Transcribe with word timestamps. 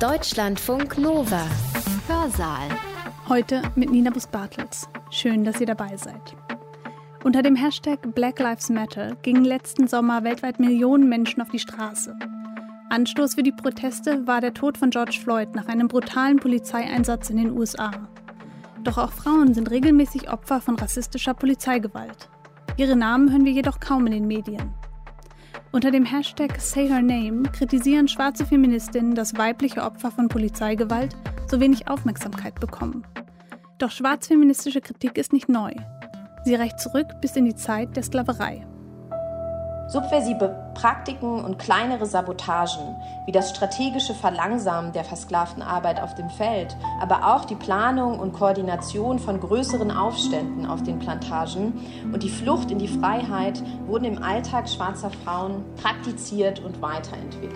Deutschlandfunk 0.00 0.98
Nova. 0.98 1.46
Hörsaal. 2.08 2.68
Heute 3.28 3.62
mit 3.76 3.92
Nina 3.92 4.10
Bus-Bartels. 4.10 4.88
Schön, 5.10 5.44
dass 5.44 5.60
ihr 5.60 5.68
dabei 5.68 5.96
seid. 5.96 6.34
Unter 7.22 7.42
dem 7.42 7.54
Hashtag 7.54 8.00
Black 8.12 8.40
Lives 8.40 8.70
Matter 8.70 9.14
gingen 9.22 9.44
letzten 9.44 9.86
Sommer 9.86 10.24
weltweit 10.24 10.58
Millionen 10.58 11.08
Menschen 11.08 11.40
auf 11.40 11.48
die 11.50 11.60
Straße. 11.60 12.16
Anstoß 12.90 13.36
für 13.36 13.44
die 13.44 13.52
Proteste 13.52 14.26
war 14.26 14.40
der 14.40 14.52
Tod 14.52 14.76
von 14.76 14.90
George 14.90 15.18
Floyd 15.22 15.54
nach 15.54 15.68
einem 15.68 15.86
brutalen 15.86 16.38
Polizeieinsatz 16.38 17.30
in 17.30 17.36
den 17.36 17.56
USA. 17.56 17.92
Doch 18.82 18.98
auch 18.98 19.12
Frauen 19.12 19.54
sind 19.54 19.70
regelmäßig 19.70 20.28
Opfer 20.28 20.60
von 20.60 20.74
rassistischer 20.74 21.34
Polizeigewalt. 21.34 22.28
Ihre 22.76 22.96
Namen 22.96 23.30
hören 23.30 23.44
wir 23.44 23.52
jedoch 23.52 23.78
kaum 23.78 24.06
in 24.06 24.12
den 24.12 24.26
Medien. 24.26 24.74
Unter 25.74 25.90
dem 25.90 26.04
Hashtag 26.04 26.60
Say 26.60 26.86
Her 26.86 27.02
Name 27.02 27.50
kritisieren 27.50 28.06
schwarze 28.06 28.46
Feministinnen, 28.46 29.16
dass 29.16 29.36
weibliche 29.36 29.82
Opfer 29.82 30.12
von 30.12 30.28
Polizeigewalt 30.28 31.16
so 31.48 31.58
wenig 31.58 31.88
Aufmerksamkeit 31.88 32.60
bekommen. 32.60 33.04
Doch 33.78 33.90
schwarzfeministische 33.90 34.80
Kritik 34.80 35.18
ist 35.18 35.32
nicht 35.32 35.48
neu. 35.48 35.72
Sie 36.44 36.54
reicht 36.54 36.78
zurück 36.78 37.08
bis 37.20 37.34
in 37.34 37.46
die 37.46 37.56
Zeit 37.56 37.96
der 37.96 38.04
Sklaverei. 38.04 38.64
Subversive 39.88 40.63
Praktiken 40.74 41.44
und 41.44 41.58
kleinere 41.58 42.06
Sabotagen, 42.06 42.96
wie 43.26 43.32
das 43.32 43.50
strategische 43.50 44.14
Verlangsamen 44.14 44.92
der 44.92 45.04
versklavten 45.04 45.62
Arbeit 45.62 46.02
auf 46.02 46.14
dem 46.14 46.28
Feld, 46.28 46.76
aber 47.00 47.34
auch 47.34 47.44
die 47.44 47.54
Planung 47.54 48.18
und 48.18 48.32
Koordination 48.32 49.18
von 49.18 49.40
größeren 49.40 49.90
Aufständen 49.90 50.66
auf 50.66 50.82
den 50.82 50.98
Plantagen 50.98 51.72
und 52.12 52.22
die 52.22 52.28
Flucht 52.28 52.70
in 52.70 52.78
die 52.78 52.88
Freiheit 52.88 53.62
wurden 53.86 54.04
im 54.04 54.22
Alltag 54.22 54.68
schwarzer 54.68 55.10
Frauen 55.24 55.64
praktiziert 55.80 56.60
und 56.60 56.82
weiterentwickelt. 56.82 57.54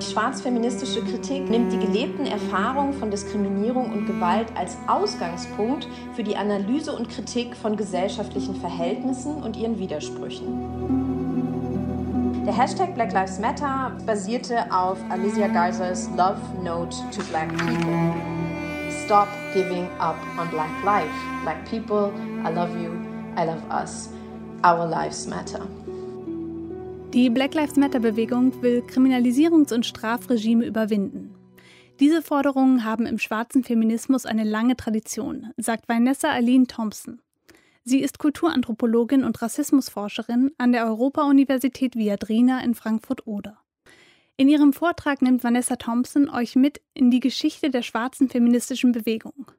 Die 0.00 0.12
schwarzfeministische 0.12 1.04
Kritik 1.04 1.48
nimmt 1.50 1.72
die 1.72 1.78
gelebten 1.78 2.26
Erfahrungen 2.26 2.94
von 2.94 3.10
Diskriminierung 3.10 3.92
und 3.92 4.06
Gewalt 4.06 4.46
als 4.56 4.76
Ausgangspunkt 4.86 5.86
für 6.14 6.22
die 6.22 6.36
Analyse 6.36 6.92
und 6.92 7.08
Kritik 7.10 7.54
von 7.56 7.76
gesellschaftlichen 7.76 8.56
Verhältnissen 8.56 9.42
und 9.42 9.56
ihren 9.56 9.78
Widersprüchen. 9.78 11.09
Der 12.46 12.56
Hashtag 12.56 12.94
Black 12.94 13.12
Lives 13.12 13.38
Matter 13.38 13.96
basierte 14.06 14.64
auf 14.72 14.98
Alicia 15.10 15.46
Geisers 15.48 16.08
Love 16.16 16.40
Note 16.64 16.96
to 17.12 17.22
Black 17.28 17.48
People. 17.58 18.14
Stop 19.04 19.28
giving 19.52 19.86
up 19.98 20.16
on 20.38 20.48
Black 20.48 20.70
life. 20.82 21.12
Black 21.42 21.62
people, 21.68 22.10
I 22.42 22.50
love 22.50 22.70
you, 22.82 22.92
I 23.36 23.44
love 23.44 23.62
us. 23.70 24.08
Our 24.64 24.86
lives 24.88 25.26
matter. 25.26 25.66
Die 27.12 27.28
Black 27.28 27.54
Lives 27.54 27.76
Matter-Bewegung 27.76 28.62
will 28.62 28.82
Kriminalisierungs- 28.86 29.74
und 29.74 29.84
Strafregime 29.84 30.64
überwinden. 30.64 31.34
Diese 32.00 32.22
Forderungen 32.22 32.84
haben 32.84 33.04
im 33.04 33.18
schwarzen 33.18 33.64
Feminismus 33.64 34.24
eine 34.24 34.44
lange 34.44 34.76
Tradition, 34.76 35.50
sagt 35.58 35.88
Vanessa 35.88 36.30
Aline 36.30 36.66
Thompson. 36.66 37.20
Sie 37.84 38.00
ist 38.00 38.18
Kulturanthropologin 38.18 39.24
und 39.24 39.40
Rassismusforscherin 39.40 40.52
an 40.58 40.72
der 40.72 40.86
Europa-Universität 40.86 41.96
Viadrina 41.96 42.62
in 42.62 42.74
Frankfurt-Oder. 42.74 43.58
In 44.36 44.48
ihrem 44.48 44.72
Vortrag 44.72 45.22
nimmt 45.22 45.44
Vanessa 45.44 45.76
Thompson 45.76 46.28
euch 46.28 46.56
mit 46.56 46.80
in 46.94 47.10
die 47.10 47.20
Geschichte 47.20 47.70
der 47.70 47.82
schwarzen 47.82 48.28
feministischen 48.28 48.92
Bewegung. 48.92 49.52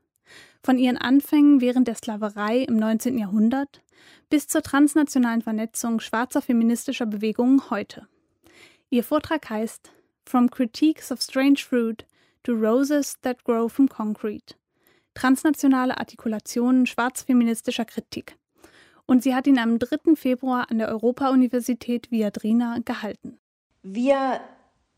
Von 0.64 0.78
ihren 0.78 0.98
Anfängen 0.98 1.62
während 1.62 1.88
der 1.88 1.96
Sklaverei 1.96 2.60
im 2.60 2.78
19. 2.78 3.18
Jahrhundert 3.18 3.82
bis 4.30 4.48
zur 4.48 4.62
transnationalen 4.62 5.42
Vernetzung 5.42 6.00
schwarzer 6.00 6.42
feministischer 6.42 7.06
Bewegungen 7.06 7.70
heute. 7.70 8.08
Ihr 8.90 9.04
Vortrag 9.04 9.50
heißt 9.50 9.92
From 10.26 10.50
Critiques 10.50 11.12
of 11.12 11.22
Strange 11.22 11.60
Fruit 11.60 12.06
to 12.44 12.54
Roses 12.54 13.20
That 13.22 13.44
Grow 13.44 13.68
from 13.68 13.88
Concrete 13.88 14.56
transnationale 15.14 15.98
Artikulationen 15.98 16.86
schwarzfeministischer 16.86 17.86
Kritik. 17.86 18.38
Und 19.06 19.24
sie 19.24 19.36
hat 19.36 19.48
ihn 19.48 19.60
am 19.60 19.80
3. 19.80 20.16
Februar 20.16 20.70
an 20.70 20.78
der 20.78 20.88
Europa-Universität 20.90 22.12
Viadrina 22.12 22.78
gehalten. 22.86 23.40
Wir 23.84 24.40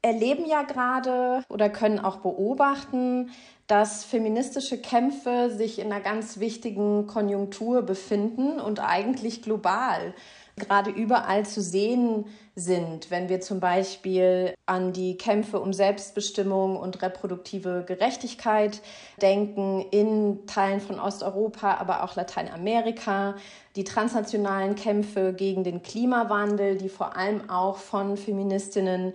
erleben 0.04 0.46
ja 0.46 0.64
gerade 0.64 1.44
oder 1.50 1.70
können 1.70 2.00
auch 2.00 2.18
beobachten, 2.18 3.32
dass 3.68 4.04
feministische 4.04 4.78
Kämpfe 4.78 5.50
sich 5.50 5.80
in 5.80 5.92
einer 5.92 6.02
ganz 6.02 6.40
wichtigen 6.40 7.08
Konjunktur 7.08 7.82
befinden 7.82 8.60
und 8.60 8.82
eigentlich 8.82 9.42
global 9.42 10.14
gerade 10.56 10.92
überall 10.92 11.46
zu 11.46 11.62
sehen 11.62 12.26
sind, 12.56 13.10
wenn 13.10 13.30
wir 13.30 13.42
zum 13.42 13.60
Beispiel 13.60 14.54
an 14.68 14.94
die 14.94 15.18
Kämpfe 15.18 15.60
um 15.60 15.74
Selbstbestimmung 15.74 16.78
und 16.78 17.02
reproduktive 17.02 17.84
Gerechtigkeit 17.88 18.82
denken 19.22 19.84
in 19.90 20.46
Teilen 20.46 20.80
von 20.80 21.00
Osteuropa, 21.00 21.76
aber 21.76 22.04
auch 22.04 22.16
Lateinamerika, 22.16 23.36
die 23.76 23.84
transnationalen 23.84 24.76
Kämpfe 24.76 25.34
gegen 25.34 25.64
den 25.64 25.82
Klimawandel, 25.82 26.78
die 26.78 26.90
vor 26.90 27.18
allem 27.18 27.50
auch 27.50 27.78
von 27.78 28.18
Feministinnen 28.18 29.14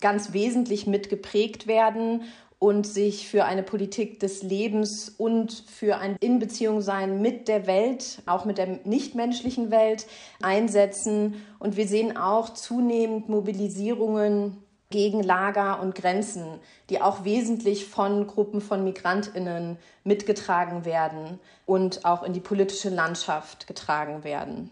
ganz 0.00 0.34
wesentlich 0.34 0.86
mitgeprägt 0.86 1.66
werden 1.66 2.22
und 2.64 2.86
sich 2.86 3.28
für 3.28 3.44
eine 3.44 3.62
Politik 3.62 4.20
des 4.20 4.42
Lebens 4.42 5.10
und 5.18 5.52
für 5.52 5.98
ein 5.98 6.16
Inbeziehungsein 6.20 7.20
mit 7.20 7.46
der 7.46 7.66
Welt, 7.66 8.22
auch 8.24 8.46
mit 8.46 8.56
der 8.56 8.80
nichtmenschlichen 8.84 9.70
Welt 9.70 10.06
einsetzen. 10.40 11.34
Und 11.58 11.76
wir 11.76 11.86
sehen 11.86 12.16
auch 12.16 12.48
zunehmend 12.48 13.28
Mobilisierungen 13.28 14.56
gegen 14.88 15.22
Lager 15.22 15.82
und 15.82 15.94
Grenzen, 15.94 16.58
die 16.88 17.02
auch 17.02 17.26
wesentlich 17.26 17.84
von 17.84 18.26
Gruppen 18.26 18.62
von 18.62 18.82
Migrantinnen 18.82 19.76
mitgetragen 20.02 20.86
werden 20.86 21.40
und 21.66 22.06
auch 22.06 22.22
in 22.22 22.32
die 22.32 22.40
politische 22.40 22.88
Landschaft 22.88 23.66
getragen 23.66 24.24
werden. 24.24 24.70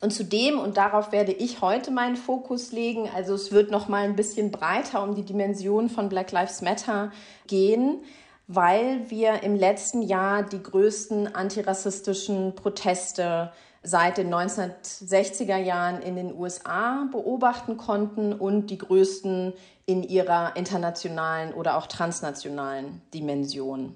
Und 0.00 0.12
zudem, 0.12 0.58
und 0.58 0.76
darauf 0.76 1.10
werde 1.10 1.32
ich 1.32 1.62
heute 1.62 1.90
meinen 1.90 2.16
Fokus 2.16 2.70
legen, 2.70 3.08
also 3.14 3.34
es 3.34 3.50
wird 3.50 3.70
noch 3.70 3.88
mal 3.88 4.04
ein 4.04 4.16
bisschen 4.16 4.50
breiter 4.50 5.02
um 5.02 5.14
die 5.14 5.24
Dimension 5.24 5.88
von 5.88 6.08
Black 6.10 6.32
Lives 6.32 6.60
Matter 6.60 7.12
gehen, 7.46 8.02
weil 8.46 9.10
wir 9.10 9.42
im 9.42 9.56
letzten 9.56 10.02
Jahr 10.02 10.42
die 10.42 10.62
größten 10.62 11.34
antirassistischen 11.34 12.54
Proteste 12.54 13.52
seit 13.82 14.18
den 14.18 14.32
1960er 14.34 15.56
Jahren 15.56 16.02
in 16.02 16.16
den 16.16 16.36
USA 16.36 17.08
beobachten 17.10 17.76
konnten 17.76 18.32
und 18.32 18.66
die 18.66 18.78
größten 18.78 19.52
in 19.86 20.02
ihrer 20.02 20.56
internationalen 20.56 21.54
oder 21.54 21.78
auch 21.78 21.86
transnationalen 21.86 23.00
Dimension. 23.14 23.94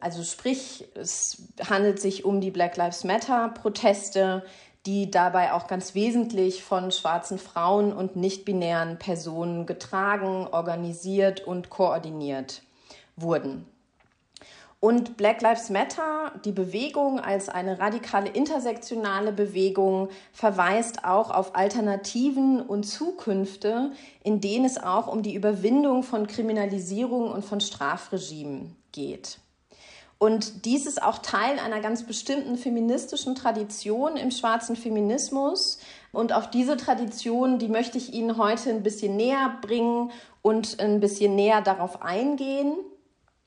Also 0.00 0.24
sprich, 0.24 0.88
es 0.94 1.42
handelt 1.68 2.00
sich 2.00 2.24
um 2.24 2.40
die 2.40 2.50
Black 2.50 2.76
Lives 2.76 3.04
Matter 3.04 3.48
Proteste, 3.48 4.42
die 4.86 5.10
dabei 5.10 5.52
auch 5.52 5.66
ganz 5.66 5.94
wesentlich 5.94 6.62
von 6.62 6.90
schwarzen 6.90 7.38
Frauen 7.38 7.92
und 7.92 8.16
nicht-binären 8.16 8.98
Personen 8.98 9.66
getragen, 9.66 10.48
organisiert 10.50 11.46
und 11.46 11.68
koordiniert 11.68 12.62
wurden. 13.16 13.66
Und 14.80 15.18
Black 15.18 15.42
Lives 15.42 15.68
Matter, 15.68 16.32
die 16.46 16.52
Bewegung 16.52 17.20
als 17.20 17.50
eine 17.50 17.78
radikale 17.78 18.30
intersektionale 18.30 19.30
Bewegung, 19.30 20.08
verweist 20.32 21.04
auch 21.04 21.30
auf 21.30 21.54
Alternativen 21.54 22.62
und 22.62 22.84
Zukünfte, 22.84 23.92
in 24.24 24.40
denen 24.40 24.64
es 24.64 24.82
auch 24.82 25.06
um 25.06 25.22
die 25.22 25.34
Überwindung 25.34 26.02
von 26.02 26.26
Kriminalisierung 26.26 27.30
und 27.30 27.44
von 27.44 27.60
Strafregimen 27.60 28.74
geht. 28.92 29.39
Und 30.22 30.66
dies 30.66 30.84
ist 30.84 31.02
auch 31.02 31.20
Teil 31.20 31.58
einer 31.58 31.80
ganz 31.80 32.02
bestimmten 32.02 32.58
feministischen 32.58 33.34
Tradition 33.34 34.18
im 34.18 34.30
schwarzen 34.30 34.76
Feminismus. 34.76 35.78
Und 36.12 36.34
auf 36.34 36.50
diese 36.50 36.76
Tradition, 36.76 37.58
die 37.58 37.68
möchte 37.68 37.96
ich 37.96 38.12
Ihnen 38.12 38.36
heute 38.36 38.68
ein 38.68 38.82
bisschen 38.82 39.16
näher 39.16 39.56
bringen 39.62 40.10
und 40.42 40.78
ein 40.78 41.00
bisschen 41.00 41.36
näher 41.36 41.62
darauf 41.62 42.02
eingehen. 42.02 42.74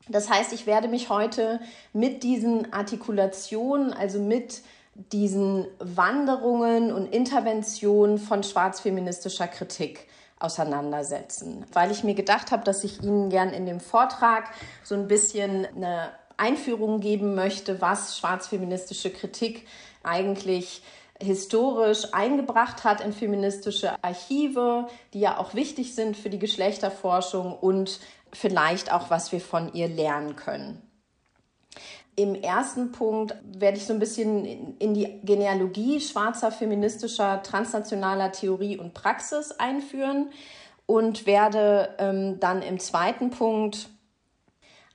Das 0.09 0.31
heißt, 0.31 0.51
ich 0.51 0.65
werde 0.65 0.87
mich 0.87 1.09
heute 1.09 1.59
mit 1.93 2.23
diesen 2.23 2.73
Artikulationen, 2.73 3.93
also 3.93 4.17
mit 4.17 4.63
diesen 4.95 5.67
Wanderungen 5.77 6.91
und 6.91 7.05
Interventionen 7.13 8.17
von 8.17 8.41
schwarzfeministischer 8.41 9.47
Kritik 9.47 10.07
auseinandersetzen, 10.39 11.65
weil 11.71 11.91
ich 11.91 12.03
mir 12.03 12.15
gedacht 12.15 12.51
habe, 12.51 12.63
dass 12.63 12.83
ich 12.83 13.01
Ihnen 13.01 13.29
gern 13.29 13.51
in 13.51 13.65
dem 13.65 13.79
Vortrag 13.79 14.51
so 14.83 14.95
ein 14.95 15.07
bisschen 15.07 15.67
eine 15.75 16.11
Einführung 16.43 16.99
geben 16.99 17.35
möchte, 17.35 17.79
was 17.79 18.17
schwarzfeministische 18.17 19.11
Kritik 19.11 19.65
eigentlich 20.03 20.81
historisch 21.21 22.13
eingebracht 22.13 22.83
hat 22.83 22.99
in 22.99 23.13
feministische 23.13 24.03
Archive, 24.03 24.87
die 25.13 25.21
ja 25.21 25.37
auch 25.37 25.53
wichtig 25.53 25.95
sind 25.95 26.17
für 26.17 26.29
die 26.29 26.39
Geschlechterforschung 26.39 27.57
und 27.57 28.01
vielleicht 28.33 28.91
auch, 28.91 29.09
was 29.09 29.31
wir 29.31 29.39
von 29.39 29.73
ihr 29.73 29.87
lernen 29.87 30.35
können. 30.35 30.81
Im 32.17 32.35
ersten 32.35 32.91
Punkt 32.91 33.35
werde 33.43 33.77
ich 33.77 33.85
so 33.85 33.93
ein 33.93 33.99
bisschen 33.99 34.77
in 34.79 34.93
die 34.93 35.21
Genealogie 35.23 36.01
schwarzer 36.01 36.51
feministischer 36.51 37.41
transnationaler 37.41 38.33
Theorie 38.33 38.77
und 38.77 38.93
Praxis 38.93 39.51
einführen 39.51 40.29
und 40.85 41.25
werde 41.25 41.95
ähm, 41.99 42.39
dann 42.39 42.61
im 42.61 42.79
zweiten 42.79 43.29
Punkt 43.29 43.87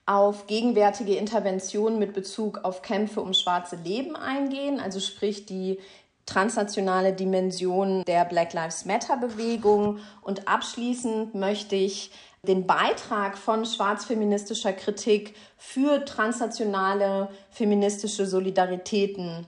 auf 0.08 0.46
gegenwärtige 0.46 1.16
Interventionen 1.16 1.98
mit 1.98 2.14
Bezug 2.14 2.64
auf 2.64 2.80
Kämpfe 2.80 3.20
um 3.20 3.34
schwarze 3.34 3.76
Leben 3.76 4.16
eingehen, 4.16 4.80
also 4.80 5.00
sprich 5.00 5.44
die 5.44 5.78
transnationale 6.24 7.12
Dimension 7.12 8.04
der 8.06 8.24
Black 8.24 8.54
Lives 8.54 8.86
Matter-Bewegung. 8.86 9.98
Und 10.22 10.48
abschließend 10.48 11.34
möchte 11.34 11.76
ich 11.76 12.10
den 12.42 12.66
Beitrag 12.66 13.36
von 13.36 13.66
schwarzfeministischer 13.66 14.72
Kritik 14.72 15.34
für 15.58 16.06
transnationale 16.06 17.28
feministische 17.50 18.26
Solidaritäten 18.26 19.46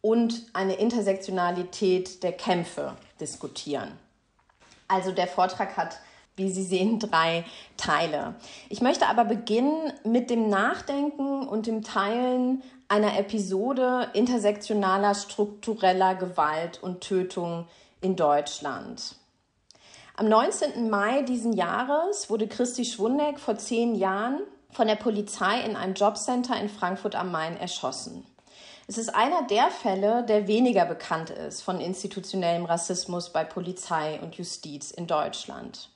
und 0.00 0.46
eine 0.54 0.74
Intersektionalität 0.74 2.24
der 2.24 2.32
Kämpfe 2.32 2.96
diskutieren. 3.20 3.92
Also 4.88 5.12
der 5.12 5.28
Vortrag 5.28 5.76
hat, 5.76 6.00
wie 6.40 6.50
Sie 6.50 6.64
sehen, 6.64 6.98
drei 6.98 7.44
Teile. 7.76 8.34
Ich 8.68 8.80
möchte 8.80 9.06
aber 9.06 9.24
beginnen 9.24 9.92
mit 10.04 10.30
dem 10.30 10.48
Nachdenken 10.48 11.46
und 11.46 11.66
dem 11.66 11.82
Teilen 11.82 12.62
einer 12.88 13.16
Episode 13.18 14.08
intersektionaler 14.14 15.14
struktureller 15.14 16.16
Gewalt 16.16 16.82
und 16.82 17.02
Tötung 17.02 17.66
in 18.00 18.16
Deutschland. 18.16 19.14
Am 20.16 20.28
19. 20.28 20.90
Mai 20.90 21.22
diesen 21.22 21.52
Jahres 21.52 22.28
wurde 22.28 22.48
Christi 22.48 22.84
Schwundeck 22.84 23.38
vor 23.38 23.56
zehn 23.56 23.94
Jahren 23.94 24.40
von 24.70 24.86
der 24.86 24.96
Polizei 24.96 25.60
in 25.62 25.76
einem 25.76 25.94
Jobcenter 25.94 26.60
in 26.60 26.68
Frankfurt 26.68 27.14
am 27.14 27.30
Main 27.30 27.56
erschossen. 27.56 28.26
Es 28.86 28.98
ist 28.98 29.14
einer 29.14 29.46
der 29.46 29.68
Fälle, 29.68 30.24
der 30.24 30.48
weniger 30.48 30.84
bekannt 30.84 31.30
ist 31.30 31.62
von 31.62 31.80
institutionellem 31.80 32.64
Rassismus 32.64 33.32
bei 33.32 33.44
Polizei 33.44 34.18
und 34.20 34.34
Justiz 34.34 34.90
in 34.90 35.06
Deutschland. 35.06 35.90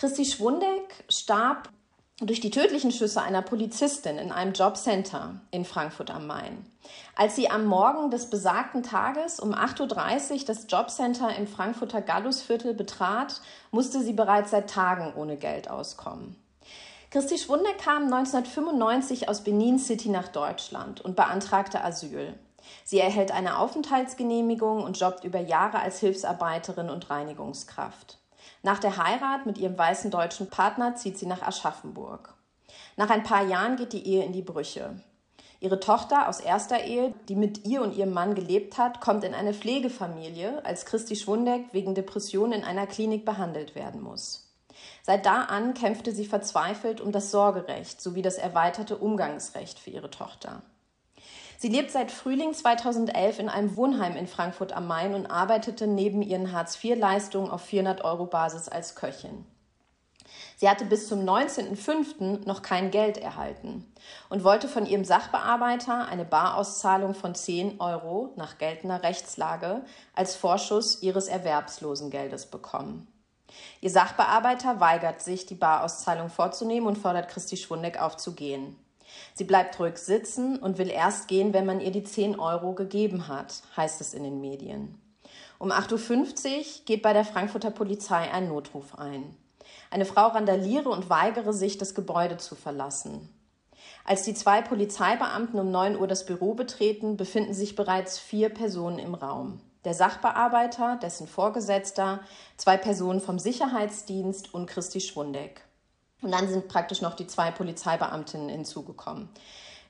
Christi 0.00 0.24
Schwundeck 0.24 1.04
starb 1.10 1.68
durch 2.20 2.40
die 2.40 2.50
tödlichen 2.50 2.90
Schüsse 2.90 3.20
einer 3.20 3.42
Polizistin 3.42 4.16
in 4.16 4.32
einem 4.32 4.54
Jobcenter 4.54 5.42
in 5.50 5.66
Frankfurt 5.66 6.10
am 6.10 6.26
Main. 6.26 6.64
Als 7.16 7.36
sie 7.36 7.50
am 7.50 7.66
Morgen 7.66 8.10
des 8.10 8.30
besagten 8.30 8.82
Tages 8.82 9.40
um 9.40 9.52
8.30 9.52 10.32
Uhr 10.32 10.44
das 10.46 10.64
Jobcenter 10.70 11.36
im 11.36 11.46
Frankfurter 11.46 12.00
Gallusviertel 12.00 12.72
betrat, 12.72 13.42
musste 13.72 14.00
sie 14.00 14.14
bereits 14.14 14.52
seit 14.52 14.70
Tagen 14.70 15.12
ohne 15.16 15.36
Geld 15.36 15.68
auskommen. 15.68 16.34
Christi 17.10 17.36
Schwunde 17.36 17.68
kam 17.84 18.04
1995 18.04 19.28
aus 19.28 19.44
Benin 19.44 19.78
City 19.78 20.08
nach 20.08 20.28
Deutschland 20.28 21.02
und 21.02 21.14
beantragte 21.14 21.84
Asyl. 21.84 22.32
Sie 22.84 23.00
erhält 23.00 23.32
eine 23.32 23.58
Aufenthaltsgenehmigung 23.58 24.82
und 24.82 24.98
jobbt 24.98 25.24
über 25.24 25.40
Jahre 25.40 25.80
als 25.80 26.00
Hilfsarbeiterin 26.00 26.88
und 26.88 27.10
Reinigungskraft. 27.10 28.19
Nach 28.62 28.78
der 28.78 28.96
Heirat 28.96 29.46
mit 29.46 29.58
ihrem 29.58 29.78
weißen 29.78 30.10
deutschen 30.10 30.50
Partner 30.50 30.94
zieht 30.94 31.18
sie 31.18 31.26
nach 31.26 31.42
Aschaffenburg. 31.42 32.34
Nach 32.96 33.08
ein 33.08 33.22
paar 33.22 33.46
Jahren 33.46 33.76
geht 33.76 33.92
die 33.92 34.06
Ehe 34.06 34.24
in 34.24 34.32
die 34.32 34.42
Brüche. 34.42 35.00
Ihre 35.60 35.80
Tochter 35.80 36.28
aus 36.28 36.40
erster 36.40 36.84
Ehe, 36.84 37.14
die 37.28 37.34
mit 37.34 37.66
ihr 37.66 37.82
und 37.82 37.94
ihrem 37.94 38.12
Mann 38.12 38.34
gelebt 38.34 38.78
hat, 38.78 39.00
kommt 39.00 39.24
in 39.24 39.34
eine 39.34 39.52
Pflegefamilie, 39.52 40.64
als 40.64 40.86
Christi 40.86 41.16
Schwundeck 41.16 41.66
wegen 41.72 41.94
Depression 41.94 42.52
in 42.52 42.64
einer 42.64 42.86
Klinik 42.86 43.24
behandelt 43.26 43.74
werden 43.74 44.00
muss. 44.00 44.50
Seit 45.02 45.26
da 45.26 45.42
an 45.44 45.74
kämpfte 45.74 46.12
sie 46.12 46.24
verzweifelt 46.24 47.00
um 47.00 47.12
das 47.12 47.30
Sorgerecht 47.30 48.00
sowie 48.00 48.22
das 48.22 48.38
erweiterte 48.38 48.96
Umgangsrecht 48.96 49.78
für 49.78 49.90
ihre 49.90 50.10
Tochter. 50.10 50.62
Sie 51.60 51.68
lebt 51.68 51.90
seit 51.90 52.10
Frühling 52.10 52.54
2011 52.54 53.38
in 53.38 53.50
einem 53.50 53.76
Wohnheim 53.76 54.16
in 54.16 54.26
Frankfurt 54.26 54.72
am 54.72 54.86
Main 54.86 55.12
und 55.12 55.26
arbeitete 55.26 55.86
neben 55.86 56.22
ihren 56.22 56.52
Hartz-IV-Leistungen 56.52 57.50
auf 57.50 57.60
400 57.60 58.02
Euro 58.02 58.24
Basis 58.24 58.70
als 58.70 58.94
Köchin. 58.94 59.44
Sie 60.56 60.70
hatte 60.70 60.86
bis 60.86 61.06
zum 61.06 61.20
19.05. 61.20 62.46
noch 62.46 62.62
kein 62.62 62.90
Geld 62.90 63.18
erhalten 63.18 63.84
und 64.30 64.42
wollte 64.42 64.68
von 64.68 64.86
ihrem 64.86 65.04
Sachbearbeiter 65.04 66.08
eine 66.08 66.24
Barauszahlung 66.24 67.12
von 67.12 67.34
10 67.34 67.78
Euro 67.78 68.32
nach 68.36 68.56
geltender 68.56 69.02
Rechtslage 69.02 69.82
als 70.14 70.36
Vorschuss 70.36 71.02
ihres 71.02 71.28
Erwerbslosengeldes 71.28 72.46
bekommen. 72.46 73.06
Ihr 73.82 73.90
Sachbearbeiter 73.90 74.80
weigert 74.80 75.20
sich, 75.20 75.44
die 75.44 75.56
Barauszahlung 75.56 76.30
vorzunehmen 76.30 76.86
und 76.86 76.96
fordert 76.96 77.28
Christi 77.28 77.58
Schwundeck 77.58 78.00
aufzugehen. 78.00 78.78
Sie 79.34 79.44
bleibt 79.44 79.78
ruhig 79.78 79.96
sitzen 79.96 80.58
und 80.58 80.78
will 80.78 80.90
erst 80.90 81.28
gehen, 81.28 81.52
wenn 81.52 81.66
man 81.66 81.80
ihr 81.80 81.90
die 81.90 82.04
10 82.04 82.38
Euro 82.38 82.72
gegeben 82.74 83.28
hat, 83.28 83.62
heißt 83.76 84.00
es 84.00 84.14
in 84.14 84.24
den 84.24 84.40
Medien. 84.40 85.00
Um 85.58 85.72
8.50 85.72 86.56
Uhr 86.56 86.64
geht 86.86 87.02
bei 87.02 87.12
der 87.12 87.24
Frankfurter 87.24 87.70
Polizei 87.70 88.30
ein 88.32 88.48
Notruf 88.48 88.98
ein. 88.98 89.36
Eine 89.90 90.04
Frau 90.04 90.28
randaliere 90.28 90.88
und 90.88 91.10
weigere 91.10 91.52
sich, 91.52 91.78
das 91.78 91.94
Gebäude 91.94 92.38
zu 92.38 92.54
verlassen. 92.54 93.28
Als 94.04 94.22
die 94.22 94.34
zwei 94.34 94.62
Polizeibeamten 94.62 95.58
um 95.60 95.70
9 95.70 95.98
Uhr 95.98 96.06
das 96.06 96.26
Büro 96.26 96.54
betreten, 96.54 97.16
befinden 97.16 97.54
sich 97.54 97.76
bereits 97.76 98.18
vier 98.18 98.48
Personen 98.48 98.98
im 98.98 99.14
Raum. 99.14 99.60
Der 99.84 99.94
Sachbearbeiter, 99.94 100.98
dessen 101.02 101.26
Vorgesetzter, 101.26 102.20
zwei 102.56 102.76
Personen 102.76 103.20
vom 103.20 103.38
Sicherheitsdienst 103.38 104.52
und 104.52 104.66
Christi 104.66 105.00
Schwundeck. 105.00 105.62
Und 106.22 106.32
dann 106.32 106.48
sind 106.48 106.68
praktisch 106.68 107.00
noch 107.00 107.14
die 107.14 107.26
zwei 107.26 107.50
Polizeibeamtinnen 107.50 108.48
hinzugekommen. 108.48 109.28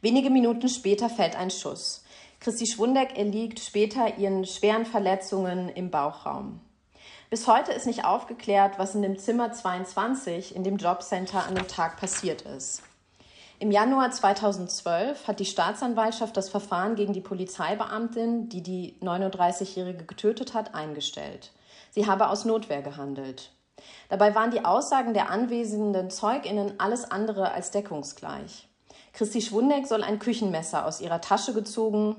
Wenige 0.01 0.31
Minuten 0.31 0.69
später 0.69 1.09
fällt 1.09 1.37
ein 1.37 1.51
Schuss. 1.51 2.05
Christi 2.41 2.67
Schwundeck 2.67 3.19
erliegt 3.19 3.61
später 3.61 4.17
ihren 4.17 4.47
schweren 4.47 4.87
Verletzungen 4.87 5.69
im 5.69 5.91
Bauchraum. 5.91 6.61
Bis 7.29 7.47
heute 7.47 7.73
ist 7.73 7.87
nicht 7.87 8.05
aufgeklärt, 8.05 8.79
was 8.79 8.95
in 8.95 9.03
dem 9.03 9.19
Zimmer 9.19 9.53
22 9.53 10.57
in 10.57 10.65
dem 10.65 10.79
Jobcenter 10.79 11.47
an 11.47 11.55
dem 11.55 11.69
Tag 11.69 11.97
passiert 11.99 12.43
ist. 12.43 12.83
Im 13.61 13.71
Januar 13.71 14.11
2012 14.11 15.29
hat 15.29 15.39
die 15.39 15.45
Staatsanwaltschaft 15.45 16.35
das 16.35 16.49
Verfahren 16.49 16.97
gegen 16.97 17.13
die 17.13 17.21
Polizeibeamtin, 17.21 18.49
die 18.49 18.63
die 18.63 18.97
39-Jährige 19.03 20.05
getötet 20.07 20.55
hat, 20.55 20.75
eingestellt. 20.75 21.53
Sie 21.91 22.07
habe 22.07 22.31
aus 22.31 22.47
Notwehr 22.47 22.81
gehandelt. 22.81 23.53
Dabei 24.09 24.35
waren 24.35 24.51
die 24.51 24.65
Aussagen 24.65 25.15
der 25.15 25.31
anwesenden 25.31 26.11
Zeuginnen 26.11 26.75
alles 26.79 27.11
andere 27.11 27.53
als 27.53 27.71
deckungsgleich. 27.71 28.69
Christi 29.13 29.43
Schwundeck 29.43 29.87
soll 29.87 30.03
ein 30.03 30.19
Küchenmesser 30.19 30.87
aus 30.87 31.01
ihrer 31.01 31.21
Tasche 31.21 31.53
gezogen 31.53 32.17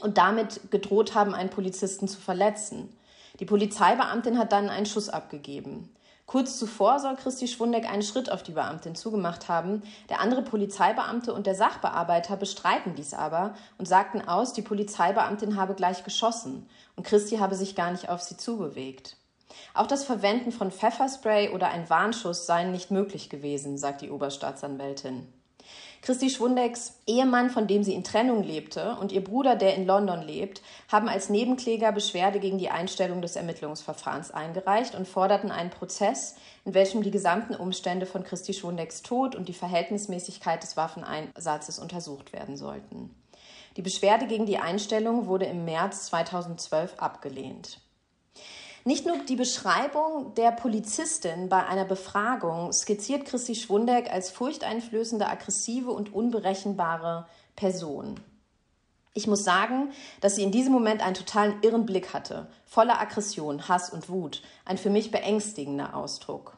und 0.00 0.18
damit 0.18 0.70
gedroht 0.70 1.14
haben, 1.14 1.34
einen 1.34 1.50
Polizisten 1.50 2.08
zu 2.08 2.20
verletzen. 2.20 2.94
Die 3.40 3.46
Polizeibeamtin 3.46 4.38
hat 4.38 4.52
dann 4.52 4.68
einen 4.68 4.86
Schuss 4.86 5.08
abgegeben. 5.08 5.90
Kurz 6.26 6.58
zuvor 6.58 6.98
soll 6.98 7.14
Christi 7.14 7.46
Schwundeck 7.46 7.88
einen 7.88 8.02
Schritt 8.02 8.32
auf 8.32 8.42
die 8.42 8.52
Beamtin 8.52 8.96
zugemacht 8.96 9.48
haben. 9.48 9.82
Der 10.08 10.20
andere 10.20 10.42
Polizeibeamte 10.42 11.32
und 11.32 11.46
der 11.46 11.54
Sachbearbeiter 11.54 12.36
bestreiten 12.36 12.96
dies 12.96 13.14
aber 13.14 13.54
und 13.78 13.86
sagten 13.86 14.26
aus, 14.26 14.52
die 14.52 14.62
Polizeibeamtin 14.62 15.56
habe 15.56 15.74
gleich 15.74 16.02
geschossen 16.02 16.68
und 16.96 17.06
Christi 17.06 17.36
habe 17.36 17.54
sich 17.54 17.76
gar 17.76 17.92
nicht 17.92 18.08
auf 18.08 18.22
sie 18.22 18.36
zubewegt. 18.36 19.16
Auch 19.74 19.86
das 19.86 20.04
Verwenden 20.04 20.52
von 20.52 20.70
Pfefferspray 20.70 21.50
oder 21.50 21.68
ein 21.68 21.88
Warnschuss 21.90 22.46
seien 22.46 22.72
nicht 22.72 22.90
möglich 22.90 23.28
gewesen, 23.28 23.78
sagt 23.78 24.00
die 24.00 24.10
Oberstaatsanwältin. 24.10 25.26
Christi 26.02 26.30
Schwundecks 26.30 27.00
Ehemann, 27.06 27.50
von 27.50 27.66
dem 27.66 27.82
sie 27.82 27.94
in 27.94 28.04
Trennung 28.04 28.44
lebte, 28.44 28.96
und 29.00 29.10
ihr 29.10 29.24
Bruder, 29.24 29.56
der 29.56 29.74
in 29.74 29.86
London 29.86 30.22
lebt, 30.22 30.62
haben 30.86 31.08
als 31.08 31.30
Nebenkläger 31.30 31.90
Beschwerde 31.90 32.38
gegen 32.38 32.58
die 32.58 32.70
Einstellung 32.70 33.22
des 33.22 33.34
Ermittlungsverfahrens 33.34 34.30
eingereicht 34.30 34.94
und 34.94 35.08
forderten 35.08 35.50
einen 35.50 35.70
Prozess, 35.70 36.36
in 36.64 36.74
welchem 36.74 37.02
die 37.02 37.10
gesamten 37.10 37.56
Umstände 37.56 38.06
von 38.06 38.22
Christi 38.22 38.54
Schwundecks 38.54 39.02
Tod 39.02 39.34
und 39.34 39.48
die 39.48 39.52
Verhältnismäßigkeit 39.52 40.62
des 40.62 40.76
Waffeneinsatzes 40.76 41.78
untersucht 41.80 42.32
werden 42.32 42.56
sollten. 42.56 43.10
Die 43.76 43.82
Beschwerde 43.82 44.26
gegen 44.26 44.46
die 44.46 44.58
Einstellung 44.58 45.26
wurde 45.26 45.46
im 45.46 45.64
März 45.64 46.06
2012 46.06 46.94
abgelehnt. 46.98 47.80
Nicht 48.86 49.04
nur 49.04 49.18
die 49.18 49.34
Beschreibung 49.34 50.32
der 50.36 50.52
Polizistin 50.52 51.48
bei 51.48 51.66
einer 51.66 51.84
Befragung 51.84 52.72
skizziert 52.72 53.24
Christi 53.24 53.56
Schwundeck 53.56 54.12
als 54.12 54.30
furchteinflößende, 54.30 55.26
aggressive 55.26 55.90
und 55.90 56.14
unberechenbare 56.14 57.26
Person. 57.56 58.20
Ich 59.12 59.26
muss 59.26 59.42
sagen, 59.42 59.90
dass 60.20 60.36
sie 60.36 60.44
in 60.44 60.52
diesem 60.52 60.72
Moment 60.72 61.04
einen 61.04 61.16
totalen 61.16 61.56
irren 61.62 61.84
Blick 61.84 62.14
hatte, 62.14 62.46
voller 62.64 63.00
Aggression, 63.00 63.66
Hass 63.66 63.90
und 63.90 64.08
Wut, 64.08 64.42
ein 64.64 64.78
für 64.78 64.90
mich 64.90 65.10
beängstigender 65.10 65.96
Ausdruck. 65.96 66.56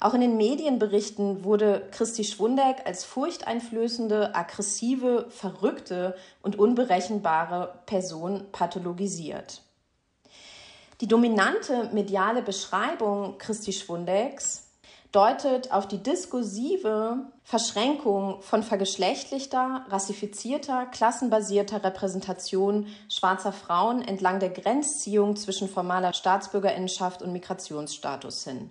Auch 0.00 0.14
in 0.14 0.22
den 0.22 0.38
Medienberichten 0.38 1.44
wurde 1.44 1.86
Christi 1.90 2.24
Schwundeck 2.24 2.86
als 2.86 3.04
furchteinflößende, 3.04 4.34
aggressive, 4.34 5.26
verrückte 5.28 6.16
und 6.40 6.58
unberechenbare 6.58 7.80
Person 7.84 8.46
pathologisiert. 8.50 9.60
Die 11.00 11.08
dominante 11.08 11.88
mediale 11.92 12.42
Beschreibung 12.42 13.38
Christi 13.38 13.72
Schwundecks 13.72 14.66
deutet 15.12 15.72
auf 15.72 15.88
die 15.88 16.02
diskursive 16.02 17.24
Verschränkung 17.42 18.42
von 18.42 18.62
vergeschlechtlichter, 18.62 19.86
rassifizierter, 19.88 20.84
klassenbasierter 20.86 21.82
Repräsentation 21.82 22.86
schwarzer 23.08 23.52
Frauen 23.52 24.02
entlang 24.02 24.40
der 24.40 24.50
Grenzziehung 24.50 25.36
zwischen 25.36 25.70
formaler 25.70 26.12
Staatsbürgerinnenschaft 26.12 27.22
und 27.22 27.32
Migrationsstatus 27.32 28.44
hin. 28.44 28.68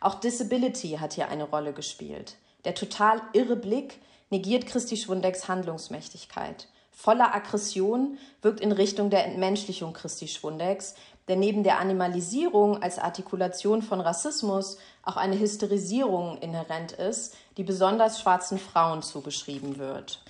Auch 0.00 0.16
Disability 0.16 0.98
hat 1.00 1.12
hier 1.12 1.28
eine 1.28 1.44
Rolle 1.44 1.72
gespielt. 1.72 2.34
Der 2.64 2.74
total 2.74 3.22
irre 3.32 3.56
Blick 3.56 4.00
negiert 4.30 4.66
Christi 4.66 4.96
Schwundecks 4.96 5.46
Handlungsmächtigkeit. 5.46 6.66
Voller 6.90 7.32
Aggression 7.32 8.18
wirkt 8.42 8.58
in 8.58 8.72
Richtung 8.72 9.08
der 9.08 9.24
Entmenschlichung 9.24 9.92
Christi 9.92 10.26
Schwundecks, 10.26 10.96
der 11.28 11.36
neben 11.36 11.62
der 11.62 11.78
Animalisierung 11.78 12.82
als 12.82 12.98
Artikulation 12.98 13.82
von 13.82 14.00
Rassismus 14.00 14.78
auch 15.02 15.16
eine 15.16 15.38
Hysterisierung 15.38 16.38
inhärent 16.38 16.92
ist, 16.92 17.36
die 17.56 17.64
besonders 17.64 18.20
schwarzen 18.20 18.58
Frauen 18.58 19.02
zugeschrieben 19.02 19.78
wird. 19.78 20.22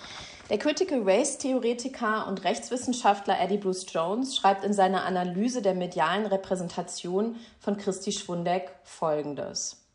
Der 0.51 0.59
Critical 0.59 1.03
Race 1.03 1.39
Theoretiker 1.39 2.27
und 2.27 2.43
Rechtswissenschaftler 2.45 3.39
Eddie 3.39 3.59
Bruce 3.59 3.87
Jones 3.93 4.37
schreibt 4.37 4.65
in 4.65 4.73
seiner 4.73 5.05
Analyse 5.05 5.61
der 5.61 5.75
medialen 5.75 6.25
Repräsentation 6.25 7.37
von 7.61 7.77
Christi 7.77 8.13
Schwundeck 8.13 8.75
folgendes. 8.83 9.88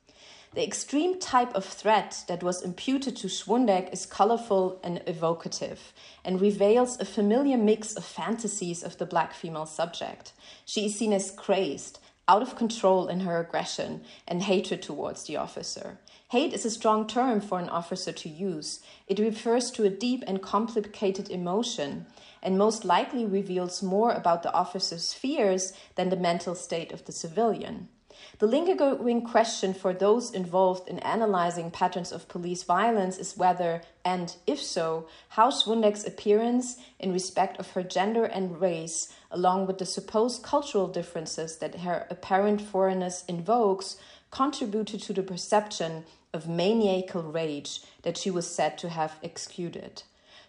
The 0.55 0.63
extreme 0.63 1.19
type 1.19 1.55
of 1.55 1.65
threat 1.65 2.25
that 2.27 2.43
was 2.43 2.61
imputed 2.61 3.15
to 3.17 3.27
Schwundeck 3.27 3.91
is 3.91 4.05
colorful 4.05 4.79
and 4.83 5.01
evocative, 5.07 5.93
and 6.23 6.39
reveals 6.39 6.99
a 6.99 7.05
familiar 7.05 7.57
mix 7.57 7.95
of 7.95 8.05
fantasies 8.05 8.83
of 8.83 8.99
the 8.99 9.07
black 9.07 9.33
female 9.33 9.65
subject. 9.65 10.33
She 10.63 10.85
is 10.85 10.95
seen 10.95 11.11
as 11.11 11.31
crazed, 11.31 11.97
out 12.27 12.43
of 12.43 12.55
control 12.55 13.07
in 13.07 13.21
her 13.21 13.39
aggression 13.39 14.03
and 14.27 14.43
hatred 14.43 14.83
towards 14.83 15.23
the 15.23 15.37
officer. 15.37 15.97
Hate 16.29 16.53
is 16.53 16.65
a 16.65 16.69
strong 16.69 17.07
term 17.07 17.41
for 17.41 17.59
an 17.59 17.69
officer 17.69 18.11
to 18.11 18.29
use. 18.29 18.79
It 19.07 19.17
refers 19.17 19.71
to 19.71 19.85
a 19.85 19.89
deep 19.89 20.23
and 20.27 20.39
complicated 20.39 21.31
emotion, 21.31 22.05
and 22.43 22.59
most 22.59 22.85
likely 22.85 23.25
reveals 23.25 23.81
more 23.81 24.11
about 24.11 24.43
the 24.43 24.53
officer's 24.53 25.13
fears 25.13 25.73
than 25.95 26.09
the 26.09 26.15
mental 26.15 26.53
state 26.53 26.91
of 26.91 27.05
the 27.05 27.11
civilian. 27.11 27.89
The 28.39 28.47
lingering 28.47 29.21
question 29.21 29.73
for 29.73 29.93
those 29.93 30.31
involved 30.31 30.87
in 30.87 30.99
analyzing 30.99 31.71
patterns 31.71 32.11
of 32.11 32.27
police 32.27 32.63
violence 32.63 33.17
is 33.17 33.37
whether, 33.37 33.81
and 34.03 34.35
if 34.47 34.61
so, 34.61 35.07
how 35.29 35.49
Schwundeck's 35.49 36.05
appearance 36.05 36.77
in 36.99 37.13
respect 37.13 37.59
of 37.59 37.71
her 37.71 37.83
gender 37.83 38.25
and 38.25 38.59
race, 38.59 39.13
along 39.31 39.67
with 39.67 39.77
the 39.77 39.85
supposed 39.85 40.43
cultural 40.43 40.87
differences 40.87 41.57
that 41.57 41.79
her 41.81 42.07
apparent 42.09 42.61
foreignness 42.61 43.23
invokes, 43.27 43.97
contributed 44.31 45.01
to 45.01 45.13
the 45.13 45.23
perception 45.23 46.05
of 46.33 46.47
maniacal 46.47 47.21
rage 47.21 47.81
that 48.01 48.17
she 48.17 48.31
was 48.31 48.49
said 48.53 48.77
to 48.79 48.89
have 48.89 49.15
exuded. 49.21 50.03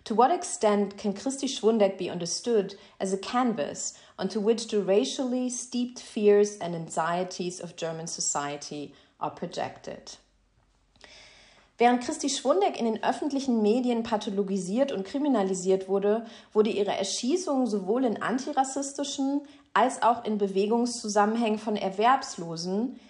To 0.04 0.14
what 0.14 0.30
extent 0.30 0.98
can 0.98 1.14
Christi 1.14 1.46
Schwundeck 1.46 1.96
be 1.96 2.10
understood 2.10 2.74
as 3.00 3.14
a 3.14 3.16
canvas 3.16 3.94
onto 4.18 4.38
which 4.38 4.68
the 4.68 4.82
racially 4.82 5.48
steeped 5.48 5.98
fears 5.98 6.58
and 6.58 6.74
anxieties 6.74 7.58
of 7.58 7.74
German 7.74 8.06
society 8.06 8.92
are 9.18 9.30
projected? 9.30 10.18
Während 11.78 12.04
Christi 12.04 12.28
Schwundeck 12.28 12.78
in 12.78 12.84
den 12.84 13.02
öffentlichen 13.02 13.62
Medien 13.62 14.02
pathologisiert 14.02 14.92
und 14.92 15.06
kriminalisiert 15.06 15.88
wurde, 15.88 16.26
wurde 16.52 16.70
ihre 16.70 16.96
Erschießung 16.96 17.66
sowohl 17.66 18.04
in 18.04 18.20
antirassistischen 18.22 19.40
als 19.72 20.02
auch 20.02 20.24
in 20.24 20.36
Bewegungszusammenhängen 20.36 21.58
von 21.58 21.76
Erwerbslosen, 21.76 23.00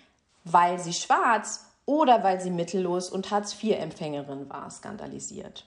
weil 0.45 0.79
sie 0.79 0.95
schwarz 0.95 1.67
oder 1.87 2.23
weil 2.23 2.41
sie 2.41 2.51
mittellos 2.51 3.11
und 3.11 3.31
Hartz-IV-Empfängerin 3.31 4.49
war, 4.49 4.71
skandalisiert. 4.71 5.67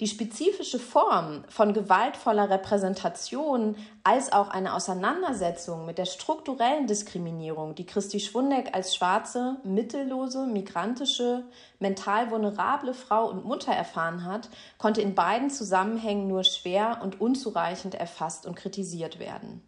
Die 0.00 0.06
spezifische 0.06 0.78
Form 0.78 1.44
von 1.48 1.72
gewaltvoller 1.72 2.50
Repräsentation 2.50 3.76
als 4.04 4.32
auch 4.32 4.48
eine 4.48 4.74
Auseinandersetzung 4.74 5.86
mit 5.86 5.98
der 5.98 6.04
strukturellen 6.04 6.86
Diskriminierung, 6.86 7.74
die 7.74 7.86
Christi 7.86 8.20
Schwundeck 8.20 8.74
als 8.74 8.94
schwarze, 8.94 9.56
mittellose, 9.64 10.46
migrantische, 10.46 11.44
mental 11.78 12.30
vulnerable 12.30 12.94
Frau 12.94 13.28
und 13.28 13.44
Mutter 13.44 13.72
erfahren 13.72 14.24
hat, 14.24 14.48
konnte 14.78 15.00
in 15.00 15.14
beiden 15.14 15.50
Zusammenhängen 15.50 16.28
nur 16.28 16.44
schwer 16.44 17.00
und 17.02 17.20
unzureichend 17.20 17.94
erfasst 17.94 18.46
und 18.46 18.54
kritisiert 18.54 19.18
werden. 19.18 19.62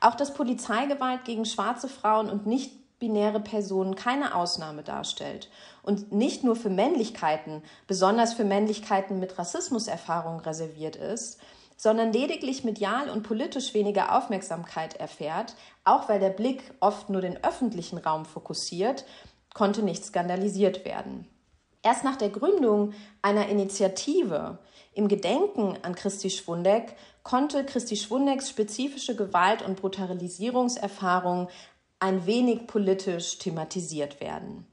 Auch 0.00 0.16
dass 0.16 0.34
Polizeigewalt 0.34 1.24
gegen 1.24 1.44
schwarze 1.44 1.88
Frauen 1.88 2.28
und 2.28 2.46
nicht 2.46 2.81
binäre 3.02 3.40
Personen 3.40 3.96
keine 3.96 4.36
Ausnahme 4.36 4.84
darstellt 4.84 5.50
und 5.82 6.12
nicht 6.12 6.44
nur 6.44 6.54
für 6.54 6.70
Männlichkeiten, 6.70 7.64
besonders 7.88 8.32
für 8.32 8.44
Männlichkeiten 8.44 9.18
mit 9.18 9.40
Rassismuserfahrung 9.40 10.38
reserviert 10.38 10.94
ist, 10.94 11.40
sondern 11.76 12.12
lediglich 12.12 12.62
medial 12.62 13.10
und 13.10 13.24
politisch 13.24 13.74
weniger 13.74 14.16
Aufmerksamkeit 14.16 14.94
erfährt, 14.94 15.56
auch 15.82 16.08
weil 16.08 16.20
der 16.20 16.30
Blick 16.30 16.62
oft 16.78 17.10
nur 17.10 17.20
den 17.20 17.42
öffentlichen 17.42 17.98
Raum 17.98 18.24
fokussiert, 18.24 19.04
konnte 19.52 19.82
nicht 19.82 20.04
skandalisiert 20.04 20.84
werden. 20.84 21.26
Erst 21.82 22.04
nach 22.04 22.14
der 22.14 22.28
Gründung 22.28 22.92
einer 23.20 23.48
Initiative 23.48 24.60
im 24.94 25.08
Gedenken 25.08 25.76
an 25.82 25.96
Christi 25.96 26.30
Schwundeck 26.30 26.94
konnte 27.24 27.64
Christi 27.64 27.96
Schwundecks 27.96 28.48
spezifische 28.48 29.16
Gewalt- 29.16 29.62
und 29.62 29.80
Brutalisierungserfahrung 29.80 31.48
ein 32.02 32.26
wenig 32.26 32.66
politisch 32.66 33.38
thematisiert 33.38 34.20
werden. 34.20 34.66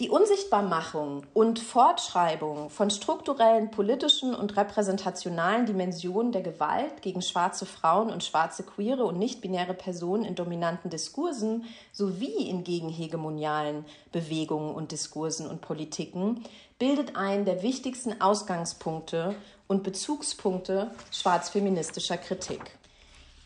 Die 0.00 0.08
Unsichtbarmachung 0.08 1.26
und 1.34 1.58
Fortschreibung 1.58 2.70
von 2.70 2.90
strukturellen 2.90 3.70
politischen 3.70 4.34
und 4.34 4.56
repräsentationalen 4.56 5.66
Dimensionen 5.66 6.32
der 6.32 6.42
Gewalt 6.42 7.02
gegen 7.02 7.22
schwarze 7.22 7.66
Frauen 7.66 8.10
und 8.10 8.24
schwarze 8.24 8.62
queere 8.62 9.04
und 9.04 9.18
nicht-binäre 9.18 9.74
Personen 9.74 10.24
in 10.24 10.34
dominanten 10.34 10.90
Diskursen 10.90 11.64
sowie 11.92 12.48
in 12.48 12.64
gegenhegemonialen 12.64 13.84
Bewegungen 14.12 14.74
und 14.74 14.92
Diskursen 14.92 15.46
und 15.46 15.60
Politiken 15.60 16.42
bildet 16.78 17.16
einen 17.16 17.44
der 17.44 17.62
wichtigsten 17.62 18.20
Ausgangspunkte 18.20 19.34
und 19.68 19.82
Bezugspunkte 19.82 20.90
schwarzfeministischer 21.10 22.16
Kritik. 22.16 22.78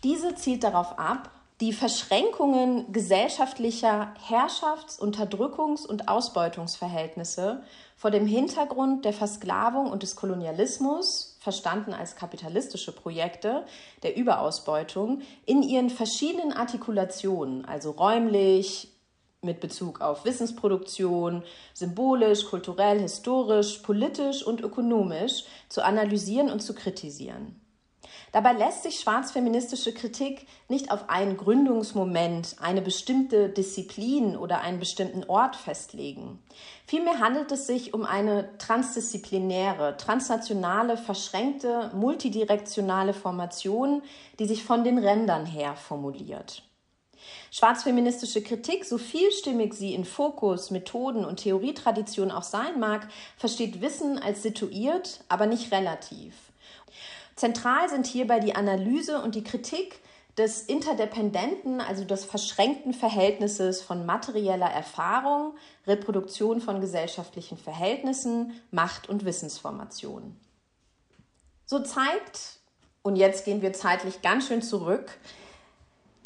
Diese 0.05 0.37
zielt 0.37 0.63
darauf 0.63 0.99
ab, 0.99 1.31
die 1.61 1.73
Verschränkungen 1.73 2.93
gesellschaftlicher 2.93 4.13
Herrschafts-, 4.29 5.01
Unterdrückungs- 5.01 5.87
und 5.87 6.09
Ausbeutungsverhältnisse 6.09 7.63
vor 7.97 8.11
dem 8.11 8.27
Hintergrund 8.27 9.07
der 9.07 9.15
Versklavung 9.15 9.91
und 9.91 10.03
des 10.03 10.17
Kolonialismus, 10.17 11.39
verstanden 11.41 11.95
als 11.95 12.15
kapitalistische 12.17 12.93
Projekte 12.93 13.65
der 14.03 14.17
Überausbeutung, 14.17 15.23
in 15.47 15.63
ihren 15.63 15.89
verschiedenen 15.89 16.53
Artikulationen, 16.53 17.65
also 17.65 17.93
räumlich, 17.93 18.93
mit 19.43 19.61
Bezug 19.61 20.01
auf 20.01 20.25
Wissensproduktion, 20.25 21.43
symbolisch, 21.73 22.45
kulturell, 22.47 23.01
historisch, 23.01 23.79
politisch 23.79 24.43
und 24.45 24.61
ökonomisch 24.61 25.45
zu 25.69 25.85
analysieren 25.85 26.51
und 26.51 26.61
zu 26.61 26.75
kritisieren. 26.75 27.61
Dabei 28.37 28.53
lässt 28.53 28.83
sich 28.83 29.01
schwarzfeministische 29.01 29.95
Kritik 29.95 30.47
nicht 30.69 30.91
auf 30.91 31.09
einen 31.09 31.39
Gründungsmoment, 31.39 32.57
eine 32.61 32.83
bestimmte 32.83 33.49
Disziplin 33.49 34.37
oder 34.37 34.61
einen 34.61 34.79
bestimmten 34.79 35.25
Ort 35.25 35.57
festlegen. 35.57 36.39
Vielmehr 36.87 37.21
handelt 37.21 37.51
es 37.51 37.67
sich 37.67 37.95
um 37.95 38.05
eine 38.05 38.59
transdisziplinäre, 38.59 39.97
transnationale, 39.97 40.99
verschränkte, 40.99 41.91
multidirektionale 41.95 43.15
Formation, 43.15 44.03
die 44.39 44.45
sich 44.45 44.65
von 44.65 44.85
den 44.85 44.99
Rändern 44.99 45.47
her 45.47 45.75
formuliert. 45.75 46.63
Schwarzfeministische 47.51 48.43
Kritik, 48.43 48.85
so 48.85 48.99
vielstimmig 48.99 49.73
sie 49.73 49.95
in 49.95 50.05
Fokus, 50.05 50.71
Methoden 50.71 51.25
und 51.25 51.39
Theorietradition 51.39 52.31
auch 52.31 52.43
sein 52.43 52.79
mag, 52.79 53.09
versteht 53.39 53.81
Wissen 53.81 54.19
als 54.19 54.43
situiert, 54.43 55.25
aber 55.31 55.47
nicht 55.47 55.73
relativ. 55.73 56.35
Zentral 57.37 57.89
sind 57.91 58.07
hierbei 58.07 58.41
die 58.41 58.55
Analyse 58.55 59.21
und 59.21 59.35
die 59.35 59.45
Kritik 59.45 60.01
des 60.39 60.63
interdependenten, 60.63 61.81
also 61.81 62.05
des 62.05 62.25
verschränkten 62.25 62.93
Verhältnisses 62.93 63.83
von 63.83 64.05
materieller 64.05 64.71
Erfahrung, 64.71 65.55
Reproduktion 65.87 66.61
von 66.61 66.81
gesellschaftlichen 66.81 67.57
Verhältnissen, 67.57 68.61
Macht 68.71 69.09
und 69.09 69.25
Wissensformation. 69.25 70.37
So 71.65 71.81
zeigt, 71.81 72.59
und 73.03 73.17
jetzt 73.17 73.45
gehen 73.45 73.63
wir 73.63 73.73
zeitlich 73.73 74.21
ganz 74.23 74.47
schön 74.49 74.63
zurück, 74.63 75.19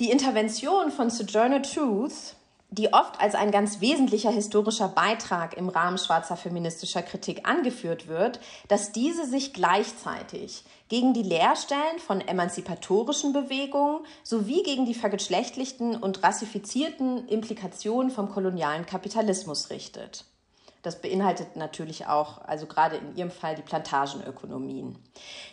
die 0.00 0.10
Intervention 0.10 0.90
von 0.90 1.10
Sojourner 1.10 1.62
Truth 1.62 2.34
die 2.70 2.92
oft 2.92 3.20
als 3.20 3.34
ein 3.34 3.50
ganz 3.50 3.80
wesentlicher 3.80 4.30
historischer 4.30 4.88
Beitrag 4.88 5.56
im 5.56 5.68
Rahmen 5.68 5.98
schwarzer 5.98 6.36
feministischer 6.36 7.02
Kritik 7.02 7.48
angeführt 7.48 8.06
wird, 8.06 8.40
dass 8.68 8.92
diese 8.92 9.26
sich 9.26 9.52
gleichzeitig 9.52 10.62
gegen 10.88 11.12
die 11.12 11.22
Leerstellen 11.22 11.98
von 11.98 12.20
emanzipatorischen 12.20 13.32
Bewegungen 13.32 14.00
sowie 14.22 14.62
gegen 14.62 14.86
die 14.86 14.94
vergeschlechtlichten 14.94 15.96
und 15.96 16.22
rassifizierten 16.22 17.26
Implikationen 17.28 18.10
vom 18.10 18.28
kolonialen 18.28 18.86
Kapitalismus 18.86 19.70
richtet. 19.70 20.24
Das 20.82 21.02
beinhaltet 21.02 21.56
natürlich 21.56 22.06
auch, 22.06 22.40
also 22.46 22.66
gerade 22.66 22.96
in 22.96 23.14
ihrem 23.14 23.30
Fall, 23.30 23.54
die 23.54 23.62
Plantagenökonomien. 23.62 24.96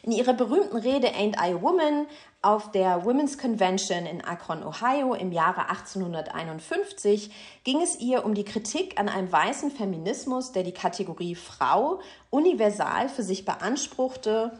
In 0.03 0.12
ihrer 0.13 0.34
berühmten 0.34 0.77
Rede 0.77 1.07
Ain't 1.10 1.36
I 1.36 1.53
a 1.53 1.62
Woman 1.62 2.07
auf 2.41 2.72
der 2.72 3.03
Women's 3.03 3.38
Convention 3.38 4.05
in 4.05 4.24
Akron, 4.24 4.63
Ohio 4.63 5.13
im 5.15 5.34
Jahre 5.34 5.69
1851 5.69 7.29
ging 7.65 7.81
es 7.81 8.00
ihr 8.00 8.24
um 8.24 8.36
die 8.36 8.46
Kritik 8.46 8.98
an 8.98 9.10
einem 9.10 9.29
weißen 9.29 9.72
Feminismus, 9.72 10.53
der 10.53 10.63
die 10.63 10.72
Kategorie 10.72 11.36
Frau 11.36 12.00
universal 12.29 13.10
für 13.10 13.24
sich 13.24 13.43
beanspruchte 13.43 14.57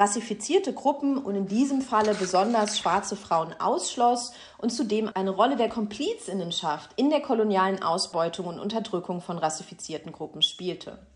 rassifizierte 0.00 0.72
Gruppen 0.72 1.18
und 1.18 1.34
in 1.34 1.46
diesem 1.46 1.82
Falle 1.82 2.14
besonders 2.14 2.78
schwarze 2.78 3.16
Frauen 3.16 3.54
ausschloss 3.60 4.32
und 4.56 4.70
zudem 4.70 5.10
eine 5.12 5.30
Rolle 5.30 5.56
der 5.56 5.68
Komplizinnenschaft 5.68 6.90
in 6.96 7.10
der 7.10 7.20
kolonialen 7.20 7.82
Ausbeutung 7.82 8.46
und 8.46 8.58
Unterdrückung 8.58 9.20
von 9.20 9.36
rassifizierten 9.36 10.10
Gruppen 10.10 10.40
spielte. 10.40 11.06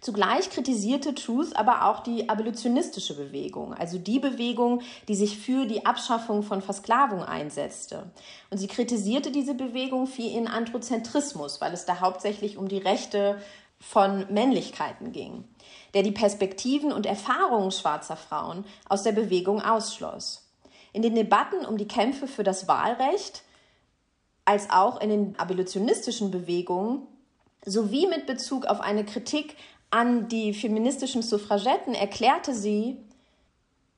Zugleich 0.00 0.50
kritisierte 0.50 1.14
Truth 1.14 1.56
aber 1.56 1.86
auch 1.86 2.00
die 2.00 2.28
abolitionistische 2.28 3.16
Bewegung, 3.16 3.74
also 3.74 3.98
die 3.98 4.20
Bewegung, 4.20 4.82
die 5.08 5.14
sich 5.14 5.38
für 5.38 5.66
die 5.66 5.86
Abschaffung 5.86 6.42
von 6.42 6.60
Versklavung 6.62 7.24
einsetzte. 7.24 8.12
Und 8.50 8.58
sie 8.58 8.68
kritisierte 8.68 9.32
diese 9.32 9.54
Bewegung 9.54 10.06
für 10.06 10.22
ihren 10.22 10.46
Androzentrismus, 10.46 11.60
weil 11.60 11.72
es 11.72 11.86
da 11.86 12.00
hauptsächlich 12.00 12.58
um 12.58 12.68
die 12.68 12.78
Rechte 12.78 13.40
von 13.80 14.26
Männlichkeiten 14.30 15.10
ging 15.10 15.44
der 15.94 16.02
die 16.02 16.12
Perspektiven 16.12 16.92
und 16.92 17.06
Erfahrungen 17.06 17.70
schwarzer 17.70 18.16
Frauen 18.16 18.64
aus 18.88 19.02
der 19.02 19.12
Bewegung 19.12 19.62
ausschloss. 19.62 20.50
In 20.92 21.02
den 21.02 21.14
Debatten 21.14 21.64
um 21.64 21.76
die 21.76 21.88
Kämpfe 21.88 22.26
für 22.26 22.44
das 22.44 22.68
Wahlrecht, 22.68 23.42
als 24.44 24.70
auch 24.70 25.00
in 25.00 25.08
den 25.08 25.38
abolitionistischen 25.38 26.30
Bewegungen 26.30 27.06
sowie 27.64 28.06
mit 28.06 28.26
Bezug 28.26 28.66
auf 28.66 28.80
eine 28.80 29.04
Kritik 29.04 29.56
an 29.90 30.28
die 30.28 30.52
feministischen 30.52 31.22
Suffragetten 31.22 31.94
erklärte 31.94 32.52
sie, 32.52 32.98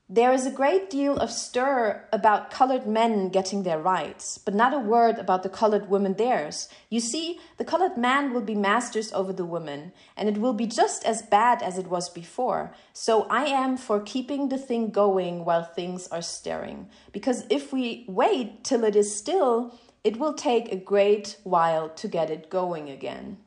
There 0.09 0.33
is 0.33 0.47
a 0.47 0.53
great 0.53 0.89
deal 0.89 1.17
of 1.17 1.33
stir 1.33 2.05
about 2.13 2.53
colored 2.53 2.87
men 2.87 3.29
getting 3.29 3.65
their 3.65 3.81
rights, 3.81 4.39
but 4.39 4.55
not 4.55 4.73
a 4.73 4.79
word 4.79 5.19
about 5.19 5.43
the 5.43 5.49
colored 5.49 5.91
women 5.91 6.15
theirs. 6.15 6.69
You 6.89 7.01
see, 7.01 7.41
the 7.57 7.65
colored 7.65 7.97
man 7.97 8.33
will 8.33 8.43
be 8.43 8.55
masters 8.55 9.13
over 9.13 9.33
the 9.33 9.45
women, 9.45 9.93
and 10.17 10.29
it 10.29 10.39
will 10.39 10.53
be 10.53 10.67
just 10.67 11.05
as 11.05 11.23
bad 11.23 11.61
as 11.61 11.77
it 11.77 11.89
was 11.89 12.09
before. 12.09 12.73
So 12.93 13.25
I 13.25 13.47
am 13.47 13.77
for 13.77 13.99
keeping 13.99 14.49
the 14.49 14.59
thing 14.59 14.91
going 14.91 15.45
while 15.45 15.65
things 15.65 16.07
are 16.07 16.23
stirring. 16.23 16.89
Because 17.11 17.45
if 17.51 17.73
we 17.73 18.05
wait 18.07 18.63
till 18.63 18.85
it 18.85 18.95
is 18.95 19.13
still, 19.13 19.75
it 20.05 20.21
will 20.21 20.35
take 20.35 20.71
a 20.71 20.77
great 20.77 21.37
while 21.43 21.89
to 21.89 22.07
get 22.07 22.31
it 22.31 22.49
going 22.49 22.89
again. 22.89 23.39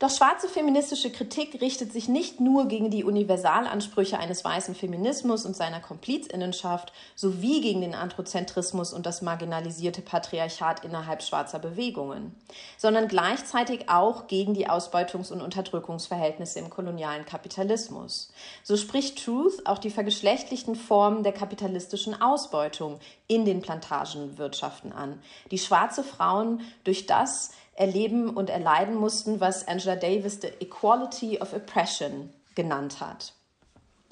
Doch 0.00 0.08
schwarze 0.08 0.48
feministische 0.48 1.12
Kritik 1.12 1.60
richtet 1.60 1.92
sich 1.92 2.08
nicht 2.08 2.40
nur 2.40 2.68
gegen 2.68 2.90
die 2.90 3.04
Universalansprüche 3.04 4.18
eines 4.18 4.42
weißen 4.42 4.74
Feminismus 4.74 5.44
und 5.44 5.54
seiner 5.54 5.80
Komplizinnenschaft 5.80 6.94
sowie 7.14 7.60
gegen 7.60 7.82
den 7.82 7.94
Androzentrismus 7.94 8.94
und 8.94 9.04
das 9.04 9.20
marginalisierte 9.20 10.00
Patriarchat 10.00 10.86
innerhalb 10.86 11.22
schwarzer 11.22 11.58
Bewegungen, 11.58 12.34
sondern 12.78 13.08
gleichzeitig 13.08 13.90
auch 13.90 14.26
gegen 14.26 14.54
die 14.54 14.70
Ausbeutungs- 14.70 15.30
und 15.30 15.42
Unterdrückungsverhältnisse 15.42 16.60
im 16.60 16.70
kolonialen 16.70 17.26
Kapitalismus. 17.26 18.32
So 18.62 18.78
spricht 18.78 19.22
Truth 19.22 19.66
auch 19.66 19.76
die 19.76 19.90
vergeschlechtlichten 19.90 20.76
Formen 20.76 21.24
der 21.24 21.32
kapitalistischen 21.32 22.22
Ausbeutung 22.22 23.00
in 23.26 23.44
den 23.44 23.60
Plantagenwirtschaften 23.60 24.94
an, 24.94 25.20
die 25.50 25.58
schwarze 25.58 26.02
Frauen 26.02 26.62
durch 26.84 27.04
das 27.04 27.50
erleben 27.80 28.28
und 28.28 28.50
erleiden 28.50 28.94
mussten, 28.94 29.40
was 29.40 29.66
Angela 29.66 29.96
Davis 29.96 30.40
the 30.42 30.48
Equality 30.60 31.40
of 31.40 31.54
Oppression 31.54 32.30
genannt 32.54 33.00
hat. 33.00 33.32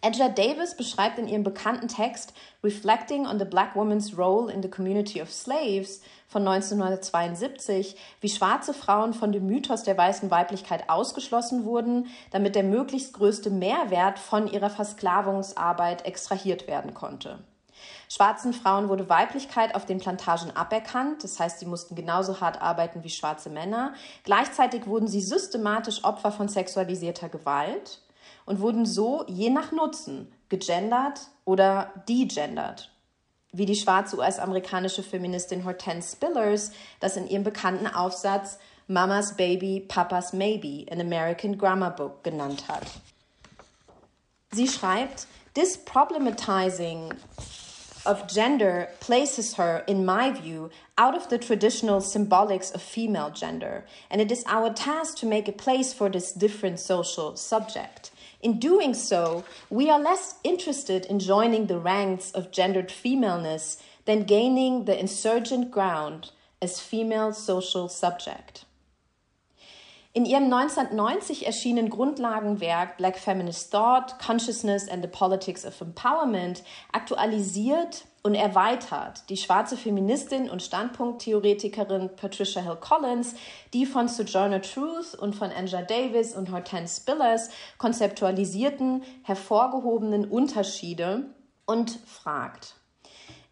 Angela 0.01 0.29
Davis 0.29 0.77
beschreibt 0.77 1.19
in 1.19 1.29
ihrem 1.29 1.43
bekannten 1.43 1.89
Text 1.89 2.33
Reflecting 2.63 3.27
on 3.27 3.39
the 3.39 3.45
Black 3.45 3.75
Woman's 3.75 4.17
Role 4.17 4.51
in 4.51 4.63
the 4.63 4.71
Community 4.71 5.21
of 5.21 5.31
Slaves 5.31 6.01
von 6.29 6.47
1972, 6.47 7.97
wie 8.21 8.29
schwarze 8.29 8.73
Frauen 8.73 9.13
von 9.13 9.33
dem 9.33 9.47
Mythos 9.47 9.83
der 9.83 9.99
weißen 9.99 10.31
Weiblichkeit 10.31 10.89
ausgeschlossen 10.89 11.65
wurden, 11.65 12.07
damit 12.31 12.55
der 12.55 12.63
möglichst 12.63 13.13
größte 13.13 13.51
Mehrwert 13.51 14.19
von 14.19 14.47
ihrer 14.47 14.71
Versklavungsarbeit 14.71 16.07
extrahiert 16.07 16.69
werden 16.69 16.95
konnte. 16.95 17.41
Schwarzen 18.09 18.53
Frauen 18.55 18.89
wurde 18.89 19.09
Weiblichkeit 19.09 19.75
auf 19.75 19.85
den 19.85 19.99
Plantagen 19.99 20.51
aberkannt, 20.57 21.25
das 21.25 21.39
heißt, 21.39 21.61
sie 21.61 21.67
mussten 21.67 21.95
genauso 21.95 22.41
hart 22.41 22.61
arbeiten 22.63 23.05
wie 23.05 23.11
schwarze 23.11 23.51
Männer. 23.51 23.95
Gleichzeitig 24.25 24.87
wurden 24.87 25.09
sie 25.09 25.21
systematisch 25.21 26.05
Opfer 26.05 26.33
von 26.33 26.49
sexualisierter 26.49 27.29
Gewalt 27.29 28.01
und 28.47 28.61
wurden 28.61 28.87
so 28.87 29.25
je 29.29 29.51
nach 29.51 29.73
Nutzen 29.73 30.33
gegendert 30.49 31.21
oder 31.45 31.93
degendert 32.09 32.91
wie 33.53 33.67
die 33.67 33.77
schwarze 33.77 34.17
US-amerikanische 34.19 35.03
Feministin 35.03 35.65
Hortense 35.65 36.17
Spillers 36.17 36.71
das 37.01 37.17
in 37.17 37.27
ihrem 37.29 37.45
bekannten 37.45 37.87
Aufsatz 37.87 38.59
Mama's 38.87 39.37
Baby, 39.37 39.85
Papa's 39.87 40.33
Maybe, 40.33 40.91
an 40.91 41.01
American 41.01 41.59
Grammar 41.59 41.91
Book 41.91 42.25
genannt 42.25 42.69
hat. 42.69 42.87
Sie 44.53 44.67
schreibt, 44.67 45.27
This 45.55 45.77
problematizing 45.77 47.13
of 48.05 48.29
gender 48.29 48.89
places 49.01 49.55
her, 49.55 49.85
in 49.87 50.05
my 50.05 50.31
view, 50.31 50.71
out 50.97 51.15
of 51.17 51.29
the 51.29 51.39
traditional 51.39 52.01
symbolics 52.01 52.75
of 52.75 52.83
female 52.83 53.31
gender, 53.31 53.85
and 54.11 54.21
it 54.21 54.33
is 54.33 54.45
our 54.47 54.73
task 54.73 55.17
to 55.19 55.27
make 55.27 55.49
a 55.49 55.53
place 55.53 55.93
for 55.93 56.09
this 56.09 56.33
different 56.33 56.81
social 56.81 57.37
subject. 57.37 58.11
In 58.41 58.61
doing 58.61 58.95
so, 58.95 59.45
we 59.69 59.91
are 59.91 59.99
less 59.99 60.37
interested 60.45 61.05
in 61.07 61.19
joining 61.19 61.67
the 61.67 61.79
ranks 61.79 62.31
of 62.31 62.53
gendered 62.53 62.93
femaleness 62.93 63.83
than 64.05 64.23
gaining 64.23 64.85
the 64.85 64.99
insurgent 64.99 65.71
ground 65.71 66.31
as 66.63 66.81
female 66.81 67.33
social 67.33 67.89
subject. 67.89 68.65
In 70.19 70.25
ihrem 70.25 70.53
1990 70.53 71.47
erschienenen 71.47 71.91
Grundlagenwerk 71.91 72.97
Black 72.97 73.17
Feminist 73.21 73.71
Thought, 73.71 74.19
Consciousness 74.19 74.89
and 74.89 75.01
the 75.01 75.09
Politics 75.09 75.65
of 75.65 75.81
Empowerment 75.81 76.65
aktualisiert 76.91 78.05
und 78.25 78.35
erweitert 78.35 79.31
die 79.31 79.37
schwarze 79.37 79.77
Feministin 79.77 80.51
und 80.51 80.61
Standpunkttheoretikerin 80.61 82.17
Patricia 82.17 82.61
Hill 82.63 82.79
Collins 82.81 83.37
die 83.73 83.87
von 83.87 84.09
Sojourner 84.09 84.61
Truth 84.61 85.15
und 85.15 85.37
von 85.37 85.53
Angela 85.53 85.83
Davis 85.83 86.35
und 86.35 86.51
Hortense 86.51 87.01
Spillers 87.01 87.51
konzeptualisierten, 87.79 89.05
hervorgehobenen 89.23 90.25
Unterschiede 90.25 91.27
und 91.65 91.93
fragt, 91.93 92.75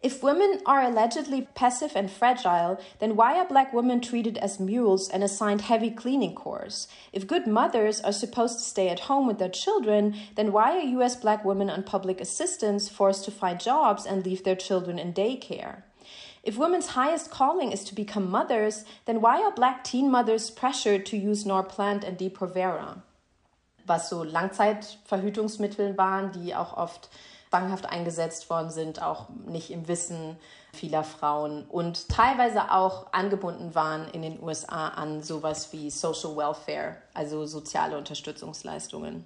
If 0.03 0.21
women 0.21 0.61
are 0.67 0.83
allegedly 0.83 1.47
passive 1.55 1.93
and 1.95 2.11
fragile, 2.11 2.79
then 2.99 3.15
why 3.15 3.39
are 3.39 3.47
black 3.47 3.73
women 3.73 3.99
treated 3.99 4.37
as 4.37 4.59
mules 4.59 5.09
and 5.09 5.23
assigned 5.23 5.61
heavy 5.61 5.89
cleaning 5.89 6.35
chores? 6.35 6.87
If 7.11 7.25
good 7.25 7.47
mothers 7.47 7.99
are 8.01 8.11
supposed 8.11 8.59
to 8.59 8.63
stay 8.65 8.89
at 8.89 9.01
home 9.01 9.25
with 9.25 9.39
their 9.39 9.49
children, 9.49 10.15
then 10.35 10.51
why 10.51 10.77
are 10.77 11.01
US 11.01 11.15
black 11.15 11.43
women 11.43 11.71
on 11.71 11.81
public 11.81 12.21
assistance 12.21 12.87
forced 12.87 13.25
to 13.25 13.31
find 13.31 13.59
jobs 13.59 14.05
and 14.05 14.23
leave 14.23 14.43
their 14.43 14.55
children 14.55 14.99
in 14.99 15.13
daycare? 15.13 15.81
If 16.43 16.57
women's 16.57 16.89
highest 16.89 17.31
calling 17.31 17.71
is 17.71 17.83
to 17.85 17.95
become 17.95 18.29
mothers, 18.29 18.85
then 19.05 19.19
why 19.19 19.41
are 19.41 19.51
black 19.51 19.83
teen 19.83 20.11
mothers 20.11 20.51
pressured 20.51 21.07
to 21.07 21.17
use 21.17 21.43
Norplant 21.43 22.03
and 22.03 22.19
Depo-Provera? 22.19 23.01
Was 23.87 24.09
so 24.09 24.23
Langzeitverhütungsmittel 24.23 25.97
waren, 25.97 26.31
die 26.31 26.53
auch 26.53 26.77
oft 26.77 27.09
zwanghaft 27.49 27.85
eingesetzt 27.85 28.49
worden 28.49 28.69
sind, 28.69 29.01
auch 29.01 29.29
nicht 29.45 29.71
im 29.71 29.87
Wissen 29.87 30.37
vieler 30.73 31.03
Frauen 31.03 31.65
und 31.65 32.09
teilweise 32.09 32.71
auch 32.71 33.11
angebunden 33.13 33.73
waren 33.73 34.07
in 34.09 34.21
den 34.21 34.41
USA 34.41 34.89
an 34.89 35.23
sowas 35.23 35.71
wie 35.73 35.89
Social 35.89 36.35
Welfare, 36.35 36.97
also 37.13 37.45
soziale 37.45 37.97
Unterstützungsleistungen. 37.97 39.25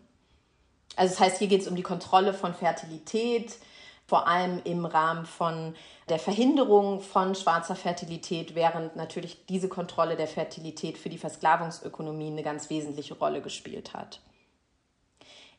Also 0.96 1.14
das 1.14 1.20
heißt, 1.20 1.38
hier 1.40 1.48
geht 1.48 1.62
es 1.62 1.68
um 1.68 1.76
die 1.76 1.84
Kontrolle 1.84 2.34
von 2.34 2.54
Fertilität, 2.54 3.58
vor 4.06 4.28
allem 4.28 4.62
im 4.66 4.86
Rahmen 4.86 5.26
von 5.26 5.74
der 6.10 6.20
Verhinderung 6.20 7.00
von 7.00 7.34
schwarzer 7.34 7.76
Fertilität, 7.76 8.56
während 8.56 8.98
natürlich 8.98 9.46
diese 9.46 9.70
Kontrolle 9.70 10.18
der 10.18 10.28
Fertilität 10.28 10.98
für 10.98 11.10
die 11.10 11.18
Versklavungsökonomie 11.18 12.28
eine 12.28 12.44
ganz 12.44 12.70
wesentliche 12.70 13.14
Rolle 13.14 13.42
gespielt 13.42 13.94
hat. 13.94 14.20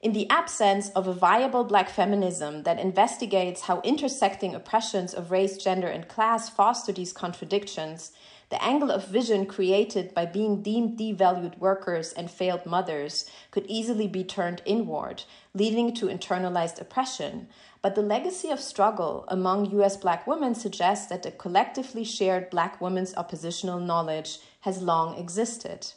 In 0.03 0.15
the 0.15 0.29
absence 0.31 0.89
of 0.91 1.07
a 1.07 1.13
viable 1.15 1.63
black 1.63 1.89
feminism 1.89 2.65
that 2.65 2.81
investigates 2.81 3.63
how 3.63 3.81
intersecting 3.83 4.53
oppressions 4.53 5.15
of 5.15 5.31
race, 5.31 5.57
gender, 5.57 5.87
and 5.87 6.09
class 6.09 6.49
foster 6.49 6.91
these 6.91 7.13
contradictions, 7.13 8.11
the 8.51 8.61
angle 8.61 8.91
of 8.91 9.07
vision 9.07 9.47
created 9.47 10.13
by 10.13 10.27
being 10.27 10.61
deemed 10.61 10.99
devalued 10.99 11.57
workers 11.59 12.13
and 12.13 12.29
failed 12.29 12.67
mothers 12.67 13.31
could 13.53 13.65
easily 13.69 14.09
be 14.09 14.25
turned 14.25 14.61
inward, 14.65 15.23
leading 15.55 15.95
to 15.95 16.07
internalized 16.07 16.81
oppression. 16.81 17.47
But 17.81 17.95
the 17.95 18.03
legacy 18.03 18.51
of 18.51 18.59
struggle 18.59 19.25
among 19.29 19.71
US 19.81 19.97
black 19.97 20.27
women 20.27 20.57
suggests 20.57 21.07
that 21.07 21.23
the 21.23 21.31
collectively 21.31 22.03
shared 22.03 22.51
black 22.51 22.81
women's 22.81 23.15
oppositional 23.15 23.79
knowledge 23.79 24.41
has 24.63 24.83
long 24.83 25.17
existed. 25.17 25.93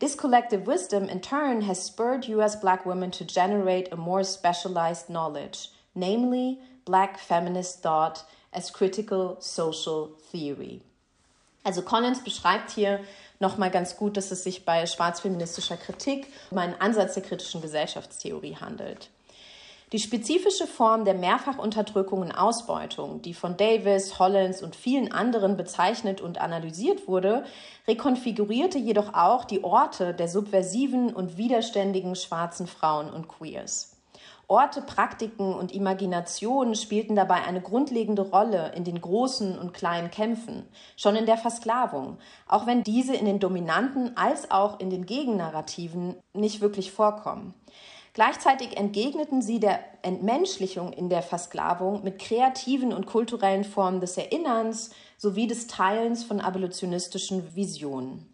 This 0.00 0.14
collective 0.14 0.66
wisdom, 0.66 1.10
in 1.10 1.20
turn, 1.20 1.60
has 1.62 1.82
spurred 1.82 2.26
US 2.28 2.56
black 2.56 2.86
women 2.86 3.10
to 3.10 3.24
generate 3.24 3.92
a 3.92 3.96
more 3.96 4.24
specialized 4.24 5.10
knowledge, 5.10 5.68
namely 5.94 6.58
black 6.86 7.18
feminist 7.18 7.82
thought 7.82 8.24
as 8.50 8.70
critical 8.70 9.36
social 9.40 10.12
theory. 10.32 10.80
Also 11.66 11.82
Collins 11.82 12.24
beschreibt 12.24 12.70
hier 12.70 13.00
nochmal 13.40 13.70
ganz 13.70 13.94
gut, 13.94 14.16
dass 14.16 14.30
es 14.30 14.42
sich 14.42 14.64
bei 14.64 14.86
schwarzfeministischer 14.86 15.76
Kritik 15.76 16.32
um 16.50 16.56
einen 16.56 16.80
Ansatz 16.80 17.12
der 17.12 17.22
kritischen 17.22 17.60
Gesellschaftstheorie 17.60 18.56
handelt. 18.56 19.10
Die 19.92 19.98
spezifische 19.98 20.68
Form 20.68 21.04
der 21.04 21.14
Mehrfachunterdrückung 21.14 22.20
und 22.20 22.30
Ausbeutung, 22.30 23.22
die 23.22 23.34
von 23.34 23.56
Davis, 23.56 24.20
Hollins 24.20 24.62
und 24.62 24.76
vielen 24.76 25.10
anderen 25.10 25.56
bezeichnet 25.56 26.20
und 26.20 26.40
analysiert 26.40 27.08
wurde, 27.08 27.44
rekonfigurierte 27.88 28.78
jedoch 28.78 29.14
auch 29.14 29.44
die 29.44 29.64
Orte 29.64 30.14
der 30.14 30.28
subversiven 30.28 31.12
und 31.12 31.36
widerständigen 31.36 32.14
schwarzen 32.14 32.68
Frauen 32.68 33.10
und 33.10 33.26
Queers. 33.26 33.96
Orte, 34.46 34.80
Praktiken 34.80 35.54
und 35.54 35.72
Imaginationen 35.72 36.76
spielten 36.76 37.16
dabei 37.16 37.42
eine 37.44 37.60
grundlegende 37.60 38.22
Rolle 38.22 38.72
in 38.76 38.84
den 38.84 39.00
großen 39.00 39.58
und 39.58 39.74
kleinen 39.74 40.12
Kämpfen, 40.12 40.68
schon 40.96 41.16
in 41.16 41.26
der 41.26 41.36
Versklavung, 41.36 42.18
auch 42.48 42.66
wenn 42.66 42.84
diese 42.84 43.14
in 43.14 43.26
den 43.26 43.40
dominanten 43.40 44.16
als 44.16 44.52
auch 44.52 44.78
in 44.78 44.90
den 44.90 45.06
Gegennarrativen 45.06 46.14
nicht 46.32 46.60
wirklich 46.60 46.92
vorkommen. 46.92 47.54
Gleichzeitig 48.12 48.76
entgegneten 48.76 49.40
sie 49.40 49.60
der 49.60 49.80
Entmenschlichung 50.02 50.92
in 50.92 51.08
der 51.08 51.22
Versklavung 51.22 52.02
mit 52.02 52.18
kreativen 52.18 52.92
und 52.92 53.06
kulturellen 53.06 53.64
Formen 53.64 54.00
des 54.00 54.16
Erinnerns 54.16 54.90
sowie 55.16 55.46
des 55.46 55.68
Teilens 55.68 56.24
von 56.24 56.40
abolitionistischen 56.40 57.54
Visionen. 57.54 58.26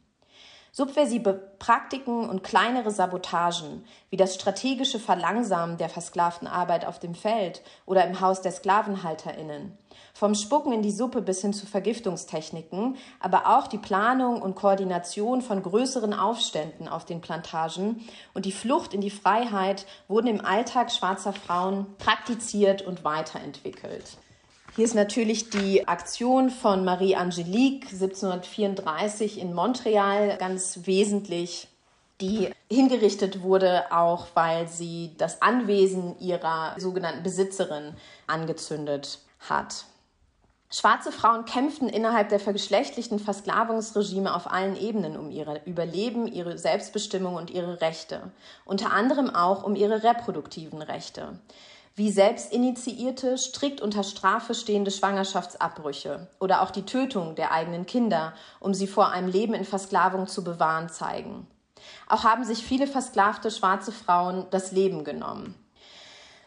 Subversive 0.79 1.33
Praktiken 1.59 2.29
und 2.29 2.45
kleinere 2.45 2.91
Sabotagen, 2.91 3.83
wie 4.11 4.19
das 4.19 4.35
strategische 4.35 5.01
Verlangsamen 5.01 5.79
der 5.79 5.89
versklavten 5.89 6.47
Arbeit 6.47 6.85
auf 6.85 6.99
dem 6.99 7.15
Feld 7.15 7.63
oder 7.87 8.07
im 8.07 8.21
Haus 8.21 8.43
der 8.43 8.53
SklavenhalterInnen, 8.53 9.73
vom 10.13 10.35
Spucken 10.35 10.75
in 10.75 10.83
die 10.83 10.93
Suppe 10.93 11.23
bis 11.23 11.41
hin 11.41 11.55
zu 11.55 11.65
Vergiftungstechniken, 11.65 12.99
aber 13.21 13.57
auch 13.57 13.69
die 13.69 13.79
Planung 13.79 14.43
und 14.43 14.55
Koordination 14.55 15.41
von 15.41 15.63
größeren 15.63 16.13
Aufständen 16.13 16.89
auf 16.89 17.07
den 17.07 17.23
Plantagen 17.23 18.07
und 18.35 18.45
die 18.45 18.53
Flucht 18.53 18.93
in 18.93 19.01
die 19.01 19.09
Freiheit 19.09 19.87
wurden 20.09 20.27
im 20.27 20.45
Alltag 20.45 20.93
schwarzer 20.93 21.33
Frauen 21.33 21.87
praktiziert 21.97 22.83
und 22.83 23.03
weiterentwickelt. 23.03 24.19
Hier 24.77 24.85
ist 24.85 24.95
natürlich 24.95 25.49
die 25.49 25.89
Aktion 25.89 26.51
von 26.51 26.85
Marie-Angelique 26.85 27.87
1734 27.87 29.41
in 29.41 29.55
Montreal. 29.55 30.37
Ganz 30.37 30.81
wesentlich, 30.85 31.69
die 32.21 32.51
hingerichtet 32.71 33.41
wurde, 33.41 33.91
auch 33.91 34.27
weil 34.35 34.69
sie 34.69 35.13
das 35.17 35.41
Anwesen 35.41 36.21
ihrer 36.21 36.75
sogenannten 36.79 37.23
Besitzerin 37.23 37.95
angezündet 38.27 39.21
hat. 39.49 39.87
Schwarze 40.69 41.11
Frauen 41.11 41.47
kämpften 41.47 41.89
innerhalb 41.89 42.29
der 42.29 42.41
vergeschlechtlichten 42.41 43.19
Versklavungsregime 43.19 44.35
auf 44.35 44.53
allen 44.53 44.77
Ebenen 44.77 45.17
um 45.17 45.31
ihr 45.31 45.63
Überleben, 45.65 46.27
ihre 46.27 46.59
Selbstbestimmung 46.59 47.37
und 47.37 47.49
ihre 47.49 47.81
Rechte, 47.81 48.31
unter 48.67 48.93
anderem 48.93 49.31
auch 49.31 49.63
um 49.63 49.75
ihre 49.75 50.03
reproduktiven 50.03 50.83
Rechte 50.83 51.39
wie 51.97 52.11
selbstinitiierte, 52.11 53.39
strikt 53.39 53.81
unter 53.81 54.05
Strafe 54.05 54.55
stehende 54.55 54.91
Schwangerschaftsabbrüche 54.91 56.29
oder 56.39 56.61
auch 56.61 56.71
die 56.71 56.85
Tötung 56.85 57.35
der 57.35 57.53
eigenen 57.53 57.87
Kinder, 57.87 58.35
um 58.61 58.75
sie 58.75 58.87
vor 58.87 59.11
einem 59.11 59.29
Leben 59.29 59.55
in 59.55 59.65
Versklavung 59.65 60.27
zu 60.27 60.45
bewahren, 60.45 60.91
zeigen. 60.91 61.47
Auch 62.07 62.23
haben 62.23 62.45
sich 62.45 62.63
viele 62.63 62.87
versklavte 62.87 63.51
schwarze 63.51 63.93
Frauen 63.93 64.47
das 64.51 64.73
Leben 64.73 65.05
genommen. 65.05 65.55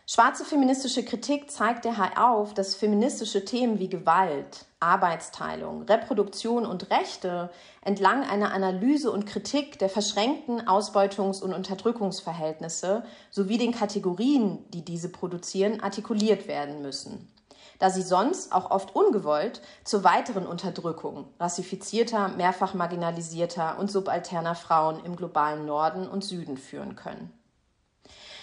Schwarze 0.06 0.46
feministische 0.46 1.04
Kritik 1.04 1.50
zeigt 1.50 1.86
daher 1.86 2.30
auf, 2.30 2.54
dass 2.54 2.76
feministische 2.76 3.44
Themen 3.44 3.80
wie 3.80 3.90
Gewalt, 3.90 4.66
Arbeitsteilung, 4.80 5.84
Reproduktion 5.84 6.66
und 6.66 6.90
Rechte 6.90 7.50
entlang 7.82 8.24
einer 8.24 8.54
Analyse 8.54 9.12
und 9.12 9.26
Kritik 9.26 9.78
der 9.80 9.90
verschränkten 9.90 10.62
Ausbeutungs- 10.68 11.42
und 11.42 11.54
Unterdrückungsverhältnisse 11.54 13.04
sowie 13.30 13.58
den 13.58 13.74
Kategorien, 13.74 14.60
die 14.72 14.86
diese 14.86 15.10
produzieren, 15.10 15.82
artikuliert 15.82 16.48
werden 16.48 16.82
müssen 16.82 17.30
da 17.80 17.90
sie 17.90 18.02
sonst 18.02 18.52
auch 18.52 18.72
oft 18.72 18.94
ungewollt 18.96 19.62
zur 19.84 20.04
weiteren 20.04 20.46
Unterdrückung 20.46 21.34
rassifizierter, 21.40 22.28
mehrfach 22.28 22.74
marginalisierter 22.74 23.80
und 23.80 23.90
subalterner 23.90 24.56
Frauen 24.56 25.04
im 25.04 25.16
globalen 25.16 25.66
Norden 25.66 26.08
und 26.08 26.24
Süden 26.24 26.58
führen 26.58 26.96
können. 26.96 27.32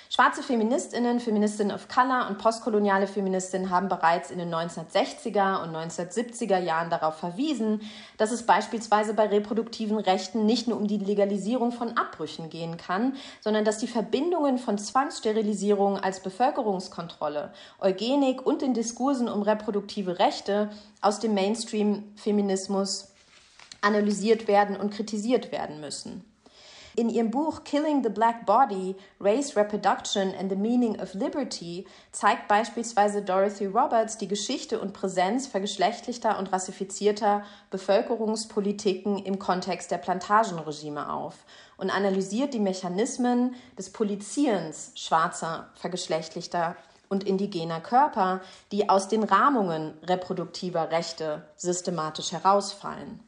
Schwarze 0.09 0.42
Feministinnen, 0.42 1.19
Feministinnen 1.19 1.75
of 1.75 1.88
Color 1.88 2.29
und 2.29 2.38
postkoloniale 2.38 3.09
Feministinnen 3.09 3.71
haben 3.71 3.88
bereits 3.88 4.31
in 4.31 4.38
den 4.38 4.55
1960er 4.55 5.62
und 5.62 5.75
1970er 5.75 6.59
Jahren 6.59 6.90
darauf 6.90 7.16
verwiesen, 7.16 7.81
dass 8.16 8.31
es 8.31 8.45
beispielsweise 8.45 9.14
bei 9.14 9.27
reproduktiven 9.27 9.99
Rechten 9.99 10.47
nicht 10.47 10.69
nur 10.69 10.79
um 10.79 10.87
die 10.87 10.99
Legalisierung 10.99 11.73
von 11.73 11.97
Abbrüchen 11.97 12.51
gehen 12.51 12.77
kann, 12.77 13.16
sondern 13.40 13.64
dass 13.64 13.79
die 13.79 13.88
Verbindungen 13.88 14.59
von 14.59 14.79
Zwangssterilisierung 14.79 15.99
als 15.99 16.21
Bevölkerungskontrolle, 16.21 17.53
Eugenik 17.81 18.47
und 18.47 18.62
den 18.62 18.75
Diskursen 18.75 19.29
um 19.29 19.42
reproduktive 19.42 20.21
Rechte 20.21 20.71
aus 21.01 21.19
dem 21.19 21.35
Mainstream-Feminismus 21.35 23.12
analysiert 23.81 24.47
werden 24.47 24.77
und 24.77 24.92
kritisiert 24.92 25.51
werden 25.51 25.81
müssen. 25.81 26.25
In 26.97 27.11
ihrem 27.11 27.31
Buch 27.31 27.63
Killing 27.65 28.03
the 28.03 28.09
Black 28.09 28.47
Body, 28.47 28.97
Race 29.21 29.55
Reproduction 29.55 30.35
and 30.35 30.51
the 30.51 30.57
Meaning 30.57 30.99
of 30.99 31.13
Liberty 31.13 31.87
zeigt 32.11 32.49
beispielsweise 32.49 33.21
Dorothy 33.21 33.67
Roberts 33.67 34.17
die 34.17 34.29
Geschichte 34.29 34.81
und 34.81 34.95
Präsenz 34.95 35.47
vergeschlechtlichter 35.47 36.39
und 36.39 36.51
rassifizierter 36.55 37.45
Bevölkerungspolitiken 37.71 39.19
im 39.19 39.39
Kontext 39.39 39.91
der 39.91 39.99
Plantagenregime 39.99 41.13
auf 41.13 41.35
und 41.77 41.91
analysiert 41.91 42.55
die 42.55 42.61
Mechanismen 42.61 43.57
des 43.77 43.93
Polizierens 43.93 44.93
schwarzer, 44.95 45.69
vergeschlechtlichter 45.75 46.77
und 47.11 47.25
indigener 47.25 47.83
Körper, 47.83 48.41
die 48.73 48.89
aus 48.89 49.09
den 49.09 49.23
Rahmungen 49.23 49.93
reproduktiver 50.03 50.91
Rechte 50.91 51.47
systematisch 51.57 52.33
herausfallen. 52.33 53.21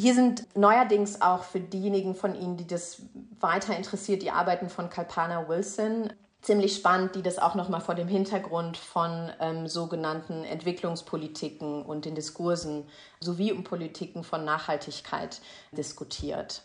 Hier 0.00 0.14
sind 0.14 0.46
neuerdings 0.56 1.20
auch 1.20 1.44
für 1.44 1.60
diejenigen 1.60 2.14
von 2.14 2.34
Ihnen, 2.34 2.56
die 2.56 2.66
das 2.66 3.02
weiter 3.38 3.76
interessiert, 3.76 4.22
die 4.22 4.30
Arbeiten 4.30 4.70
von 4.70 4.88
Kalpana 4.88 5.46
Wilson 5.46 6.10
ziemlich 6.40 6.74
spannend, 6.74 7.16
die 7.16 7.22
das 7.22 7.38
auch 7.38 7.54
nochmal 7.54 7.82
vor 7.82 7.94
dem 7.94 8.08
Hintergrund 8.08 8.78
von 8.78 9.30
ähm, 9.40 9.66
sogenannten 9.66 10.42
Entwicklungspolitiken 10.44 11.82
und 11.82 12.06
den 12.06 12.14
Diskursen 12.14 12.84
sowie 13.20 13.52
um 13.52 13.62
Politiken 13.62 14.24
von 14.24 14.42
Nachhaltigkeit 14.42 15.42
diskutiert. 15.72 16.62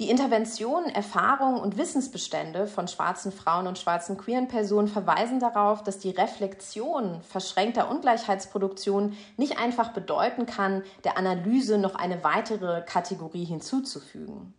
Die 0.00 0.08
Interventionen, 0.08 0.88
Erfahrungen 0.88 1.60
und 1.60 1.76
Wissensbestände 1.76 2.66
von 2.66 2.88
schwarzen 2.88 3.32
Frauen 3.32 3.66
und 3.66 3.78
schwarzen 3.78 4.16
queeren 4.16 4.48
Personen 4.48 4.88
verweisen 4.88 5.40
darauf, 5.40 5.84
dass 5.84 5.98
die 5.98 6.08
Reflexion 6.08 7.20
verschränkter 7.20 7.90
Ungleichheitsproduktion 7.90 9.14
nicht 9.36 9.58
einfach 9.58 9.92
bedeuten 9.92 10.46
kann, 10.46 10.84
der 11.04 11.18
Analyse 11.18 11.76
noch 11.76 11.96
eine 11.96 12.24
weitere 12.24 12.80
Kategorie 12.80 13.44
hinzuzufügen. 13.44 14.54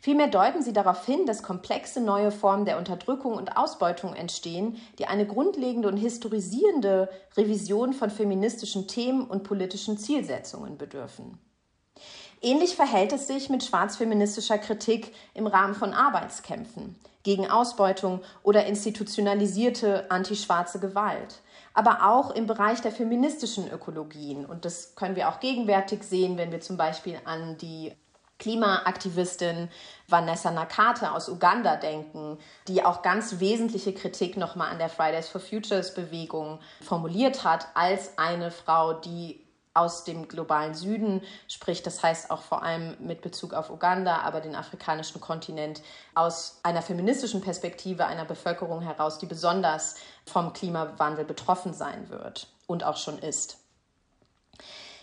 Vielmehr 0.00 0.26
deuten 0.26 0.60
sie 0.60 0.72
darauf 0.72 1.06
hin, 1.06 1.24
dass 1.24 1.44
komplexe 1.44 2.00
neue 2.00 2.32
Formen 2.32 2.64
der 2.64 2.76
Unterdrückung 2.76 3.34
und 3.34 3.56
Ausbeutung 3.56 4.14
entstehen, 4.14 4.76
die 4.98 5.06
eine 5.06 5.24
grundlegende 5.24 5.86
und 5.86 5.98
historisierende 5.98 7.08
Revision 7.36 7.92
von 7.92 8.10
feministischen 8.10 8.88
Themen 8.88 9.22
und 9.22 9.44
politischen 9.44 9.98
Zielsetzungen 9.98 10.78
bedürfen. 10.78 11.38
Ähnlich 12.42 12.74
verhält 12.74 13.12
es 13.12 13.26
sich 13.26 13.50
mit 13.50 13.64
schwarzfeministischer 13.64 14.56
Kritik 14.56 15.14
im 15.34 15.46
Rahmen 15.46 15.74
von 15.74 15.92
Arbeitskämpfen 15.92 16.96
gegen 17.22 17.50
Ausbeutung 17.50 18.22
oder 18.42 18.64
institutionalisierte 18.64 20.10
antischwarze 20.10 20.80
Gewalt. 20.80 21.40
Aber 21.74 22.08
auch 22.10 22.30
im 22.30 22.46
Bereich 22.46 22.80
der 22.80 22.92
feministischen 22.92 23.70
Ökologien. 23.70 24.46
Und 24.46 24.64
das 24.64 24.94
können 24.94 25.16
wir 25.16 25.28
auch 25.28 25.38
gegenwärtig 25.40 26.02
sehen, 26.02 26.38
wenn 26.38 26.50
wir 26.50 26.60
zum 26.60 26.78
Beispiel 26.78 27.20
an 27.24 27.58
die 27.58 27.92
Klimaaktivistin 28.38 29.68
Vanessa 30.08 30.50
Nakate 30.50 31.12
aus 31.12 31.28
Uganda 31.28 31.76
denken, 31.76 32.38
die 32.68 32.82
auch 32.82 33.02
ganz 33.02 33.38
wesentliche 33.38 33.92
Kritik 33.92 34.38
nochmal 34.38 34.70
an 34.70 34.78
der 34.78 34.88
Fridays 34.88 35.28
for 35.28 35.42
Futures 35.42 35.92
Bewegung 35.92 36.58
formuliert 36.80 37.44
hat, 37.44 37.68
als 37.74 38.16
eine 38.16 38.50
Frau, 38.50 38.94
die 38.94 39.44
aus 39.72 40.04
dem 40.04 40.26
globalen 40.26 40.74
Süden, 40.74 41.22
sprich 41.46 41.82
das 41.82 42.02
heißt 42.02 42.30
auch 42.30 42.42
vor 42.42 42.62
allem 42.62 42.96
mit 42.98 43.22
Bezug 43.22 43.54
auf 43.54 43.70
Uganda, 43.70 44.22
aber 44.22 44.40
den 44.40 44.56
afrikanischen 44.56 45.20
Kontinent, 45.20 45.82
aus 46.14 46.60
einer 46.62 46.82
feministischen 46.82 47.40
Perspektive 47.40 48.06
einer 48.06 48.24
Bevölkerung 48.24 48.80
heraus, 48.80 49.18
die 49.18 49.26
besonders 49.26 49.96
vom 50.26 50.52
Klimawandel 50.52 51.24
betroffen 51.24 51.72
sein 51.72 52.10
wird 52.10 52.48
und 52.66 52.84
auch 52.84 52.96
schon 52.96 53.18
ist. 53.18 53.59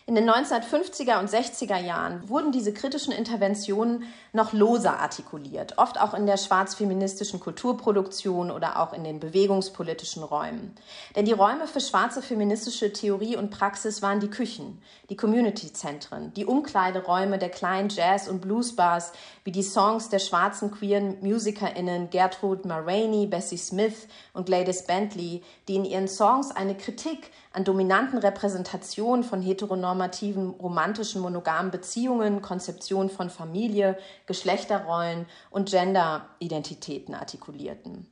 In 0.10 0.16
den 0.16 0.30
1950er 0.30 1.20
und 1.20 1.30
60er 1.30 1.78
Jahren 1.78 2.30
wurden 2.30 2.54
diese 2.54 2.72
kritischen 2.72 3.12
Interventionen 3.12 4.04
noch 4.32 4.54
loser 4.54 5.02
artikuliert, 5.02 5.78
oft 5.78 6.00
auch 6.00 6.14
in 6.14 6.26
der 6.26 6.38
schwarzfeministischen 6.38 7.42
Kulturproduktion 7.42 8.50
oder 8.50 8.80
auch 8.80 8.94
in 8.94 9.04
den 9.04 9.20
bewegungspolitischen 9.20 10.24
Räumen. 10.24 10.74
Denn 11.18 11.26
die 11.26 11.34
Räume 11.34 11.68
für 11.68 11.82
schwarze 11.82 12.22
feministische 12.22 12.94
Theorie 12.94 13.36
und 13.36 13.50
Praxis 13.50 14.02
waren 14.02 14.22
die 14.22 14.30
Küchen, 14.30 14.82
die 15.10 15.16
Community-Zentren, 15.16 16.34
die 16.34 16.46
Umkleideräume 16.46 17.38
der 17.38 17.50
kleinen 17.50 17.90
Jazz- 17.90 18.28
und 18.28 18.42
Bluesbars, 18.42 19.14
wie 19.46 19.54
die 19.54 19.64
Songs 19.64 20.10
der 20.10 20.20
schwarzen 20.20 20.70
queeren 20.72 21.18
MusikerInnen 21.22 22.10
Gertrude 22.10 22.68
Maroney, 22.68 23.26
Bessie 23.26 23.58
Smith 23.58 24.08
und 24.34 24.48
Gladys 24.48 24.86
Bentley, 24.86 25.44
die 25.68 25.76
in 25.76 25.86
ihren 25.86 26.10
Songs 26.10 26.52
eine 26.52 26.76
Kritik 26.76 27.32
an 27.54 27.64
dominanten 27.64 28.20
Repräsentationen 28.20 29.24
von 29.24 29.42
heteronormativen, 29.42 30.50
romantischen, 30.50 31.22
monogamen 31.22 31.72
Beziehungen, 31.72 32.42
Konzeption 32.42 33.10
von 33.10 33.30
Familie, 33.30 33.98
Geschlechterrollen 34.26 35.26
und 35.50 35.72
Genderidentitäten 35.72 37.16
artikulierten. 37.16 38.08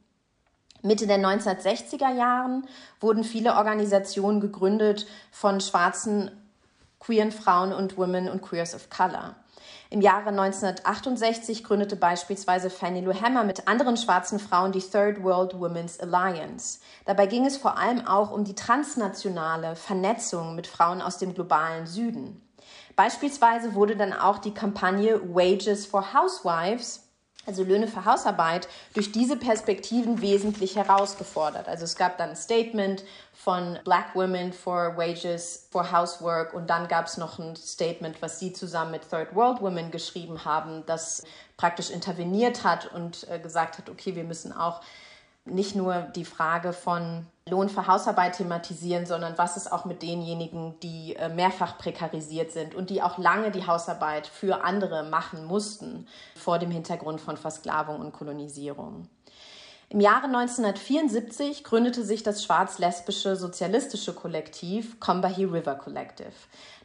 Mitte 0.81 1.08
der 1.08 1.17
1960er 1.17 2.15
Jahren 2.15 2.67
wurden 2.99 3.23
viele 3.23 3.55
Organisationen 3.55 4.39
gegründet 4.39 5.08
von 5.31 5.60
schwarzen 5.60 6.29
queeren 7.05 7.31
Frauen 7.31 7.71
und 7.71 7.97
Women 7.97 8.29
und 8.29 8.41
Queers 8.41 8.73
of 8.73 8.89
Color. 8.89 9.35
Im 9.91 10.01
Jahre 10.01 10.29
1968 10.29 11.63
gründete 11.63 11.95
beispielsweise 11.95 12.71
Fannie 12.71 13.01
Lou 13.01 13.13
Hammer 13.13 13.43
mit 13.43 13.67
anderen 13.67 13.95
schwarzen 13.95 14.39
Frauen 14.39 14.71
die 14.71 14.81
Third 14.81 15.23
World 15.23 15.59
Women's 15.59 15.99
Alliance. 15.99 16.79
Dabei 17.05 17.27
ging 17.27 17.45
es 17.45 17.57
vor 17.57 17.77
allem 17.77 18.07
auch 18.07 18.31
um 18.31 18.43
die 18.43 18.55
transnationale 18.55 19.75
Vernetzung 19.75 20.55
mit 20.55 20.65
Frauen 20.65 21.01
aus 21.01 21.19
dem 21.19 21.35
globalen 21.35 21.85
Süden. 21.85 22.41
Beispielsweise 22.95 23.75
wurde 23.75 23.95
dann 23.95 24.13
auch 24.13 24.39
die 24.39 24.53
Kampagne 24.53 25.21
Wages 25.33 25.85
for 25.85 26.13
Housewives 26.13 27.04
also 27.45 27.63
Löhne 27.63 27.88
für 27.88 28.05
Hausarbeit, 28.05 28.67
durch 28.93 29.12
diese 29.12 29.38
Perspektiven 29.38 30.21
wesentlich 30.21 30.75
herausgefordert. 30.75 31.67
Also 31.67 31.84
es 31.84 31.95
gab 31.95 32.17
dann 32.17 32.31
ein 32.31 32.36
Statement 32.36 33.03
von 33.34 33.77
Black 33.84 34.15
Women 34.15 34.53
for 34.53 34.97
Wages 34.97 35.67
for 35.71 35.91
Housework 35.91 36.53
und 36.53 36.69
dann 36.69 36.88
gab 36.88 37.05
es 37.05 37.17
noch 37.17 37.39
ein 37.39 37.55
Statement, 37.55 38.21
was 38.21 38.39
sie 38.39 38.53
zusammen 38.53 38.91
mit 38.91 39.10
Third 39.10 39.36
World 39.36 39.62
Women 39.62 39.91
geschrieben 39.91 40.45
haben, 40.45 40.84
das 40.86 41.23
praktisch 41.58 41.89
interveniert 41.89 42.63
hat 42.63 42.91
und 42.91 43.27
äh, 43.29 43.39
gesagt 43.39 43.77
hat, 43.77 43.89
okay, 43.89 44.15
wir 44.15 44.23
müssen 44.23 44.51
auch 44.51 44.81
nicht 45.45 45.75
nur 45.75 46.01
die 46.15 46.25
Frage 46.25 46.73
von 46.73 47.27
Lohn 47.47 47.69
für 47.69 47.86
Hausarbeit 47.86 48.38
thematisieren, 48.38 49.05
sondern 49.05 49.38
was 49.38 49.55
ist 49.55 49.71
auch 49.71 49.86
mit 49.86 50.01
denjenigen, 50.01 50.79
die 50.79 51.15
äh, 51.15 51.29
mehrfach 51.29 51.77
prekarisiert 51.77 52.51
sind 52.51 52.73
und 52.73 52.89
die 52.89 53.03
auch 53.03 53.19
lange 53.19 53.51
die 53.51 53.67
Hausarbeit 53.67 54.25
für 54.25 54.63
andere 54.63 55.03
machen 55.03 55.45
mussten, 55.45 56.08
vor 56.36 56.58
dem 56.58 56.71
Hintergrund 56.71 57.21
von 57.21 57.38
Versklavung 57.38 57.99
und 57.99 58.13
Kolonisierung. 58.13 59.08
Im 59.89 59.99
Jahre 59.99 60.25
1974 60.25 61.63
gründete 61.63 62.03
sich 62.03 62.23
das 62.23 62.43
schwarz-lesbische 62.43 63.36
sozialistische 63.36 64.15
Kollektiv 64.15 64.99
Combahee 64.99 65.45
River 65.45 65.75
Collective, 65.75 66.34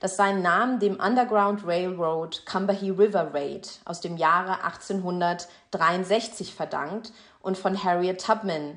das 0.01 0.17
seinen 0.17 0.43
Namen 0.43 0.79
dem 0.79 1.01
Underground 1.01 1.67
Railroad 1.67 2.45
Combahee 2.45 2.91
River 2.91 3.33
Raid 3.33 3.81
aus 3.87 4.03
dem 4.03 4.19
Jahre 4.19 4.63
1863 4.63 6.55
verdankt 6.55 7.15
und 7.41 7.57
von 7.57 7.83
Harriet 7.83 8.21
Tubman 8.21 8.77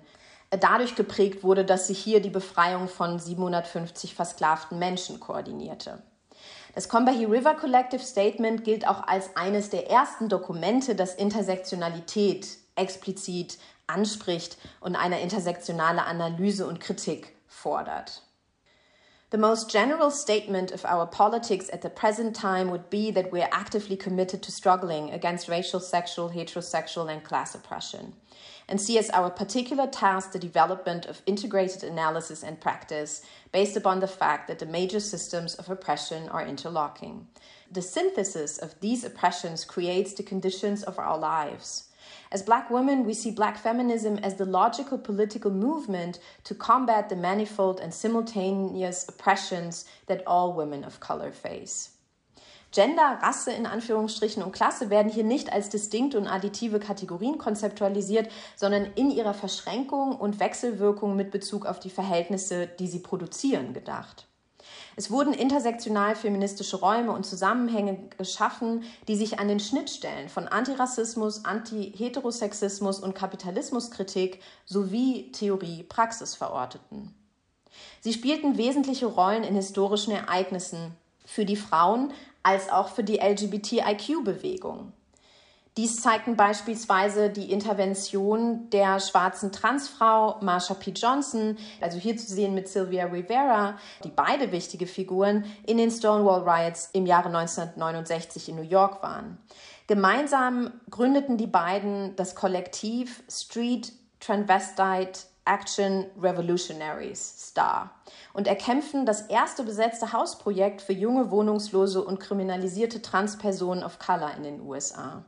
dadurch 0.57 0.95
geprägt 0.95 1.43
wurde, 1.43 1.65
dass 1.65 1.87
sie 1.87 1.93
hier 1.93 2.21
die 2.21 2.29
Befreiung 2.29 2.87
von 2.87 3.19
750 3.19 4.15
versklavten 4.15 4.79
Menschen 4.79 5.19
koordinierte. 5.19 6.01
Das 6.75 6.89
Combahee 6.89 7.25
River 7.25 7.55
Collective 7.55 8.03
Statement 8.03 8.63
gilt 8.63 8.87
auch 8.87 9.05
als 9.07 9.35
eines 9.35 9.69
der 9.69 9.89
ersten 9.89 10.27
Dokumente, 10.27 10.95
das 10.95 11.13
Intersektionalität 11.13 12.47
explizit 12.75 13.59
anspricht 13.85 14.57
und 14.79 14.95
eine 14.95 15.21
intersektionale 15.21 16.03
Analyse 16.05 16.65
und 16.65 16.79
Kritik 16.79 17.35
fordert. 17.47 18.23
The 19.33 19.39
most 19.39 19.67
general 19.67 20.11
statement 20.11 20.71
of 20.71 20.85
our 20.85 21.07
politics 21.07 21.67
at 21.71 21.81
the 21.81 21.89
present 21.89 22.35
time 22.35 22.69
would 22.69 22.91
be 22.91 23.11
that 23.11 23.31
we 23.31 23.41
are 23.41 23.49
actively 23.51 23.97
committed 23.97 24.43
to 24.43 24.51
struggling 24.51 25.11
against 25.11 25.49
racial, 25.49 25.79
sexual, 25.79 26.29
heterosexual, 26.29 27.09
and 27.09 27.23
class 27.23 27.55
oppression, 27.55 28.13
and 28.67 28.79
see 28.79 28.97
as 28.97 29.09
our 29.09 29.29
particular 29.29 29.87
task 29.87 30.31
the 30.31 30.39
development 30.39 31.05
of 31.05 31.21
integrated 31.25 31.83
analysis 31.83 32.43
and 32.43 32.61
practice 32.61 33.21
based 33.51 33.75
upon 33.75 33.99
the 33.99 34.07
fact 34.07 34.47
that 34.47 34.59
the 34.59 34.65
major 34.65 34.99
systems 34.99 35.55
of 35.55 35.69
oppression 35.69 36.29
are 36.29 36.45
interlocking. 36.45 37.27
The 37.71 37.81
synthesis 37.81 38.57
of 38.57 38.79
these 38.79 39.03
oppressions 39.03 39.65
creates 39.65 40.13
the 40.13 40.23
conditions 40.23 40.83
of 40.83 40.99
our 40.99 41.17
lives. 41.17 41.89
As 42.31 42.43
black 42.43 42.69
women, 42.69 43.05
we 43.05 43.13
see 43.13 43.31
black 43.31 43.57
feminism 43.57 44.17
as 44.17 44.35
the 44.35 44.45
logical 44.45 44.97
political 44.97 45.51
movement 45.51 46.19
to 46.43 46.55
combat 46.55 47.09
the 47.09 47.15
manifold 47.15 47.79
and 47.79 47.93
simultaneous 47.93 49.07
oppressions 49.07 49.85
that 50.07 50.23
all 50.27 50.53
women 50.53 50.83
of 50.83 50.99
color 50.99 51.31
face. 51.31 51.92
Gender, 52.73 53.19
Rasse 53.21 53.51
in 53.51 53.67
Anführungsstrichen 53.67 54.41
und 54.41 54.51
Klasse 54.51 54.89
werden 54.89 55.11
hier 55.11 55.23
nicht 55.23 55.53
als 55.53 55.69
distinkte 55.69 56.17
und 56.17 56.27
additive 56.27 56.79
Kategorien 56.79 57.37
konzeptualisiert, 57.37 58.29
sondern 58.55 58.87
in 58.95 59.11
ihrer 59.11 59.35
Verschränkung 59.35 60.15
und 60.15 60.39
Wechselwirkung 60.39 61.15
mit 61.15 61.29
Bezug 61.29 61.67
auf 61.67 61.79
die 61.79 61.91
Verhältnisse, 61.91 62.67
die 62.67 62.87
sie 62.87 62.99
produzieren, 62.99 63.73
gedacht. 63.73 64.25
Es 64.95 65.11
wurden 65.11 65.33
intersektional 65.33 66.15
feministische 66.15 66.77
Räume 66.77 67.11
und 67.11 67.25
Zusammenhänge 67.25 68.09
geschaffen, 68.17 68.83
die 69.07 69.15
sich 69.15 69.39
an 69.39 69.47
den 69.47 69.59
Schnittstellen 69.59 70.29
von 70.29 70.47
Antirassismus, 70.47 71.45
Anti-Heterosexismus 71.45 72.99
und 72.99 73.15
Kapitalismuskritik 73.15 74.41
sowie 74.65 75.31
Theorie 75.31 75.83
Praxis 75.83 76.35
verorteten. 76.35 77.13
Sie 78.01 78.13
spielten 78.13 78.57
wesentliche 78.57 79.07
Rollen 79.07 79.43
in 79.43 79.55
historischen 79.55 80.11
Ereignissen 80.11 80.95
für 81.25 81.45
die 81.45 81.55
Frauen 81.55 82.11
als 82.43 82.69
auch 82.69 82.89
für 82.89 83.03
die 83.03 83.19
LGBTIQ-Bewegung. 83.19 84.93
Dies 85.75 86.01
zeigten 86.01 86.35
beispielsweise 86.35 87.31
die 87.31 87.51
Intervention 87.51 88.69
der 88.69 88.99
schwarzen 88.99 89.51
Transfrau 89.51 90.37
Marsha 90.41 90.75
P. 90.75 90.91
Johnson, 90.91 91.57
also 91.81 91.97
hier 91.97 92.15
zu 92.15 92.31
sehen 92.31 92.53
mit 92.53 92.67
Sylvia 92.67 93.05
Rivera, 93.05 93.79
die 94.03 94.11
beide 94.11 94.51
wichtige 94.51 94.85
Figuren 94.85 95.45
in 95.65 95.77
den 95.77 95.89
Stonewall 95.89 96.47
Riots 96.47 96.91
im 96.93 97.07
Jahre 97.07 97.29
1969 97.29 98.49
in 98.49 98.57
New 98.57 98.61
York 98.61 99.01
waren. 99.01 99.39
Gemeinsam 99.87 100.71
gründeten 100.91 101.37
die 101.37 101.47
beiden 101.47 102.15
das 102.17 102.35
Kollektiv 102.35 103.23
Street 103.27 103.91
Transvestite 104.19 105.21
Action 105.45 106.05
Revolutionaries 106.21 107.49
Star 107.49 107.91
und 108.33 108.47
erkämpfen 108.47 109.05
das 109.05 109.23
erste 109.23 109.63
besetzte 109.63 110.13
Hausprojekt 110.13 110.81
für 110.81 110.93
junge 110.93 111.31
Wohnungslose 111.31 112.03
und 112.03 112.19
kriminalisierte 112.19 113.01
Transpersonen 113.01 113.83
of 113.83 113.99
Color 113.99 114.35
in 114.37 114.43
den 114.43 114.61
USA. 114.61 115.25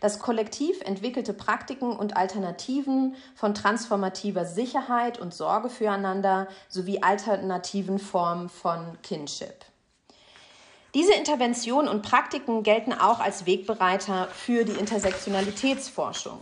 Das 0.00 0.18
Kollektiv 0.18 0.80
entwickelte 0.82 1.34
Praktiken 1.34 1.96
und 1.96 2.16
Alternativen 2.16 3.16
von 3.34 3.54
transformativer 3.54 4.44
Sicherheit 4.44 5.18
und 5.18 5.34
Sorge 5.34 5.68
füreinander 5.68 6.48
sowie 6.68 7.02
alternativen 7.02 7.98
Formen 7.98 8.48
von 8.48 8.98
Kinship. 9.02 9.64
Diese 10.94 11.12
Interventionen 11.12 11.88
und 11.88 12.02
Praktiken 12.02 12.62
gelten 12.62 12.92
auch 12.92 13.20
als 13.20 13.44
Wegbereiter 13.44 14.28
für 14.28 14.64
die 14.64 14.72
Intersektionalitätsforschung. 14.72 16.38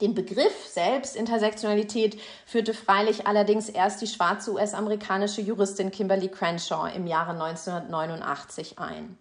Den 0.00 0.14
Begriff 0.14 0.66
selbst 0.68 1.16
Intersektionalität 1.16 2.20
führte 2.46 2.72
freilich 2.72 3.26
allerdings 3.26 3.68
erst 3.68 4.00
die 4.00 4.06
schwarze 4.06 4.52
US-amerikanische 4.52 5.40
Juristin 5.40 5.90
Kimberly 5.90 6.28
Crenshaw 6.28 6.88
im 6.94 7.08
Jahre 7.08 7.32
1989 7.32 8.78
ein. 8.78 9.18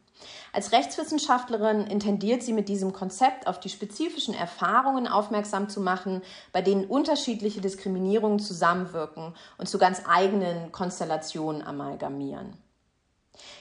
Als 0.53 0.71
Rechtswissenschaftlerin 0.71 1.87
intendiert 1.87 2.43
sie 2.43 2.53
mit 2.53 2.69
diesem 2.69 2.93
Konzept 2.93 3.47
auf 3.47 3.59
die 3.59 3.69
spezifischen 3.69 4.33
Erfahrungen 4.33 5.07
aufmerksam 5.07 5.69
zu 5.69 5.81
machen, 5.81 6.21
bei 6.51 6.61
denen 6.61 6.85
unterschiedliche 6.85 7.61
Diskriminierungen 7.61 8.39
zusammenwirken 8.39 9.33
und 9.57 9.67
zu 9.67 9.77
ganz 9.77 10.03
eigenen 10.07 10.71
Konstellationen 10.71 11.61
amalgamieren. 11.61 12.53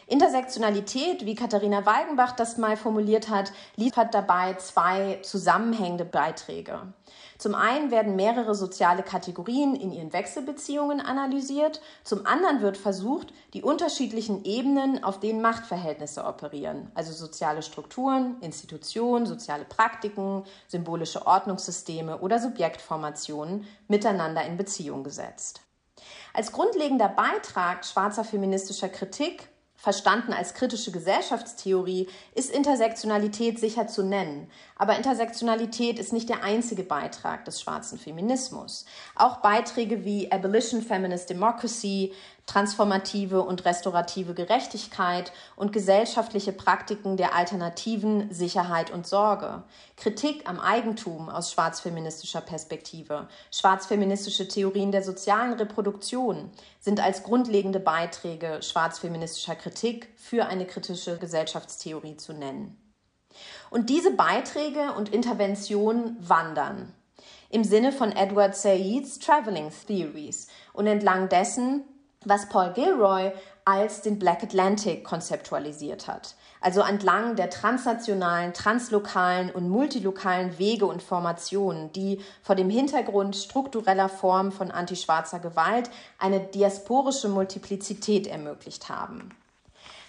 Intersektionalität, 0.06 1.26
wie 1.26 1.34
Katharina 1.34 1.84
Weigenbach 1.84 2.32
das 2.32 2.58
mal 2.58 2.76
formuliert 2.76 3.28
hat, 3.28 3.52
liefert 3.74 4.14
dabei 4.14 4.54
zwei 4.54 5.18
zusammenhängende 5.22 6.04
Beiträge. 6.04 6.92
Zum 7.38 7.54
einen 7.54 7.90
werden 7.90 8.16
mehrere 8.16 8.54
soziale 8.54 9.02
Kategorien 9.02 9.74
in 9.74 9.92
ihren 9.92 10.12
Wechselbeziehungen 10.12 11.00
analysiert, 11.00 11.80
zum 12.04 12.24
anderen 12.24 12.62
wird 12.62 12.76
versucht, 12.76 13.32
die 13.52 13.62
unterschiedlichen 13.62 14.44
Ebenen, 14.44 15.04
auf 15.04 15.20
denen 15.20 15.42
Machtverhältnisse 15.42 16.24
operieren, 16.24 16.90
also 16.94 17.12
soziale 17.12 17.62
Strukturen, 17.62 18.36
Institutionen, 18.40 19.26
soziale 19.26 19.64
Praktiken, 19.64 20.44
symbolische 20.68 21.26
Ordnungssysteme 21.26 22.18
oder 22.20 22.38
Subjektformationen 22.38 23.66
miteinander 23.88 24.44
in 24.44 24.56
Beziehung 24.56 25.04
gesetzt. 25.04 25.60
Als 26.32 26.52
grundlegender 26.52 27.08
Beitrag 27.08 27.84
schwarzer 27.84 28.24
feministischer 28.24 28.88
Kritik 28.88 29.48
verstanden 29.76 30.32
als 30.32 30.54
kritische 30.54 30.90
Gesellschaftstheorie, 30.90 32.08
ist 32.34 32.50
Intersektionalität 32.50 33.58
sicher 33.58 33.86
zu 33.86 34.02
nennen. 34.02 34.50
Aber 34.78 34.96
Intersektionalität 34.96 35.98
ist 35.98 36.12
nicht 36.12 36.28
der 36.28 36.44
einzige 36.44 36.82
Beitrag 36.82 37.46
des 37.46 37.60
schwarzen 37.60 37.98
Feminismus. 37.98 38.84
Auch 39.14 39.38
Beiträge 39.38 40.04
wie 40.04 40.30
Abolition 40.30 40.82
Feminist 40.82 41.30
Democracy, 41.30 42.12
transformative 42.44 43.42
und 43.42 43.64
restaurative 43.64 44.34
Gerechtigkeit 44.34 45.32
und 45.56 45.72
gesellschaftliche 45.72 46.52
Praktiken 46.52 47.16
der 47.16 47.34
alternativen 47.34 48.32
Sicherheit 48.32 48.90
und 48.90 49.06
Sorge, 49.06 49.64
Kritik 49.96 50.48
am 50.48 50.60
Eigentum 50.60 51.28
aus 51.28 51.50
schwarzfeministischer 51.50 52.42
Perspektive, 52.42 53.28
schwarzfeministische 53.50 54.46
Theorien 54.46 54.92
der 54.92 55.02
sozialen 55.02 55.54
Reproduktion 55.54 56.50
sind 56.78 57.00
als 57.00 57.22
grundlegende 57.22 57.80
Beiträge 57.80 58.60
schwarzfeministischer 58.62 59.56
Kritik 59.56 60.12
für 60.16 60.46
eine 60.46 60.66
kritische 60.66 61.18
Gesellschaftstheorie 61.18 62.16
zu 62.16 62.32
nennen. 62.32 62.76
Und 63.70 63.90
diese 63.90 64.10
Beiträge 64.10 64.92
und 64.96 65.08
Interventionen 65.08 66.16
wandern 66.20 66.92
im 67.50 67.64
Sinne 67.64 67.92
von 67.92 68.12
Edward 68.12 68.56
Saids 68.56 69.18
Traveling 69.18 69.70
Theories 69.86 70.48
und 70.72 70.86
entlang 70.86 71.28
dessen, 71.28 71.84
was 72.24 72.48
Paul 72.48 72.72
Gilroy 72.72 73.30
als 73.64 74.02
den 74.02 74.18
Black 74.18 74.42
Atlantic 74.42 75.04
konzeptualisiert 75.04 76.06
hat. 76.06 76.34
Also 76.60 76.80
entlang 76.80 77.36
der 77.36 77.50
transnationalen, 77.50 78.52
translokalen 78.52 79.50
und 79.50 79.68
multilokalen 79.68 80.58
Wege 80.58 80.86
und 80.86 81.02
Formationen, 81.02 81.92
die 81.92 82.20
vor 82.42 82.54
dem 82.56 82.70
Hintergrund 82.70 83.36
struktureller 83.36 84.08
Formen 84.08 84.52
von 84.52 84.70
antischwarzer 84.70 85.38
Gewalt 85.38 85.90
eine 86.18 86.40
diasporische 86.40 87.28
Multiplizität 87.28 88.26
ermöglicht 88.26 88.88
haben. 88.88 89.30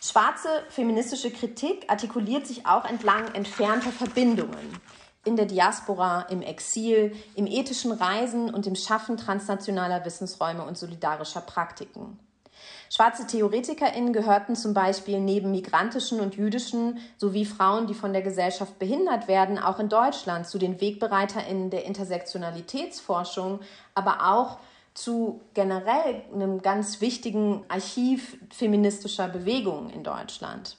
Schwarze 0.01 0.49
feministische 0.69 1.31
Kritik 1.31 1.85
artikuliert 1.89 2.45
sich 2.45 2.65
auch 2.65 2.85
entlang 2.85 3.33
entfernter 3.33 3.91
Verbindungen 3.91 4.79
in 5.25 5.35
der 5.35 5.45
Diaspora, 5.45 6.21
im 6.29 6.41
Exil, 6.41 7.15
im 7.35 7.47
ethischen 7.47 7.91
Reisen 7.91 8.53
und 8.53 8.65
im 8.65 8.75
Schaffen 8.75 9.17
transnationaler 9.17 10.05
Wissensräume 10.05 10.63
und 10.63 10.77
solidarischer 10.77 11.41
Praktiken. 11.41 12.17
Schwarze 12.89 13.27
TheoretikerInnen 13.27 14.13
gehörten 14.13 14.55
zum 14.55 14.73
Beispiel 14.73 15.19
neben 15.19 15.51
migrantischen 15.51 16.21
und 16.21 16.35
jüdischen 16.35 16.99
sowie 17.17 17.43
Frauen, 17.43 17.87
die 17.87 17.93
von 17.93 18.13
der 18.13 18.21
Gesellschaft 18.21 18.79
behindert 18.79 19.27
werden, 19.27 19.59
auch 19.59 19.79
in 19.79 19.89
Deutschland 19.89 20.47
zu 20.47 20.57
den 20.57 20.79
WegbereiterInnen 20.79 21.69
der 21.69 21.85
Intersektionalitätsforschung, 21.85 23.59
aber 23.93 24.33
auch 24.33 24.59
zu 24.97 25.41
generell 25.53 26.23
einem 26.33 26.63
ganz 26.63 27.01
wichtigen 27.01 27.63
Archiv 27.67 28.37
feministischer 28.49 29.27
Bewegungen 29.27 29.91
in 29.91 30.03
Deutschland. 30.03 30.75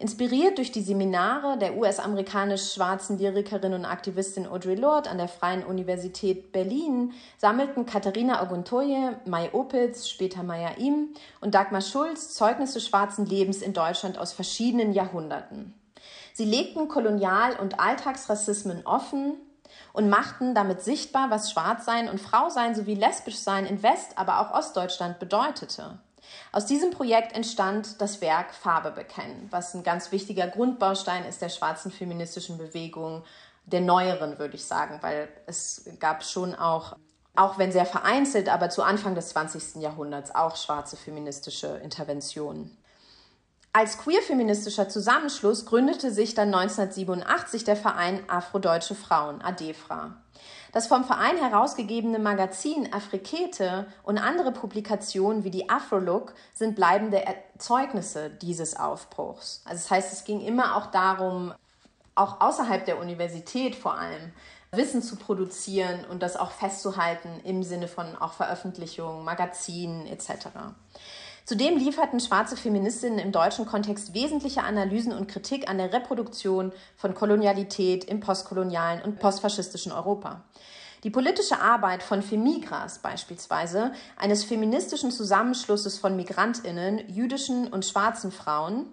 Inspiriert 0.00 0.58
durch 0.58 0.72
die 0.72 0.82
Seminare 0.82 1.56
der 1.56 1.76
US-amerikanisch-schwarzen 1.76 3.16
Lyrikerin 3.16 3.72
und 3.72 3.84
Aktivistin 3.84 4.48
Audre 4.48 4.74
Lorde 4.74 5.08
an 5.08 5.18
der 5.18 5.28
Freien 5.28 5.64
Universität 5.64 6.50
Berlin 6.50 7.12
sammelten 7.38 7.86
Katharina 7.86 8.42
Oguntoye, 8.42 9.12
Mai 9.24 9.54
Opitz, 9.54 10.08
später 10.08 10.42
Maya 10.42 10.70
Im 10.78 11.10
und 11.40 11.54
Dagmar 11.54 11.80
Schulz 11.80 12.34
Zeugnisse 12.34 12.80
schwarzen 12.80 13.24
Lebens 13.24 13.62
in 13.62 13.72
Deutschland 13.72 14.18
aus 14.18 14.32
verschiedenen 14.32 14.92
Jahrhunderten. 14.92 15.74
Sie 16.32 16.44
legten 16.44 16.88
Kolonial- 16.88 17.56
und 17.60 17.78
Alltagsrassismen 17.78 18.84
offen 18.84 19.34
und 19.94 20.10
machten 20.10 20.56
damit 20.56 20.82
sichtbar, 20.82 21.30
was 21.30 21.52
Schwarzsein 21.52 22.10
und 22.10 22.20
Frausein 22.20 22.74
sowie 22.74 22.96
Lesbischsein 22.96 23.64
in 23.64 23.82
West-, 23.82 24.18
aber 24.18 24.40
auch 24.40 24.52
Ostdeutschland 24.52 25.20
bedeutete. 25.20 25.98
Aus 26.50 26.66
diesem 26.66 26.90
Projekt 26.90 27.32
entstand 27.32 28.00
das 28.00 28.20
Werk 28.20 28.52
Farbe 28.54 28.90
bekennen, 28.90 29.46
was 29.50 29.72
ein 29.72 29.84
ganz 29.84 30.10
wichtiger 30.10 30.48
Grundbaustein 30.48 31.24
ist 31.24 31.40
der 31.42 31.48
schwarzen 31.48 31.92
feministischen 31.92 32.58
Bewegung, 32.58 33.22
der 33.66 33.80
neueren, 33.80 34.38
würde 34.38 34.56
ich 34.56 34.64
sagen, 34.64 34.98
weil 35.00 35.28
es 35.46 35.88
gab 36.00 36.24
schon 36.24 36.56
auch, 36.56 36.96
auch 37.36 37.56
wenn 37.58 37.70
sehr 37.70 37.86
vereinzelt, 37.86 38.48
aber 38.48 38.70
zu 38.70 38.82
Anfang 38.82 39.14
des 39.14 39.28
20. 39.28 39.80
Jahrhunderts 39.80 40.34
auch 40.34 40.56
schwarze 40.56 40.96
feministische 40.96 41.68
Interventionen. 41.84 42.76
Als 43.76 43.98
queer-feministischer 43.98 44.88
Zusammenschluss 44.88 45.66
gründete 45.66 46.12
sich 46.12 46.34
dann 46.34 46.54
1987 46.54 47.64
der 47.64 47.74
Verein 47.74 48.22
Afrodeutsche 48.28 48.94
Frauen, 48.94 49.42
ADEFRA. 49.42 50.14
Das 50.70 50.86
vom 50.86 51.02
Verein 51.02 51.38
herausgegebene 51.38 52.20
Magazin 52.20 52.92
Afrikete 52.92 53.88
und 54.04 54.18
andere 54.18 54.52
Publikationen 54.52 55.42
wie 55.42 55.50
die 55.50 55.70
Afrolook 55.70 56.34
sind 56.52 56.76
bleibende 56.76 57.26
Erzeugnisse 57.26 58.30
dieses 58.30 58.76
Aufbruchs. 58.76 59.62
Also 59.64 59.82
das 59.82 59.90
heißt, 59.90 60.12
es 60.12 60.22
ging 60.22 60.40
immer 60.40 60.76
auch 60.76 60.92
darum, 60.92 61.52
auch 62.14 62.40
außerhalb 62.40 62.84
der 62.84 63.00
Universität 63.00 63.74
vor 63.74 63.98
allem, 63.98 64.32
Wissen 64.70 65.02
zu 65.02 65.16
produzieren 65.16 66.04
und 66.08 66.22
das 66.22 66.36
auch 66.36 66.52
festzuhalten 66.52 67.40
im 67.42 67.64
Sinne 67.64 67.88
von 67.88 68.14
auch 68.14 68.34
Veröffentlichungen, 68.34 69.24
Magazinen 69.24 70.06
etc. 70.06 70.46
Zudem 71.44 71.76
lieferten 71.76 72.20
schwarze 72.20 72.56
Feministinnen 72.56 73.18
im 73.18 73.30
deutschen 73.30 73.66
Kontext 73.66 74.14
wesentliche 74.14 74.62
Analysen 74.62 75.12
und 75.12 75.28
Kritik 75.28 75.68
an 75.68 75.76
der 75.76 75.92
Reproduktion 75.92 76.72
von 76.96 77.14
Kolonialität 77.14 78.04
im 78.04 78.20
postkolonialen 78.20 79.02
und 79.02 79.18
postfaschistischen 79.18 79.92
Europa. 79.92 80.42
Die 81.02 81.10
politische 81.10 81.60
Arbeit 81.60 82.02
von 82.02 82.22
Femigras 82.22 83.00
beispielsweise, 83.00 83.92
eines 84.16 84.42
feministischen 84.42 85.10
Zusammenschlusses 85.10 85.98
von 85.98 86.16
Migrantinnen, 86.16 87.10
jüdischen 87.10 87.68
und 87.68 87.84
schwarzen 87.84 88.32
Frauen, 88.32 88.86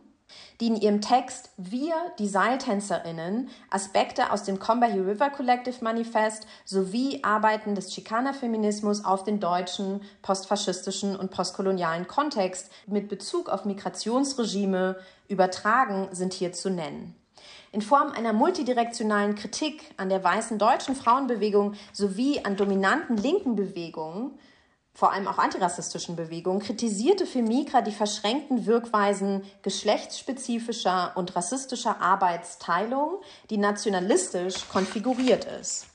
die 0.59 0.67
in 0.67 0.75
ihrem 0.75 1.01
Text 1.01 1.49
Wir, 1.57 1.95
die 2.19 2.27
Seiltänzerinnen, 2.27 3.49
Aspekte 3.69 4.31
aus 4.31 4.43
dem 4.43 4.59
Combahee 4.59 4.99
River 4.99 5.29
Collective 5.29 5.83
Manifest 5.83 6.45
sowie 6.65 7.19
Arbeiten 7.23 7.75
des 7.75 7.89
Chicana-Feminismus 7.89 9.03
auf 9.05 9.23
den 9.23 9.39
deutschen, 9.39 10.01
postfaschistischen 10.21 11.15
und 11.15 11.31
postkolonialen 11.31 12.07
Kontext 12.07 12.71
mit 12.87 13.09
Bezug 13.09 13.49
auf 13.49 13.65
Migrationsregime 13.65 14.97
übertragen 15.27 16.09
sind 16.11 16.33
hier 16.33 16.53
zu 16.53 16.69
nennen. 16.69 17.15
In 17.73 17.81
Form 17.81 18.11
einer 18.11 18.33
multidirektionalen 18.33 19.35
Kritik 19.35 19.93
an 19.95 20.09
der 20.09 20.23
weißen 20.23 20.57
deutschen 20.57 20.95
Frauenbewegung 20.95 21.75
sowie 21.93 22.41
an 22.43 22.57
dominanten 22.57 23.15
linken 23.15 23.55
Bewegungen 23.55 24.31
vor 24.93 25.13
allem 25.13 25.27
auch 25.27 25.37
antirassistischen 25.37 26.15
Bewegungen, 26.15 26.59
kritisierte 26.59 27.25
Femigra 27.25 27.81
die 27.81 27.93
verschränkten 27.93 28.65
Wirkweisen 28.65 29.43
geschlechtsspezifischer 29.61 31.13
und 31.15 31.35
rassistischer 31.35 32.01
Arbeitsteilung, 32.01 33.21
die 33.49 33.57
nationalistisch 33.57 34.67
konfiguriert 34.69 35.45
ist. 35.45 35.87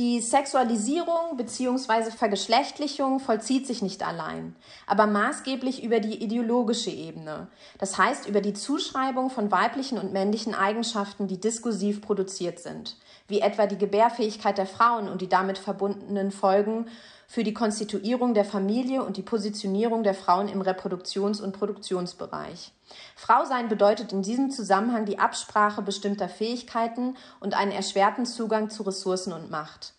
Die 0.00 0.20
Sexualisierung 0.20 1.36
bzw. 1.36 2.10
Vergeschlechtlichung 2.10 3.20
vollzieht 3.20 3.66
sich 3.66 3.82
nicht 3.82 4.02
allein, 4.02 4.56
aber 4.86 5.06
maßgeblich 5.06 5.84
über 5.84 6.00
die 6.00 6.22
ideologische 6.22 6.90
Ebene, 6.90 7.48
das 7.76 7.98
heißt 7.98 8.26
über 8.26 8.40
die 8.40 8.54
Zuschreibung 8.54 9.28
von 9.28 9.50
weiblichen 9.50 9.98
und 9.98 10.12
männlichen 10.12 10.54
Eigenschaften, 10.54 11.28
die 11.28 11.38
diskursiv 11.38 12.00
produziert 12.00 12.60
sind, 12.60 12.96
wie 13.28 13.40
etwa 13.40 13.66
die 13.66 13.76
Gebärfähigkeit 13.76 14.56
der 14.56 14.64
Frauen 14.64 15.06
und 15.06 15.20
die 15.20 15.28
damit 15.28 15.58
verbundenen 15.58 16.30
Folgen 16.30 16.86
für 17.30 17.44
die 17.44 17.54
Konstituierung 17.54 18.34
der 18.34 18.44
Familie 18.44 19.04
und 19.04 19.16
die 19.16 19.22
Positionierung 19.22 20.02
der 20.02 20.14
Frauen 20.14 20.48
im 20.48 20.62
Reproduktions- 20.62 21.40
und 21.40 21.52
Produktionsbereich. 21.52 22.72
Frau 23.14 23.44
sein 23.44 23.68
bedeutet 23.68 24.12
in 24.12 24.22
diesem 24.22 24.50
Zusammenhang 24.50 25.04
die 25.04 25.20
Absprache 25.20 25.80
bestimmter 25.80 26.28
Fähigkeiten 26.28 27.16
und 27.38 27.54
einen 27.54 27.70
erschwerten 27.70 28.26
Zugang 28.26 28.68
zu 28.68 28.82
Ressourcen 28.82 29.32
und 29.32 29.48
Macht. 29.48 29.94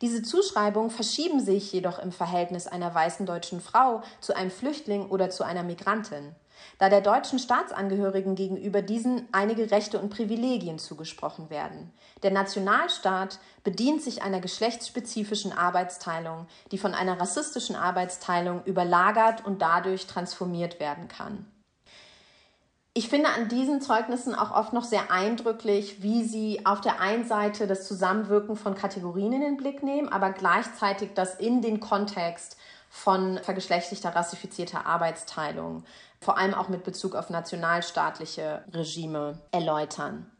Diese 0.00 0.24
Zuschreibungen 0.24 0.90
verschieben 0.90 1.38
sich 1.38 1.72
jedoch 1.72 2.00
im 2.00 2.10
Verhältnis 2.10 2.66
einer 2.66 2.92
weißen 2.92 3.24
deutschen 3.24 3.60
Frau 3.60 4.02
zu 4.20 4.34
einem 4.34 4.50
Flüchtling 4.50 5.06
oder 5.10 5.30
zu 5.30 5.44
einer 5.44 5.62
Migrantin 5.62 6.34
da 6.78 6.88
der 6.88 7.00
deutschen 7.00 7.38
Staatsangehörigen 7.38 8.34
gegenüber 8.34 8.82
diesen 8.82 9.28
einige 9.32 9.70
Rechte 9.70 9.98
und 9.98 10.10
Privilegien 10.10 10.78
zugesprochen 10.78 11.50
werden. 11.50 11.92
Der 12.22 12.30
Nationalstaat 12.30 13.38
bedient 13.62 14.02
sich 14.02 14.22
einer 14.22 14.40
geschlechtsspezifischen 14.40 15.52
Arbeitsteilung, 15.52 16.46
die 16.72 16.78
von 16.78 16.94
einer 16.94 17.20
rassistischen 17.20 17.76
Arbeitsteilung 17.76 18.64
überlagert 18.64 19.44
und 19.46 19.62
dadurch 19.62 20.06
transformiert 20.06 20.80
werden 20.80 21.08
kann. 21.08 21.46
Ich 22.96 23.08
finde 23.08 23.30
an 23.30 23.48
diesen 23.48 23.80
Zeugnissen 23.80 24.36
auch 24.36 24.52
oft 24.52 24.72
noch 24.72 24.84
sehr 24.84 25.10
eindrücklich, 25.10 26.00
wie 26.00 26.22
sie 26.22 26.64
auf 26.64 26.80
der 26.80 27.00
einen 27.00 27.26
Seite 27.26 27.66
das 27.66 27.88
Zusammenwirken 27.88 28.54
von 28.54 28.76
Kategorien 28.76 29.32
in 29.32 29.40
den 29.40 29.56
Blick 29.56 29.82
nehmen, 29.82 30.08
aber 30.08 30.30
gleichzeitig 30.30 31.10
das 31.12 31.34
in 31.34 31.60
den 31.60 31.80
Kontext 31.80 32.56
von 32.88 33.40
vergeschlechtlichter, 33.42 34.14
rassifizierter 34.14 34.86
Arbeitsteilung 34.86 35.82
vor 36.24 36.38
allem 36.38 36.54
auch 36.54 36.68
mit 36.68 36.84
Bezug 36.84 37.14
auf 37.14 37.30
nationalstaatliche 37.30 38.64
Regime 38.72 39.38
erläutern. 39.52 40.30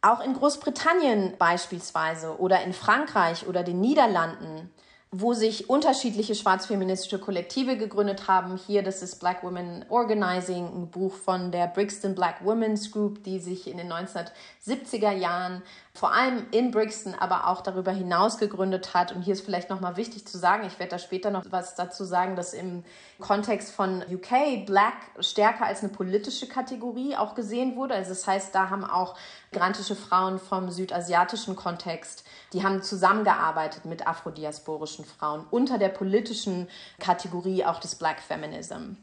Auch 0.00 0.20
in 0.20 0.34
Großbritannien 0.34 1.36
beispielsweise 1.38 2.38
oder 2.38 2.62
in 2.62 2.72
Frankreich 2.72 3.46
oder 3.46 3.62
den 3.62 3.80
Niederlanden 3.80 4.70
wo 5.18 5.32
sich 5.32 5.70
unterschiedliche 5.70 6.34
schwarzfeministische 6.34 7.18
Kollektive 7.18 7.78
gegründet 7.78 8.28
haben. 8.28 8.58
Hier, 8.66 8.82
das 8.82 9.02
ist 9.02 9.18
Black 9.18 9.42
Women 9.42 9.84
Organizing, 9.88 10.66
ein 10.66 10.90
Buch 10.90 11.14
von 11.14 11.50
der 11.50 11.68
Brixton 11.68 12.14
Black 12.14 12.44
Women's 12.44 12.90
Group, 12.90 13.24
die 13.24 13.38
sich 13.38 13.66
in 13.66 13.78
den 13.78 13.90
1970er 13.90 15.12
Jahren 15.12 15.62
vor 15.94 16.12
allem 16.12 16.44
in 16.50 16.70
Brixton, 16.70 17.14
aber 17.14 17.46
auch 17.46 17.62
darüber 17.62 17.90
hinaus 17.90 18.36
gegründet 18.36 18.92
hat. 18.92 19.12
Und 19.12 19.22
hier 19.22 19.32
ist 19.32 19.44
vielleicht 19.44 19.70
nochmal 19.70 19.96
wichtig 19.96 20.26
zu 20.26 20.36
sagen, 20.36 20.66
ich 20.66 20.78
werde 20.78 20.90
da 20.90 20.98
später 20.98 21.30
noch 21.30 21.44
was 21.48 21.74
dazu 21.74 22.04
sagen, 22.04 22.36
dass 22.36 22.52
im 22.52 22.84
Kontext 23.18 23.72
von 23.72 24.02
UK 24.02 24.66
Black 24.66 24.94
stärker 25.20 25.64
als 25.64 25.82
eine 25.82 25.92
politische 25.92 26.46
Kategorie 26.46 27.16
auch 27.16 27.34
gesehen 27.34 27.76
wurde. 27.76 27.94
Also 27.94 28.10
das 28.10 28.26
heißt, 28.26 28.54
da 28.54 28.68
haben 28.68 28.84
auch 28.84 29.16
migrantische 29.50 29.96
Frauen 29.96 30.38
vom 30.38 30.70
südasiatischen 30.70 31.56
Kontext, 31.56 32.24
die 32.52 32.62
haben 32.62 32.82
zusammengearbeitet 32.82 33.86
mit 33.86 34.06
afrodiasporischen 34.06 35.05
Frauen 35.06 35.46
unter 35.50 35.78
der 35.78 35.88
politischen 35.88 36.68
Kategorie 36.98 37.64
auch 37.64 37.80
des 37.80 37.94
Black 37.94 38.20
Feminism. 38.20 38.96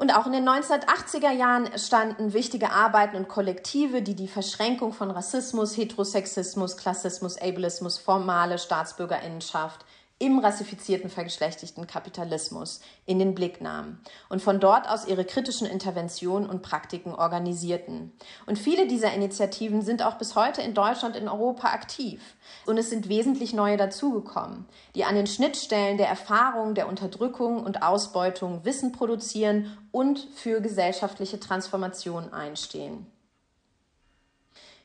Und 0.00 0.16
auch 0.16 0.24
in 0.24 0.32
den 0.32 0.48
1980er 0.48 1.30
Jahren 1.30 1.78
standen 1.78 2.32
wichtige 2.32 2.72
Arbeiten 2.72 3.16
und 3.16 3.28
Kollektive, 3.28 4.00
die 4.00 4.14
die 4.14 4.28
Verschränkung 4.28 4.94
von 4.94 5.10
Rassismus, 5.10 5.76
Heterosexismus, 5.76 6.78
Klassismus, 6.78 7.36
Ableismus, 7.36 7.98
formale 7.98 8.56
Staatsbürgerinnenschaft 8.56 9.84
im 10.20 10.38
rassifizierten, 10.38 11.08
vergeschlechtigten 11.08 11.86
Kapitalismus 11.86 12.80
in 13.06 13.18
den 13.18 13.34
Blick 13.34 13.60
nahmen 13.60 14.00
und 14.28 14.42
von 14.42 14.60
dort 14.60 14.88
aus 14.88 15.08
ihre 15.08 15.24
kritischen 15.24 15.66
Interventionen 15.66 16.48
und 16.48 16.62
Praktiken 16.62 17.14
organisierten. 17.14 18.12
Und 18.44 18.58
viele 18.58 18.86
dieser 18.86 19.14
Initiativen 19.14 19.80
sind 19.80 20.04
auch 20.04 20.18
bis 20.18 20.36
heute 20.36 20.60
in 20.60 20.74
Deutschland, 20.74 21.16
in 21.16 21.26
Europa 21.26 21.68
aktiv. 21.68 22.20
Und 22.66 22.76
es 22.76 22.90
sind 22.90 23.08
wesentlich 23.08 23.54
neue 23.54 23.78
dazugekommen, 23.78 24.66
die 24.94 25.04
an 25.04 25.14
den 25.14 25.26
Schnittstellen 25.26 25.96
der 25.96 26.08
Erfahrung, 26.08 26.74
der 26.74 26.86
Unterdrückung 26.86 27.64
und 27.64 27.82
Ausbeutung 27.82 28.64
Wissen 28.66 28.92
produzieren 28.92 29.76
und 29.90 30.18
für 30.34 30.60
gesellschaftliche 30.60 31.40
Transformation 31.40 32.32
einstehen. 32.32 33.06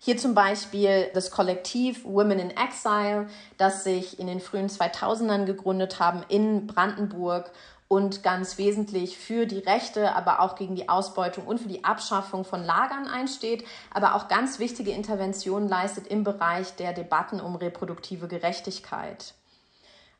Hier 0.06 0.18
zum 0.18 0.36
Beispiel 0.36 1.10
das 1.16 1.32
Kollektiv 1.32 2.06
Women 2.06 2.38
in 2.38 2.52
Exile, 2.52 3.26
das 3.58 3.84
sich 3.84 4.20
in 4.20 4.28
den 4.28 4.40
frühen 4.40 4.70
2000ern 4.70 5.46
gegründet 5.46 6.00
haben 6.00 6.22
in 6.28 6.68
Brandenburg 6.68 7.50
und 7.88 8.22
ganz 8.22 8.60
wesentlich 8.60 9.18
für 9.18 9.48
die 9.48 9.58
Rechte, 9.58 10.16
aber 10.16 10.42
auch 10.42 10.58
gegen 10.58 10.76
die 10.76 10.90
Ausbeutung 10.90 11.48
und 11.48 11.60
für 11.60 11.68
die 11.70 11.84
Abschaffung 11.84 12.46
von 12.46 12.64
Lagern 12.64 13.08
einsteht, 13.08 13.66
aber 13.92 14.14
auch 14.14 14.28
ganz 14.28 14.60
wichtige 14.60 14.92
Interventionen 14.92 15.68
leistet 15.68 16.06
im 16.06 16.24
Bereich 16.24 16.76
der 16.76 16.94
Debatten 16.94 17.42
um 17.42 17.56
reproduktive 17.56 18.28
Gerechtigkeit. 18.28 19.34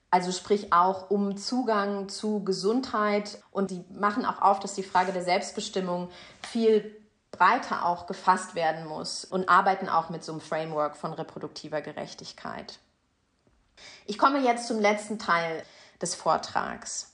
Also 0.10 0.32
sprich 0.32 0.74
auch 0.74 1.12
um 1.12 1.38
Zugang 1.38 2.10
zu 2.10 2.44
Gesundheit 2.44 3.38
und 3.52 3.70
die 3.70 3.86
machen 3.94 4.26
auch 4.26 4.42
auf, 4.42 4.60
dass 4.60 4.74
die 4.74 4.82
Frage 4.82 5.12
der 5.12 5.24
Selbstbestimmung 5.24 6.10
viel 6.42 7.05
breiter 7.38 7.86
auch 7.86 8.08
gefasst 8.08 8.56
werden 8.56 8.86
muss 8.86 9.26
und 9.26 9.50
arbeiten 9.50 9.90
auch 9.90 10.10
mit 10.10 10.24
so 10.24 10.32
einem 10.32 10.42
Framework 10.42 10.96
von 10.96 11.14
reproduktiver 11.14 11.82
Gerechtigkeit. 11.82 12.80
Ich 14.06 14.18
komme 14.18 14.40
jetzt 14.40 14.68
zum 14.68 14.80
letzten 14.80 15.20
Teil 15.20 15.64
des 16.02 16.16
Vortrags. 16.16 17.12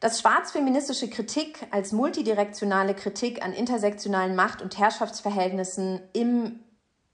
Dass 0.00 0.20
schwarzfeministische 0.20 1.10
Kritik 1.10 1.66
als 1.72 1.92
multidirektionale 1.92 2.94
Kritik 2.94 3.44
an 3.44 3.52
intersektionalen 3.52 4.36
Macht- 4.36 4.62
und 4.62 4.78
Herrschaftsverhältnissen 4.78 6.00
im 6.12 6.60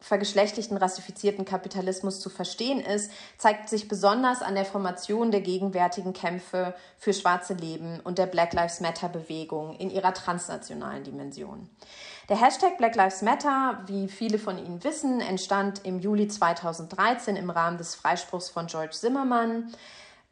vergeschlechtlichten, 0.05 0.77
rassifizierten 0.77 1.47
Kapitalismus 1.47 2.21
zu 2.21 2.29
verstehen 2.29 2.81
ist, 2.81 3.11
zeigt 3.39 3.71
sich 3.71 3.89
besonders 3.89 4.43
an 4.43 4.55
der 4.55 4.67
Formation 4.67 5.31
der 5.31 5.41
gegenwärtigen 5.41 6.13
Kämpfe 6.13 6.75
für 6.99 7.15
schwarze 7.15 7.55
Leben 7.55 8.01
und 8.01 8.19
der 8.19 8.27
Black 8.27 8.53
Lives 8.53 8.81
Matter 8.81 9.09
Bewegung 9.09 9.77
in 9.77 9.91
ihrer 9.91 10.13
transnationalen 10.13 11.05
Dimension. 11.05 11.71
Der 12.29 12.39
Hashtag 12.39 12.77
Black 12.77 12.97
Lives 12.97 13.23
Matter, 13.23 13.83
wie 13.87 14.09
viele 14.09 14.39
von 14.39 14.59
Ihnen 14.59 14.85
wissen, 14.85 15.21
entstand 15.21 15.85
im 15.85 15.99
Juli 16.01 16.29
2013 16.29 17.37
im 17.37 17.49
Rahmen 17.49 17.79
des 17.79 17.95
Freispruchs 17.95 18.51
von 18.51 18.67
George 18.67 18.93
Zimmermann, 18.93 19.73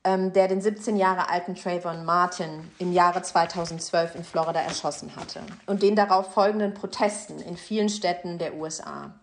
ähm, 0.04 0.32
der 0.32 0.48
den 0.48 0.60
17 0.60 0.96
Jahre 0.96 1.30
alten 1.30 1.54
Trayvon 1.54 2.04
Martin 2.04 2.70
im 2.78 2.92
Jahre 2.92 3.22
2012 3.22 4.16
in 4.16 4.24
Florida 4.24 4.60
erschossen 4.60 5.14
hatte 5.16 5.40
und 5.66 5.82
den 5.82 5.96
darauf 5.96 6.32
folgenden 6.34 6.74
Protesten 6.74 7.40
in 7.40 7.56
vielen 7.56 7.88
Städten 7.88 8.38
der 8.38 8.54
USA. 8.56 9.14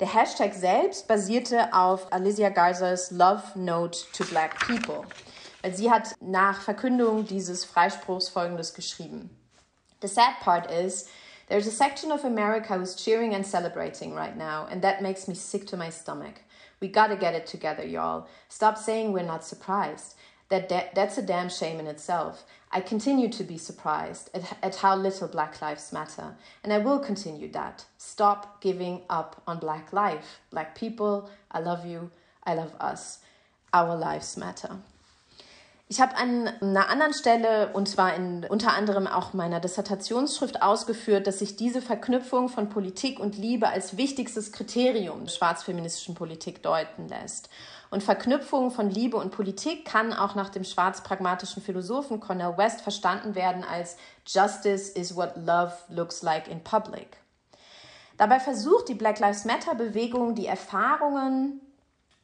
Der 0.00 0.12
Hashtag 0.12 0.54
selbst 0.54 1.06
basierte 1.06 1.72
auf 1.72 2.12
Alicia 2.12 2.48
Garzas 2.48 3.12
Love 3.12 3.42
Note 3.54 4.00
to 4.12 4.24
Black 4.24 4.58
People. 4.66 5.02
Sie 5.72 5.88
hat 5.88 6.16
nach 6.20 6.62
Verkündung 6.62 7.26
dieses 7.26 7.64
Freispruchs 7.64 8.28
folgendes 8.28 8.74
geschrieben. 8.74 9.30
The 10.02 10.08
sad 10.08 10.40
part 10.40 10.68
is 10.68 11.08
There's 11.48 11.68
a 11.68 11.70
section 11.70 12.10
of 12.10 12.24
America 12.24 12.76
who's 12.76 12.96
cheering 12.96 13.34
and 13.34 13.46
celebrating 13.46 14.14
right 14.14 14.36
now, 14.36 14.66
and 14.68 14.82
that 14.82 15.00
makes 15.00 15.28
me 15.28 15.34
sick 15.34 15.64
to 15.68 15.76
my 15.76 15.90
stomach. 15.90 16.40
We 16.80 16.88
gotta 16.88 17.16
get 17.16 17.34
it 17.34 17.46
together, 17.46 17.84
y'all. 17.84 18.26
Stop 18.48 18.76
saying 18.76 19.12
we're 19.12 19.22
not 19.22 19.44
surprised. 19.44 20.16
That, 20.60 20.94
that's 20.94 21.18
a 21.18 21.22
damn 21.22 21.48
shame 21.48 21.80
in 21.80 21.86
itself. 21.86 22.44
I 22.70 22.80
continue 22.80 23.28
to 23.28 23.44
be 23.44 23.56
surprised 23.56 24.30
at, 24.34 24.56
at 24.62 24.76
how 24.76 24.96
little 24.96 25.28
Black 25.28 25.60
Lives 25.62 25.92
Matter, 25.92 26.34
and 26.62 26.72
I 26.72 26.78
will 26.78 26.98
continue 26.98 27.50
that. 27.52 27.84
Stop 27.98 28.60
giving 28.60 29.02
up 29.08 29.42
on 29.46 29.58
Black 29.58 29.92
life. 29.92 30.40
Black 30.50 30.74
people, 30.74 31.30
I 31.50 31.60
love 31.60 31.86
you, 31.86 32.10
I 32.46 32.54
love 32.54 32.74
us. 32.80 33.20
Our 33.72 33.96
lives 33.96 34.36
matter. 34.36 34.78
Ich 35.88 36.00
habe 36.00 36.16
an 36.16 36.48
einer 36.60 36.88
anderen 36.88 37.12
Stelle, 37.12 37.70
und 37.74 37.88
zwar 37.88 38.14
in 38.14 38.44
unter 38.44 38.72
anderem 38.72 39.06
auch 39.06 39.34
meiner 39.34 39.60
Dissertationsschrift, 39.60 40.62
ausgeführt, 40.62 41.26
dass 41.26 41.40
sich 41.40 41.56
diese 41.56 41.82
Verknüpfung 41.82 42.48
von 42.48 42.70
Politik 42.70 43.20
und 43.20 43.36
Liebe 43.36 43.68
als 43.68 43.96
wichtigstes 43.96 44.50
Kriterium 44.52 45.28
schwarzfeministischen 45.28 46.14
Politik 46.14 46.62
deuten 46.62 47.08
lässt. 47.08 47.50
Und 47.94 48.02
Verknüpfung 48.02 48.72
von 48.72 48.90
Liebe 48.90 49.16
und 49.16 49.30
Politik 49.30 49.84
kann 49.84 50.12
auch 50.12 50.34
nach 50.34 50.48
dem 50.48 50.64
schwarzpragmatischen 50.64 51.62
Philosophen 51.62 52.18
Cornel 52.18 52.58
West 52.58 52.80
verstanden 52.80 53.36
werden 53.36 53.62
als 53.62 53.96
Justice 54.26 54.90
is 54.90 55.14
what 55.14 55.36
love 55.36 55.74
looks 55.90 56.20
like 56.20 56.48
in 56.48 56.64
public. 56.64 57.18
Dabei 58.16 58.40
versucht 58.40 58.88
die 58.88 58.96
Black 58.96 59.20
Lives 59.20 59.44
Matter 59.44 59.76
Bewegung 59.76 60.34
die 60.34 60.48
Erfahrungen 60.48 61.60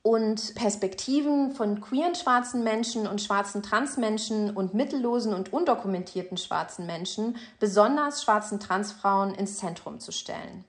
und 0.02 0.56
Perspektiven 0.56 1.52
von 1.52 1.80
queeren 1.80 2.16
schwarzen 2.16 2.64
Menschen 2.64 3.06
und 3.06 3.22
schwarzen 3.22 3.62
Transmenschen 3.62 4.50
und 4.50 4.74
mittellosen 4.74 5.32
und 5.32 5.52
undokumentierten 5.52 6.36
schwarzen 6.36 6.84
Menschen, 6.86 7.36
besonders 7.60 8.24
schwarzen 8.24 8.58
Transfrauen, 8.58 9.36
ins 9.36 9.58
Zentrum 9.58 10.00
zu 10.00 10.10
stellen. 10.10 10.64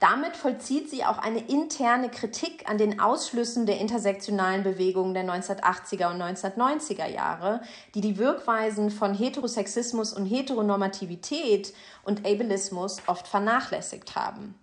Damit 0.00 0.36
vollzieht 0.36 0.90
sie 0.90 1.04
auch 1.04 1.18
eine 1.18 1.38
interne 1.38 2.10
Kritik 2.10 2.68
an 2.68 2.76
den 2.76 3.00
Ausschlüssen 3.00 3.64
der 3.64 3.80
intersektionalen 3.80 4.62
Bewegungen 4.62 5.14
der 5.14 5.24
1980er 5.24 6.10
und 6.10 6.20
1990er 6.20 7.06
Jahre, 7.06 7.62
die 7.94 8.02
die 8.02 8.18
Wirkweisen 8.18 8.90
von 8.90 9.14
Heterosexismus 9.14 10.12
und 10.12 10.26
Heteronormativität 10.26 11.72
und 12.04 12.26
Ableismus 12.26 12.98
oft 13.06 13.26
vernachlässigt 13.26 14.16
haben. 14.16 14.54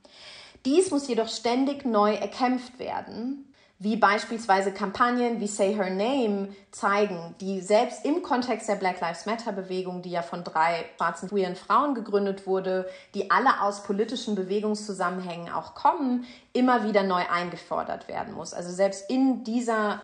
Dies 0.65 0.91
muss 0.91 1.07
jedoch 1.07 1.29
ständig 1.29 1.83
neu 1.83 2.13
erkämpft 2.13 2.77
werden, 2.77 3.52
wie 3.83 3.97
beispielsweise 3.97 4.71
Kampagnen 4.71 5.41
wie 5.41 5.47
Say 5.47 5.75
Her 5.75 5.89
Name 5.89 6.47
zeigen, 6.71 7.35
die 7.41 7.59
selbst 7.59 8.05
im 8.05 8.21
Kontext 8.21 8.69
der 8.69 8.75
Black 8.75 9.01
Lives 9.01 9.25
Matter 9.25 9.51
Bewegung, 9.51 10.01
die 10.01 10.11
ja 10.11 10.21
von 10.21 10.45
drei 10.45 10.85
schwarzen 10.95 11.27
queeren 11.27 11.57
Frauen 11.57 11.93
gegründet 11.93 12.47
wurde, 12.47 12.89
die 13.13 13.29
alle 13.29 13.61
aus 13.61 13.83
politischen 13.83 14.35
Bewegungszusammenhängen 14.35 15.51
auch 15.51 15.75
kommen, 15.75 16.25
immer 16.53 16.87
wieder 16.87 17.03
neu 17.03 17.23
eingefordert 17.29 18.07
werden 18.07 18.33
muss. 18.33 18.53
Also 18.53 18.71
selbst 18.71 19.09
in 19.09 19.43
dieser 19.43 20.01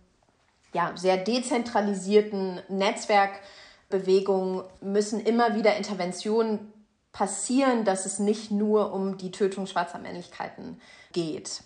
ja, 0.74 0.92
sehr 0.94 1.16
dezentralisierten 1.16 2.60
Netzwerkbewegung 2.68 4.62
müssen 4.82 5.20
immer 5.20 5.54
wieder 5.54 5.76
Interventionen 5.78 6.70
passieren, 7.12 7.86
dass 7.86 8.04
es 8.04 8.18
nicht 8.18 8.50
nur 8.50 8.92
um 8.92 9.16
die 9.16 9.30
Tötung 9.30 9.66
schwarzer 9.66 9.98
Männlichkeiten 9.98 10.78
geht. 11.12 11.62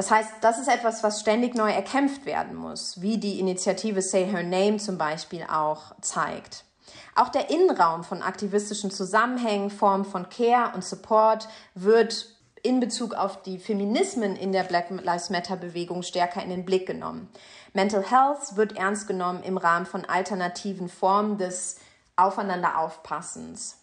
Das 0.00 0.10
heißt, 0.10 0.32
das 0.40 0.58
ist 0.58 0.68
etwas, 0.68 1.02
was 1.02 1.20
ständig 1.20 1.54
neu 1.54 1.70
erkämpft 1.70 2.24
werden 2.24 2.56
muss, 2.56 3.02
wie 3.02 3.18
die 3.18 3.38
Initiative 3.38 4.00
Say 4.00 4.24
Her 4.24 4.42
Name 4.42 4.78
zum 4.78 4.96
Beispiel 4.96 5.42
auch 5.42 5.92
zeigt. 6.00 6.64
Auch 7.14 7.28
der 7.28 7.50
Innenraum 7.50 8.02
von 8.02 8.22
aktivistischen 8.22 8.90
Zusammenhängen, 8.90 9.68
Formen 9.68 10.06
von 10.06 10.30
Care 10.30 10.72
und 10.74 10.82
Support 10.82 11.48
wird 11.74 12.34
in 12.62 12.80
Bezug 12.80 13.12
auf 13.12 13.42
die 13.42 13.58
Feminismen 13.58 14.36
in 14.36 14.52
der 14.52 14.62
Black 14.62 14.88
Lives 14.88 15.28
Matter 15.28 15.56
Bewegung 15.56 16.02
stärker 16.02 16.42
in 16.42 16.48
den 16.48 16.64
Blick 16.64 16.86
genommen. 16.86 17.28
Mental 17.74 18.02
Health 18.02 18.56
wird 18.56 18.78
ernst 18.78 19.06
genommen 19.06 19.42
im 19.42 19.58
Rahmen 19.58 19.84
von 19.84 20.06
alternativen 20.06 20.88
Formen 20.88 21.36
des 21.36 21.76
Aufeinanderaufpassens. 22.16 23.76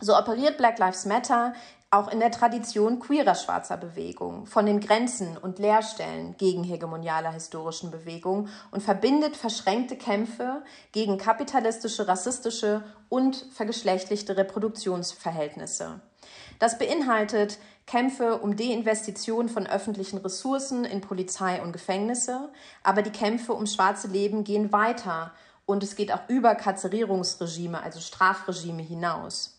So 0.00 0.16
operiert 0.16 0.56
Black 0.56 0.78
Lives 0.78 1.04
Matter 1.04 1.52
auch 1.92 2.08
in 2.08 2.20
der 2.20 2.30
Tradition 2.30 3.00
queerer 3.00 3.34
schwarzer 3.34 3.76
Bewegung, 3.76 4.46
von 4.46 4.64
den 4.64 4.80
Grenzen 4.80 5.36
und 5.36 5.58
Leerstellen 5.58 6.34
gegen 6.38 6.64
hegemonialer 6.64 7.30
historischen 7.30 7.90
Bewegung 7.90 8.48
und 8.70 8.82
verbindet 8.82 9.36
verschränkte 9.36 9.96
Kämpfe 9.96 10.62
gegen 10.92 11.18
kapitalistische, 11.18 12.08
rassistische 12.08 12.82
und 13.10 13.46
vergeschlechtlichte 13.52 14.38
Reproduktionsverhältnisse. 14.38 16.00
Das 16.58 16.78
beinhaltet 16.78 17.58
Kämpfe 17.86 18.38
um 18.38 18.56
Deinvestition 18.56 19.50
von 19.50 19.66
öffentlichen 19.66 20.16
Ressourcen 20.16 20.86
in 20.86 21.02
Polizei 21.02 21.60
und 21.60 21.72
Gefängnisse, 21.72 22.48
aber 22.82 23.02
die 23.02 23.10
Kämpfe 23.10 23.52
um 23.52 23.66
schwarze 23.66 24.08
Leben 24.08 24.44
gehen 24.44 24.72
weiter 24.72 25.32
und 25.66 25.82
es 25.82 25.94
geht 25.94 26.10
auch 26.10 26.26
über 26.28 26.54
Karzerierungsregime, 26.54 27.82
also 27.82 28.00
Strafregime 28.00 28.82
hinaus 28.82 29.58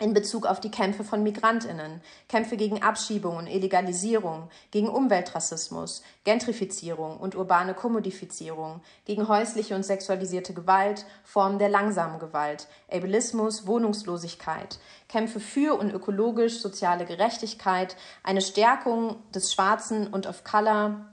in 0.00 0.12
Bezug 0.12 0.46
auf 0.46 0.58
die 0.58 0.72
Kämpfe 0.72 1.04
von 1.04 1.22
Migrantinnen, 1.22 2.00
Kämpfe 2.28 2.56
gegen 2.56 2.82
Abschiebung 2.82 3.36
und 3.36 3.46
Illegalisierung, 3.46 4.50
gegen 4.72 4.88
Umweltrassismus, 4.88 6.02
Gentrifizierung 6.24 7.16
und 7.16 7.36
urbane 7.36 7.74
Kommodifizierung, 7.74 8.80
gegen 9.04 9.28
häusliche 9.28 9.76
und 9.76 9.84
sexualisierte 9.84 10.52
Gewalt, 10.52 11.06
Formen 11.22 11.60
der 11.60 11.68
langsamen 11.68 12.18
Gewalt, 12.18 12.66
Ableismus, 12.90 13.68
Wohnungslosigkeit, 13.68 14.80
Kämpfe 15.08 15.38
für 15.38 15.78
und 15.78 15.92
ökologisch 15.92 16.60
soziale 16.60 17.04
Gerechtigkeit, 17.04 17.96
eine 18.24 18.40
Stärkung 18.40 19.22
des 19.32 19.52
Schwarzen 19.52 20.08
und 20.08 20.26
of 20.26 20.42
Color, 20.42 21.06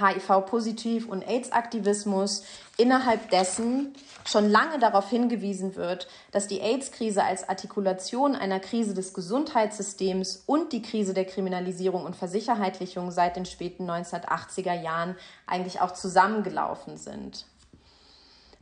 HIV-Positiv 0.00 1.08
und 1.08 1.26
AIDS-Aktivismus, 1.26 2.44
innerhalb 2.76 3.30
dessen 3.30 3.94
schon 4.24 4.50
lange 4.50 4.78
darauf 4.78 5.08
hingewiesen 5.08 5.76
wird, 5.76 6.08
dass 6.32 6.46
die 6.46 6.60
AIDS-Krise 6.60 7.22
als 7.22 7.48
Artikulation 7.48 8.34
einer 8.34 8.60
Krise 8.60 8.94
des 8.94 9.14
Gesundheitssystems 9.14 10.42
und 10.46 10.72
die 10.72 10.82
Krise 10.82 11.14
der 11.14 11.24
Kriminalisierung 11.24 12.04
und 12.04 12.16
Versicherheitlichung 12.16 13.10
seit 13.10 13.36
den 13.36 13.46
späten 13.46 13.88
1980er 13.90 14.74
Jahren 14.74 15.16
eigentlich 15.46 15.80
auch 15.80 15.92
zusammengelaufen 15.92 16.96
sind. 16.96 17.46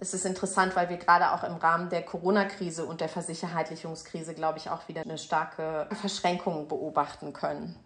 Es 0.01 0.12
ist 0.12 0.26
interessant, 0.26 0.76
weil 0.76 0.91
wir 0.91 0.97
gerade 0.97 1.32
auch 1.32 1.45
im 1.45 1.57
Rahmen 1.57 1.89
der 1.89 2.03
Corona-Krise 2.03 2.85
und 2.85 3.01
der 3.01 3.09
Versicherheitlichungskrise, 3.09 4.35
glaube 4.35 4.59
ich, 4.59 4.68
auch 4.68 4.87
wieder 4.89 5.03
eine 5.03 5.18
starke 5.18 5.89
Verschränkung 5.93 6.68
beobachten 6.68 7.32
können. 7.32 7.76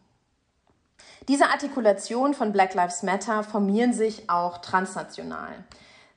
Diese 1.26 1.46
Artikulation 1.46 2.34
von 2.34 2.52
Black 2.52 2.74
Lives 2.74 3.02
Matter 3.02 3.42
formieren 3.42 3.92
sich 3.92 4.30
auch 4.30 4.58
transnational. 4.58 5.52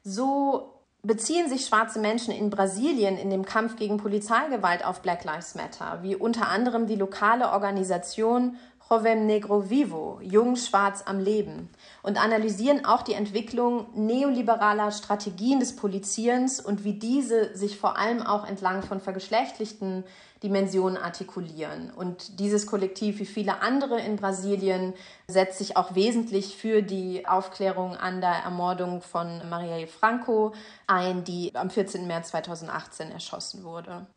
So 0.04 0.74
beziehen 1.04 1.50
sich 1.50 1.66
schwarze 1.66 2.00
Menschen 2.00 2.32
in 2.32 2.50
Brasilien 2.50 3.18
in 3.18 3.30
dem 3.30 3.44
Kampf 3.44 3.76
gegen 3.76 3.98
Polizeigewalt 3.98 4.86
auf 4.86 5.02
Black 5.02 5.24
Lives 5.24 5.56
Matter, 5.56 6.00
wie 6.04 6.16
unter 6.16 6.50
anderem 6.50 6.86
die 6.86 6.96
lokale 6.96 7.50
Organisation 7.50 8.58
Jovem 8.92 9.26
Negro 9.26 9.70
Vivo, 9.70 10.20
Jung 10.22 10.58
Schwarz 10.58 11.04
am 11.06 11.18
Leben, 11.18 11.70
und 12.04 12.22
analysieren 12.22 12.84
auch 12.84 13.04
die 13.04 13.14
Entwicklung 13.14 13.88
neoliberaler 13.96 14.92
Strategien 14.92 15.62
des 15.62 15.78
Polizierens 15.78 16.60
und 16.60 16.84
wie 16.84 17.00
diese 17.00 17.56
sich 17.56 17.80
vor 17.80 17.98
allem 17.98 18.22
auch 18.22 18.46
entlang 18.46 18.84
von 18.84 19.00
vergeschlechtlichten 19.00 20.04
Dimensionen 20.44 20.98
artikulieren. 20.98 21.92
Und 21.92 22.40
dieses 22.40 22.66
Kollektiv, 22.66 23.20
wie 23.20 23.26
viele 23.26 23.62
andere 23.62 24.00
in 24.02 24.16
Brasilien, 24.16 24.94
setzt 25.28 25.60
sich 25.60 25.78
auch 25.78 25.94
wesentlich 25.94 26.58
für 26.58 26.82
die 26.82 27.28
Aufklärung 27.28 27.96
an 27.96 28.22
der 28.22 28.44
Ermordung 28.44 29.02
von 29.02 29.48
Marielle 29.50 29.88
Franco 29.88 30.54
ein, 30.88 31.24
die 31.24 31.56
am 31.56 31.70
14. 31.70 32.08
März 32.08 32.30
2018 32.30 33.12
erschossen 33.12 33.64
wurde. 33.64 34.08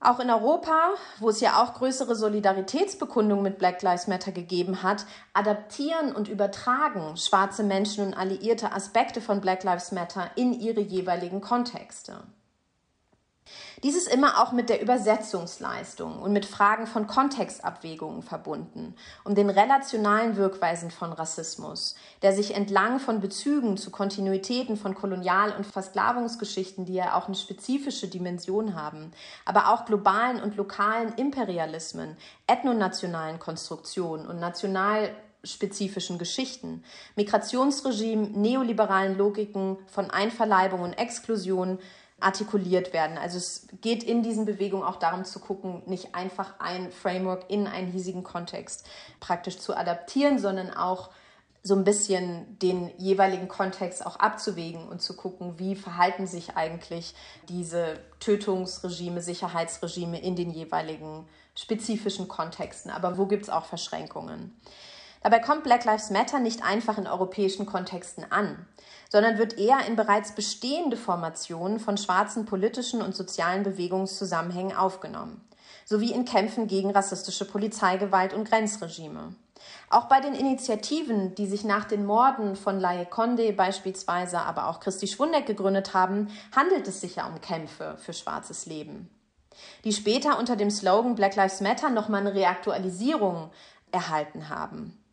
Auch 0.00 0.20
in 0.20 0.30
Europa, 0.30 0.90
wo 1.18 1.30
es 1.30 1.40
ja 1.40 1.62
auch 1.62 1.74
größere 1.74 2.14
Solidaritätsbekundungen 2.14 3.42
mit 3.42 3.58
Black 3.58 3.80
Lives 3.80 4.06
Matter 4.06 4.32
gegeben 4.32 4.82
hat, 4.82 5.06
adaptieren 5.32 6.14
und 6.14 6.28
übertragen 6.28 7.16
schwarze 7.16 7.62
Menschen 7.62 8.04
und 8.04 8.14
alliierte 8.14 8.72
Aspekte 8.72 9.22
von 9.22 9.40
Black 9.40 9.64
Lives 9.64 9.92
Matter 9.92 10.30
in 10.36 10.52
ihre 10.52 10.80
jeweiligen 10.80 11.40
Kontexte. 11.40 12.22
Dies 13.82 13.96
ist 13.96 14.08
immer 14.08 14.42
auch 14.42 14.52
mit 14.52 14.70
der 14.70 14.80
Übersetzungsleistung 14.80 16.18
und 16.22 16.32
mit 16.32 16.46
Fragen 16.46 16.86
von 16.86 17.06
Kontextabwägungen 17.06 18.22
verbunden, 18.22 18.94
um 19.24 19.34
den 19.34 19.50
relationalen 19.50 20.36
Wirkweisen 20.36 20.90
von 20.90 21.12
Rassismus, 21.12 21.94
der 22.22 22.32
sich 22.32 22.54
entlang 22.54 22.98
von 22.98 23.20
Bezügen 23.20 23.76
zu 23.76 23.90
Kontinuitäten 23.90 24.78
von 24.78 24.94
Kolonial- 24.94 25.54
und 25.54 25.66
Versklavungsgeschichten, 25.66 26.86
die 26.86 26.94
ja 26.94 27.14
auch 27.14 27.26
eine 27.26 27.36
spezifische 27.36 28.08
Dimension 28.08 28.74
haben, 28.74 29.12
aber 29.44 29.68
auch 29.68 29.84
globalen 29.84 30.42
und 30.42 30.56
lokalen 30.56 31.12
Imperialismen, 31.16 32.16
ethnonationalen 32.46 33.38
Konstruktionen 33.38 34.26
und 34.26 34.40
national 34.40 35.10
spezifischen 35.42 36.18
Geschichten, 36.18 36.82
Migrationsregimen, 37.16 38.40
neoliberalen 38.40 39.18
Logiken 39.18 39.76
von 39.86 40.10
Einverleibung 40.10 40.80
und 40.80 40.94
Exklusion, 40.94 41.78
artikuliert 42.24 42.92
werden. 42.92 43.18
Also 43.18 43.36
es 43.36 43.66
geht 43.80 44.02
in 44.02 44.22
diesen 44.22 44.46
Bewegungen 44.46 44.82
auch 44.82 44.96
darum 44.96 45.24
zu 45.24 45.40
gucken, 45.40 45.82
nicht 45.86 46.14
einfach 46.14 46.54
ein 46.58 46.90
Framework 46.90 47.50
in 47.50 47.66
einen 47.66 47.92
hiesigen 47.92 48.24
Kontext 48.24 48.86
praktisch 49.20 49.58
zu 49.58 49.76
adaptieren, 49.76 50.38
sondern 50.38 50.72
auch 50.72 51.10
so 51.62 51.74
ein 51.74 51.84
bisschen 51.84 52.58
den 52.58 52.90
jeweiligen 52.98 53.48
Kontext 53.48 54.04
auch 54.04 54.16
abzuwägen 54.16 54.86
und 54.86 55.00
zu 55.00 55.16
gucken, 55.16 55.58
wie 55.58 55.76
verhalten 55.76 56.26
sich 56.26 56.56
eigentlich 56.56 57.14
diese 57.48 57.98
Tötungsregime, 58.20 59.22
Sicherheitsregime 59.22 60.20
in 60.20 60.36
den 60.36 60.50
jeweiligen 60.50 61.26
spezifischen 61.54 62.28
Kontexten. 62.28 62.90
Aber 62.90 63.16
wo 63.16 63.26
gibt 63.26 63.44
es 63.44 63.50
auch 63.50 63.64
Verschränkungen? 63.64 64.54
Dabei 65.22 65.38
kommt 65.38 65.64
Black 65.64 65.86
Lives 65.86 66.10
Matter 66.10 66.38
nicht 66.38 66.62
einfach 66.62 66.98
in 66.98 67.06
europäischen 67.06 67.64
Kontexten 67.64 68.30
an 68.30 68.66
sondern 69.14 69.38
wird 69.38 69.58
eher 69.58 69.86
in 69.86 69.94
bereits 69.94 70.32
bestehende 70.32 70.96
Formationen 70.96 71.78
von 71.78 71.96
schwarzen 71.96 72.46
politischen 72.46 73.00
und 73.00 73.14
sozialen 73.14 73.62
Bewegungszusammenhängen 73.62 74.76
aufgenommen, 74.76 75.40
sowie 75.84 76.10
in 76.10 76.24
Kämpfen 76.24 76.66
gegen 76.66 76.90
rassistische 76.90 77.44
Polizeigewalt 77.44 78.34
und 78.34 78.50
Grenzregime. 78.50 79.36
Auch 79.88 80.06
bei 80.06 80.18
den 80.18 80.34
Initiativen, 80.34 81.36
die 81.36 81.46
sich 81.46 81.62
nach 81.62 81.84
den 81.84 82.04
Morden 82.04 82.56
von 82.56 82.80
Laie 82.80 83.06
Conde 83.06 83.52
beispielsweise, 83.52 84.40
aber 84.40 84.66
auch 84.66 84.80
Christi 84.80 85.06
Schwundeck 85.06 85.46
gegründet 85.46 85.94
haben, 85.94 86.26
handelt 86.50 86.88
es 86.88 87.00
sich 87.00 87.14
ja 87.14 87.28
um 87.28 87.40
Kämpfe 87.40 87.96
für 87.98 88.14
schwarzes 88.14 88.66
Leben. 88.66 89.08
Die 89.84 89.92
später 89.92 90.40
unter 90.40 90.56
dem 90.56 90.72
Slogan 90.72 91.14
Black 91.14 91.36
Lives 91.36 91.60
Matter 91.60 91.88
nochmal 91.88 92.22
eine 92.22 92.34
Reaktualisierung 92.34 93.52
erhalten 93.92 94.48
haben. 94.48 95.03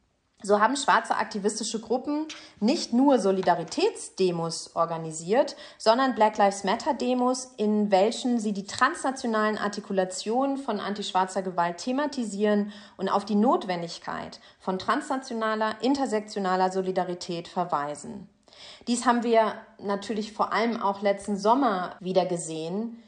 So 0.44 0.60
haben 0.60 0.76
schwarze 0.76 1.16
aktivistische 1.16 1.80
Gruppen 1.80 2.28
nicht 2.60 2.94
nur 2.94 3.20
Solidaritätsdemos 3.20 4.76
organisiert, 4.76 5.56
sondern 5.78 6.16
Black 6.16 6.38
Lives 6.38 6.64
Matter 6.64 6.94
Demos, 6.94 7.54
in 7.58 7.92
welchen 7.92 8.40
sie 8.40 8.52
die 8.52 8.66
transnationalen 8.66 9.58
Artikulationen 9.58 10.58
von 10.58 10.80
antischwarzer 10.80 11.44
Gewalt 11.44 11.78
thematisieren 11.78 12.74
und 12.98 13.10
auf 13.10 13.26
die 13.26 13.36
Notwendigkeit 13.36 14.40
von 14.60 14.80
transnationaler, 14.80 15.76
intersektionaler 15.82 16.72
Solidarität 16.72 17.48
verweisen. 17.48 18.28
Dies 18.88 19.06
haben 19.06 19.24
wir 19.24 19.54
natürlich 19.80 20.34
vor 20.34 20.54
allem 20.54 20.82
auch 20.82 21.02
letzten 21.02 21.38
Sommer 21.38 21.96
wieder 22.00 22.26
gesehen, 22.26 23.02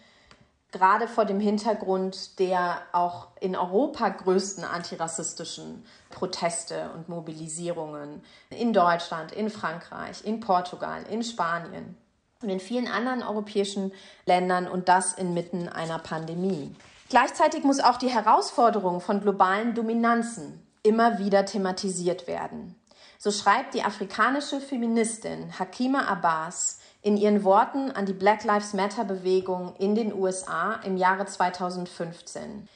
gerade 0.74 1.08
vor 1.08 1.24
dem 1.24 1.40
Hintergrund 1.40 2.40
der 2.40 2.82
auch 2.92 3.28
in 3.40 3.56
Europa 3.56 4.10
größten 4.10 4.66
antirassistischen 4.66 5.86
Proteste 6.10 6.90
und 6.96 7.08
Mobilisierungen 7.08 8.22
in 8.50 8.74
Deutschland, 8.74 9.32
in 9.32 9.50
Frankreich, 9.50 10.26
in 10.26 10.42
Portugal, 10.42 11.04
in 11.10 11.24
Spanien 11.24 11.96
und 12.42 12.50
in 12.50 12.60
vielen 12.60 12.88
anderen 12.88 13.24
europäischen 13.24 13.94
Ländern 14.26 14.68
und 14.68 14.90
das 14.90 15.14
inmitten 15.14 15.70
einer 15.70 16.00
Pandemie. 16.00 16.76
Gleichzeitig 17.10 17.64
muss 17.64 17.80
auch 17.80 17.98
die 17.98 18.10
Herausforderung 18.10 19.00
von 19.00 19.22
globalen 19.22 19.76
Dominanzen 19.76 20.60
immer 20.82 21.20
wieder 21.20 21.46
thematisiert 21.46 22.28
werden. 22.28 22.76
So 23.20 23.32
schreibt 23.32 23.74
die 23.74 23.84
afrikanische 23.84 24.60
Feministin 24.60 25.58
Hakima 25.58 26.08
Abbas 26.08 26.80
in 27.04 27.18
ihren 27.18 27.44
Worten 27.44 27.92
an 27.92 28.06
die 28.06 28.14
Black 28.14 28.46
Lives 28.46 28.74
Matter 28.74 29.04
Bewegung 29.04 29.76
in 29.78 29.94
den 29.94 30.14
USA 30.14 30.80
im 30.86 30.98
Jahre 30.98 31.26
2015. 31.26 32.70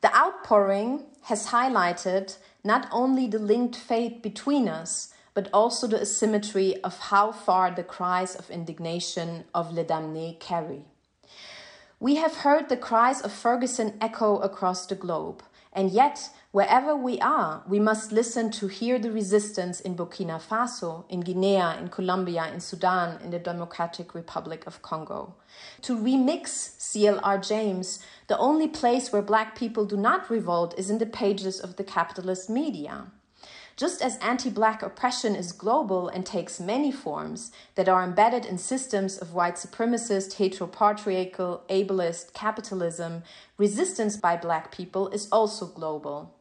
The 0.00 0.08
outpouring 0.14 1.04
has 1.22 1.52
highlighted 1.52 2.38
not 2.64 2.88
only 2.90 3.28
the 3.28 3.38
linked 3.38 3.76
fate 3.76 4.22
between 4.22 4.68
us, 4.68 5.12
but 5.34 5.52
also 5.52 5.86
the 5.86 6.00
asymmetry 6.00 6.82
of 6.82 7.10
how 7.10 7.30
far 7.30 7.70
the 7.70 7.82
cries 7.82 8.34
of 8.34 8.50
indignation 8.50 9.44
of 9.54 9.72
Le 9.72 9.84
Damné 9.84 10.40
carry. 10.40 10.84
We 12.00 12.16
have 12.16 12.38
heard 12.38 12.68
the 12.68 12.76
cries 12.76 13.20
of 13.20 13.32
Ferguson 13.32 13.98
echo 14.00 14.38
across 14.38 14.86
the 14.86 14.94
globe, 14.94 15.42
and 15.72 15.90
yet 15.90 16.30
Wherever 16.58 16.96
we 16.96 17.20
are, 17.20 17.62
we 17.68 17.78
must 17.78 18.10
listen 18.10 18.50
to 18.50 18.66
hear 18.66 18.98
the 18.98 19.12
resistance 19.12 19.78
in 19.78 19.94
Burkina 19.94 20.42
Faso, 20.42 21.04
in 21.08 21.20
Guinea, 21.20 21.78
in 21.78 21.86
Colombia, 21.86 22.50
in 22.52 22.58
Sudan, 22.58 23.22
in 23.22 23.30
the 23.30 23.38
Democratic 23.38 24.12
Republic 24.12 24.64
of 24.66 24.82
Congo. 24.82 25.36
To 25.82 25.96
remix 25.96 26.74
CLR 26.80 27.46
James, 27.46 28.00
the 28.26 28.36
only 28.38 28.66
place 28.66 29.12
where 29.12 29.22
black 29.22 29.56
people 29.56 29.84
do 29.84 29.96
not 29.96 30.28
revolt 30.28 30.76
is 30.76 30.90
in 30.90 30.98
the 30.98 31.06
pages 31.06 31.60
of 31.60 31.76
the 31.76 31.84
capitalist 31.84 32.50
media. 32.50 33.06
Just 33.76 34.02
as 34.02 34.18
anti 34.18 34.50
black 34.50 34.82
oppression 34.82 35.36
is 35.36 35.52
global 35.52 36.08
and 36.08 36.26
takes 36.26 36.58
many 36.58 36.90
forms 36.90 37.52
that 37.76 37.88
are 37.88 38.02
embedded 38.02 38.44
in 38.44 38.58
systems 38.58 39.16
of 39.16 39.32
white 39.32 39.54
supremacist, 39.54 40.34
heteropatriarchal, 40.38 41.60
ableist 41.68 42.32
capitalism, 42.32 43.22
resistance 43.58 44.16
by 44.16 44.36
black 44.36 44.72
people 44.72 45.06
is 45.10 45.28
also 45.30 45.64
global. 45.64 46.34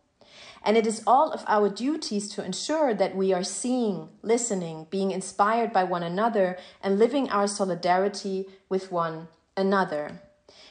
And 0.64 0.78
it 0.78 0.86
is 0.88 1.04
all 1.08 1.32
of 1.32 1.44
our 1.48 1.70
duties 1.70 2.28
to 2.30 2.44
ensure 2.44 2.94
that 2.94 3.16
we 3.16 3.34
are 3.34 3.44
seeing, 3.44 4.10
listening, 4.22 4.88
being 4.90 5.12
inspired 5.12 5.72
by 5.72 5.84
one 5.84 6.04
another, 6.04 6.58
and 6.82 7.00
living 7.00 7.30
our 7.30 7.48
solidarity 7.48 8.46
with 8.70 8.92
one 8.92 9.28
another. 9.56 10.22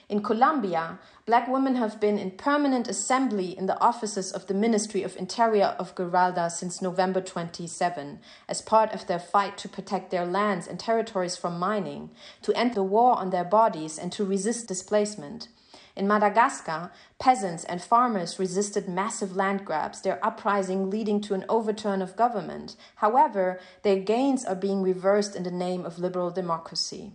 In 0.08 0.22
Colombia, 0.22 1.00
black 1.26 1.48
women 1.48 1.74
have 1.74 1.98
been 2.00 2.16
in 2.16 2.30
permanent 2.30 2.86
assembly 2.86 3.58
in 3.58 3.66
the 3.66 3.80
offices 3.80 4.30
of 4.30 4.46
the 4.46 4.54
Ministry 4.54 5.02
of 5.02 5.16
Interior 5.16 5.74
of 5.80 5.96
Giralda 5.96 6.48
since 6.48 6.80
November 6.80 7.20
27, 7.20 8.20
as 8.48 8.62
part 8.62 8.92
of 8.92 9.08
their 9.08 9.18
fight 9.18 9.58
to 9.58 9.68
protect 9.68 10.12
their 10.12 10.24
lands 10.24 10.68
and 10.68 10.78
territories 10.78 11.36
from 11.36 11.58
mining, 11.58 12.10
to 12.42 12.56
end 12.56 12.74
the 12.74 12.84
war 12.84 13.18
on 13.18 13.30
their 13.30 13.42
bodies, 13.42 13.98
and 13.98 14.12
to 14.12 14.24
resist 14.24 14.68
displacement. 14.68 15.48
In 15.96 16.06
Madagascar, 16.06 16.92
peasants 17.18 17.64
and 17.64 17.80
farmers 17.80 18.38
resisted 18.38 18.86
massive 18.86 19.34
land 19.34 19.64
grabs, 19.64 20.02
their 20.02 20.22
uprising 20.24 20.90
leading 20.90 21.22
to 21.22 21.32
an 21.32 21.46
overturn 21.48 22.02
of 22.02 22.16
government. 22.16 22.76
However, 22.96 23.58
their 23.82 23.98
gains 23.98 24.44
are 24.44 24.54
being 24.54 24.82
reversed 24.82 25.34
in 25.34 25.42
the 25.42 25.50
name 25.50 25.86
of 25.86 25.98
liberal 25.98 26.30
democracy. 26.30 27.12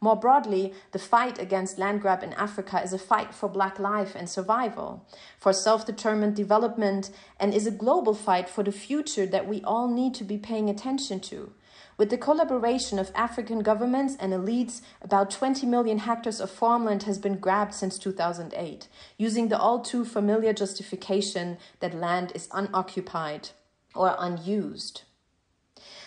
More 0.00 0.14
broadly, 0.14 0.74
the 0.92 0.98
fight 0.98 1.38
against 1.38 1.78
land 1.78 2.02
grab 2.02 2.22
in 2.22 2.34
Africa 2.34 2.80
is 2.82 2.92
a 2.92 2.98
fight 2.98 3.34
for 3.34 3.48
black 3.48 3.78
life 3.78 4.14
and 4.14 4.28
survival, 4.28 5.06
for 5.38 5.54
self 5.54 5.86
determined 5.86 6.36
development, 6.36 7.10
and 7.40 7.54
is 7.54 7.66
a 7.66 7.72
global 7.72 8.14
fight 8.14 8.48
for 8.48 8.62
the 8.62 8.70
future 8.70 9.26
that 9.26 9.48
we 9.48 9.62
all 9.62 9.88
need 9.88 10.14
to 10.16 10.24
be 10.24 10.36
paying 10.36 10.68
attention 10.68 11.18
to. 11.20 11.52
With 11.98 12.10
the 12.10 12.16
collaboration 12.16 13.00
of 13.00 13.10
African 13.12 13.58
governments 13.58 14.16
and 14.20 14.32
elites, 14.32 14.82
about 15.02 15.32
20 15.32 15.66
million 15.66 15.98
hectares 15.98 16.40
of 16.40 16.48
farmland 16.48 17.02
has 17.02 17.18
been 17.18 17.38
grabbed 17.38 17.74
since 17.74 17.98
2008, 17.98 18.86
using 19.16 19.48
the 19.48 19.58
all 19.58 19.80
too 19.80 20.04
familiar 20.04 20.52
justification 20.52 21.58
that 21.80 21.94
land 21.94 22.30
is 22.36 22.48
unoccupied 22.52 23.48
or 23.96 24.14
unused. 24.16 25.02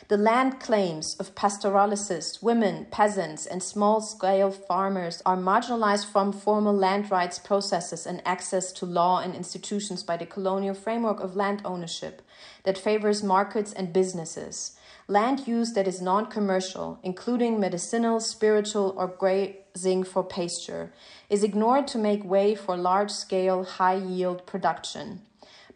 The 0.08 0.16
land 0.16 0.62
claims 0.62 1.16
of 1.16 1.36
pastoralists, 1.36 2.42
women, 2.42 2.88
peasants, 2.90 3.46
and 3.46 3.62
small 3.62 4.00
scale 4.00 4.52
farmers 4.52 5.22
are 5.26 5.38
marginalized 5.38 6.10
from 6.10 6.32
formal 6.32 6.74
land 6.74 7.12
rights 7.12 7.38
processes 7.38 8.06
and 8.06 8.22
access 8.26 8.72
to 8.74 8.86
law 8.86 9.20
and 9.20 9.36
institutions 9.36 10.04
by 10.04 10.16
the 10.16 10.26
colonial 10.26 10.76
framework 10.76 11.20
of 11.20 11.36
land 11.36 11.62
ownership 11.66 12.22
that 12.64 12.78
favors 12.78 13.24
markets 13.24 13.74
and 13.74 13.92
businesses 13.92 14.78
land 15.12 15.46
use 15.46 15.74
that 15.74 15.90
is 15.90 16.02
non 16.02 16.26
commercial, 16.28 16.98
including 17.04 17.60
medicinal, 17.60 18.22
spiritual, 18.22 18.94
or 18.98 19.08
grazing 19.08 20.06
for 20.06 20.24
pasture, 20.24 20.94
is 21.30 21.44
ignored 21.44 21.86
to 21.88 21.98
make 21.98 22.24
way 22.24 22.56
for 22.56 22.78
large 22.78 23.12
scale, 23.12 23.64
high 23.66 23.96
yield 23.96 24.46
production. 24.46 25.22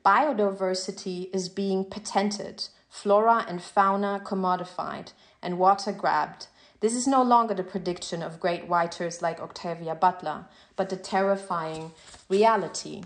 Biodiversity 0.05 1.29
is 1.35 1.49
being 1.49 1.83
patented, 1.83 2.69
flora 2.89 3.45
and 3.49 3.61
fauna 3.61 4.21
commodified, 4.23 5.11
and 5.41 5.59
water 5.59 5.91
grabbed. 5.91 6.47
This 6.79 6.93
is 6.95 7.05
no 7.05 7.21
longer 7.21 7.53
the 7.53 7.63
prediction 7.63 8.23
of 8.23 8.39
great 8.39 8.67
writers 8.69 9.21
like 9.21 9.41
Octavia 9.41 9.95
Butler, 9.95 10.45
but 10.77 10.89
the 10.89 10.97
terrifying 10.97 11.91
reality. 12.29 13.03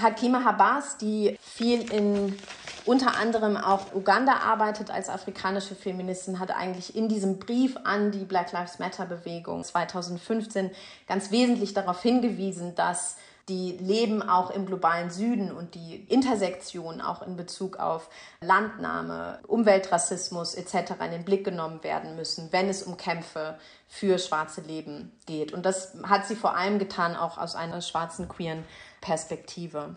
Hakima 0.00 0.44
Habas, 0.44 0.96
die 0.96 1.38
viel 1.40 1.90
in 1.92 2.36
unter 2.84 3.16
anderem 3.16 3.56
auch 3.56 3.94
Uganda 3.94 4.40
arbeitet 4.40 4.90
als 4.90 5.08
afrikanische 5.08 5.74
Feministin, 5.74 6.38
hat 6.38 6.50
eigentlich 6.50 6.94
in 6.94 7.08
diesem 7.08 7.38
Brief 7.38 7.76
an 7.84 8.10
die 8.10 8.24
Black 8.24 8.52
Lives 8.52 8.78
Matter 8.78 9.06
Bewegung 9.06 9.64
2015 9.64 10.70
ganz 11.06 11.30
wesentlich 11.30 11.72
darauf 11.72 12.02
hingewiesen, 12.02 12.74
dass 12.74 13.16
die 13.48 13.72
Leben 13.72 14.22
auch 14.22 14.50
im 14.50 14.64
globalen 14.64 15.10
Süden 15.10 15.52
und 15.52 15.74
die 15.74 15.96
Intersektion 16.08 17.02
auch 17.02 17.20
in 17.22 17.36
Bezug 17.36 17.76
auf 17.78 18.08
Landnahme, 18.40 19.38
Umweltrassismus 19.46 20.54
etc. 20.54 20.92
in 21.04 21.10
den 21.10 21.24
Blick 21.24 21.44
genommen 21.44 21.84
werden 21.84 22.16
müssen, 22.16 22.48
wenn 22.52 22.70
es 22.70 22.82
um 22.82 22.96
Kämpfe 22.96 23.58
für 23.86 24.18
schwarze 24.18 24.62
Leben 24.62 25.12
geht. 25.26 25.52
Und 25.52 25.66
das 25.66 25.94
hat 26.04 26.26
sie 26.26 26.36
vor 26.36 26.56
allem 26.56 26.78
getan, 26.78 27.16
auch 27.16 27.36
aus 27.36 27.54
einer 27.54 27.82
schwarzen 27.82 28.28
queeren 28.28 28.64
Perspektive. 29.04 29.96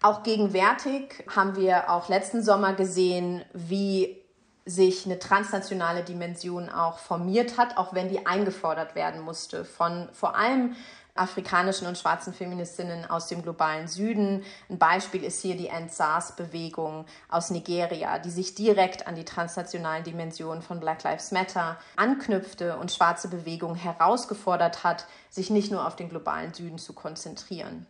Auch 0.00 0.22
gegenwärtig 0.22 1.24
haben 1.34 1.54
wir 1.56 1.90
auch 1.90 2.08
letzten 2.08 2.42
Sommer 2.42 2.72
gesehen, 2.72 3.44
wie 3.52 4.16
sich 4.64 5.04
eine 5.06 5.18
transnationale 5.18 6.02
Dimension 6.02 6.68
auch 6.70 6.98
formiert 6.98 7.58
hat, 7.58 7.76
auch 7.76 7.94
wenn 7.94 8.08
die 8.08 8.26
eingefordert 8.26 8.94
werden 8.94 9.20
musste 9.20 9.64
von 9.64 10.08
vor 10.12 10.36
allem 10.36 10.74
afrikanischen 11.14 11.86
und 11.86 11.98
schwarzen 11.98 12.32
Feministinnen 12.32 13.04
aus 13.04 13.26
dem 13.26 13.42
globalen 13.42 13.88
Süden. 13.88 14.44
Ein 14.70 14.78
Beispiel 14.78 15.24
ist 15.24 15.42
hier 15.42 15.56
die 15.56 15.68
End-SARS-Bewegung 15.68 17.06
aus 17.28 17.50
Nigeria, 17.50 18.18
die 18.18 18.30
sich 18.30 18.54
direkt 18.54 19.06
an 19.06 19.16
die 19.16 19.24
transnationalen 19.24 20.04
Dimensionen 20.04 20.62
von 20.62 20.80
Black 20.80 21.02
Lives 21.02 21.32
Matter 21.32 21.76
anknüpfte 21.96 22.76
und 22.76 22.92
schwarze 22.92 23.28
Bewegungen 23.28 23.74
herausgefordert 23.74 24.84
hat, 24.84 25.06
sich 25.28 25.50
nicht 25.50 25.70
nur 25.70 25.86
auf 25.86 25.96
den 25.96 26.08
globalen 26.08 26.54
Süden 26.54 26.78
zu 26.78 26.92
konzentrieren. 26.92 27.86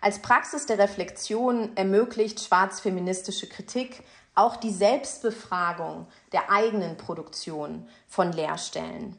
Als 0.00 0.20
Praxis 0.20 0.66
der 0.66 0.78
Reflexion 0.78 1.76
ermöglicht 1.76 2.40
schwarz-feministische 2.40 3.48
Kritik 3.48 4.02
auch 4.34 4.56
die 4.56 4.70
Selbstbefragung 4.70 6.06
der 6.32 6.50
eigenen 6.50 6.96
Produktion 6.96 7.88
von 8.06 8.32
Lehrstellen. 8.32 9.18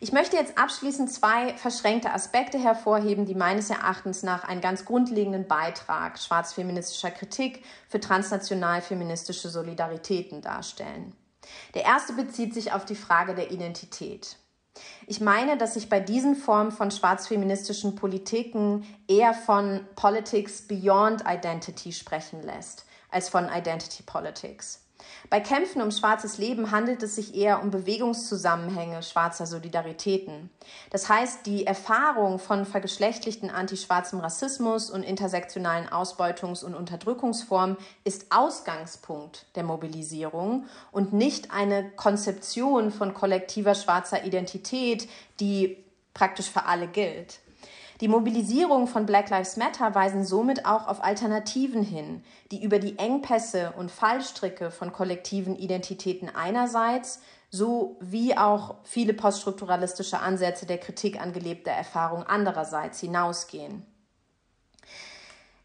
Ich 0.00 0.12
möchte 0.12 0.36
jetzt 0.36 0.56
abschließend 0.56 1.12
zwei 1.12 1.56
verschränkte 1.56 2.12
Aspekte 2.12 2.58
hervorheben, 2.58 3.26
die 3.26 3.34
meines 3.34 3.68
Erachtens 3.70 4.22
nach 4.22 4.44
einen 4.44 4.60
ganz 4.60 4.84
grundlegenden 4.84 5.46
Beitrag 5.46 6.18
schwarzfeministischer 6.18 7.10
Kritik 7.10 7.64
für 7.88 8.00
transnational 8.00 8.80
feministische 8.80 9.48
Solidaritäten 9.48 10.40
darstellen. 10.40 11.14
Der 11.74 11.84
erste 11.84 12.12
bezieht 12.12 12.54
sich 12.54 12.72
auf 12.72 12.84
die 12.84 12.94
Frage 12.94 13.34
der 13.34 13.50
Identität. 13.50 14.36
Ich 15.06 15.20
meine, 15.20 15.56
dass 15.56 15.74
sich 15.74 15.88
bei 15.88 16.00
diesen 16.00 16.36
Formen 16.36 16.72
von 16.72 16.90
schwarzfeministischen 16.90 17.94
Politiken 17.94 18.84
eher 19.06 19.34
von 19.34 19.86
Politics 19.96 20.62
Beyond 20.62 21.24
Identity 21.26 21.92
sprechen 21.92 22.42
lässt, 22.42 22.84
als 23.10 23.28
von 23.28 23.48
Identity 23.48 24.02
Politics. 24.02 24.87
Bei 25.30 25.40
Kämpfen 25.40 25.82
um 25.82 25.90
schwarzes 25.90 26.38
Leben 26.38 26.70
handelt 26.70 27.02
es 27.02 27.16
sich 27.16 27.34
eher 27.34 27.62
um 27.62 27.70
Bewegungszusammenhänge 27.70 29.02
schwarzer 29.02 29.46
Solidaritäten. 29.46 30.50
Das 30.90 31.08
heißt, 31.08 31.44
die 31.44 31.66
Erfahrung 31.66 32.38
von 32.38 32.64
vergeschlechtlichten 32.64 33.50
antischwarzem 33.50 34.20
Rassismus 34.20 34.90
und 34.90 35.02
intersektionalen 35.02 35.88
Ausbeutungs- 35.88 36.64
und 36.64 36.74
Unterdrückungsformen 36.74 37.76
ist 38.04 38.26
Ausgangspunkt 38.30 39.46
der 39.54 39.64
Mobilisierung 39.64 40.66
und 40.92 41.12
nicht 41.12 41.50
eine 41.50 41.90
Konzeption 41.90 42.90
von 42.90 43.12
kollektiver 43.12 43.74
schwarzer 43.74 44.24
Identität, 44.24 45.08
die 45.40 45.76
praktisch 46.14 46.50
für 46.50 46.64
alle 46.64 46.88
gilt. 46.88 47.40
Die 48.00 48.06
Mobilisierung 48.06 48.86
von 48.86 49.06
Black 49.06 49.28
Lives 49.28 49.56
Matter 49.56 49.92
weisen 49.92 50.24
somit 50.24 50.66
auch 50.66 50.86
auf 50.86 51.02
Alternativen 51.02 51.82
hin, 51.82 52.22
die 52.52 52.62
über 52.62 52.78
die 52.78 52.96
Engpässe 52.96 53.72
und 53.76 53.90
Fallstricke 53.90 54.70
von 54.70 54.92
kollektiven 54.92 55.56
Identitäten 55.56 56.30
einerseits 56.32 57.20
sowie 57.50 58.36
auch 58.36 58.76
viele 58.84 59.14
poststrukturalistische 59.14 60.20
Ansätze 60.20 60.64
der 60.64 60.78
Kritik 60.78 61.20
an 61.20 61.32
gelebter 61.32 61.72
Erfahrung 61.72 62.22
andererseits 62.22 63.00
hinausgehen. 63.00 63.84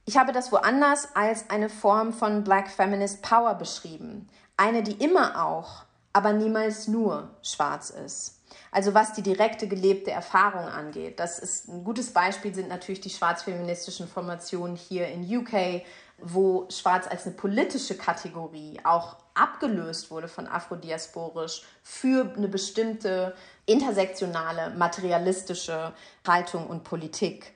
Ich 0.06 0.18
habe 0.18 0.32
das 0.32 0.52
woanders 0.52 1.16
als 1.16 1.50
eine 1.52 1.70
Form 1.70 2.14
von 2.14 2.44
Black 2.44 2.70
Feminist 2.70 3.22
Power 3.22 3.54
beschrieben, 3.56 4.28
eine, 4.58 4.82
die 4.82 5.04
immer 5.04 5.46
auch, 5.46 5.84
aber 6.14 6.34
niemals 6.34 6.88
nur 6.88 7.30
schwarz 7.42 7.92
ist. 7.92 8.43
Also 8.74 8.96
was 8.96 9.14
die 9.14 9.22
direkte 9.22 9.68
gelebte 9.68 10.10
Erfahrung 10.10 10.66
angeht. 10.66 11.20
Das 11.20 11.38
ist 11.38 11.68
ein 11.68 11.84
gutes 11.84 12.12
Beispiel 12.12 12.56
sind 12.56 12.70
natürlich 12.70 13.02
die 13.02 13.12
schwarzfeministischen 13.12 14.08
Formationen 14.08 14.76
hier 14.76 15.10
in 15.10 15.24
UK, 15.24 15.84
wo 16.18 16.68
Schwarz 16.72 17.06
als 17.08 17.28
eine 17.28 17.36
politische 17.36 17.96
Kategorie 17.96 18.80
auch 18.84 19.18
abgelöst 19.36 20.10
wurde 20.10 20.28
von 20.28 20.48
afrodiasporisch 20.48 21.62
für 21.84 22.34
eine 22.36 22.48
bestimmte 22.48 23.36
intersektionale, 23.68 24.72
materialistische 24.72 25.94
Haltung 26.28 26.66
und 26.66 26.84
Politik. 26.84 27.54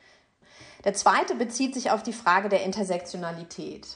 Der 0.84 0.94
zweite 0.94 1.34
bezieht 1.34 1.74
sich 1.74 1.90
auf 1.90 2.04
die 2.04 2.14
Frage 2.14 2.48
der 2.48 2.64
Intersektionalität. 2.64 3.88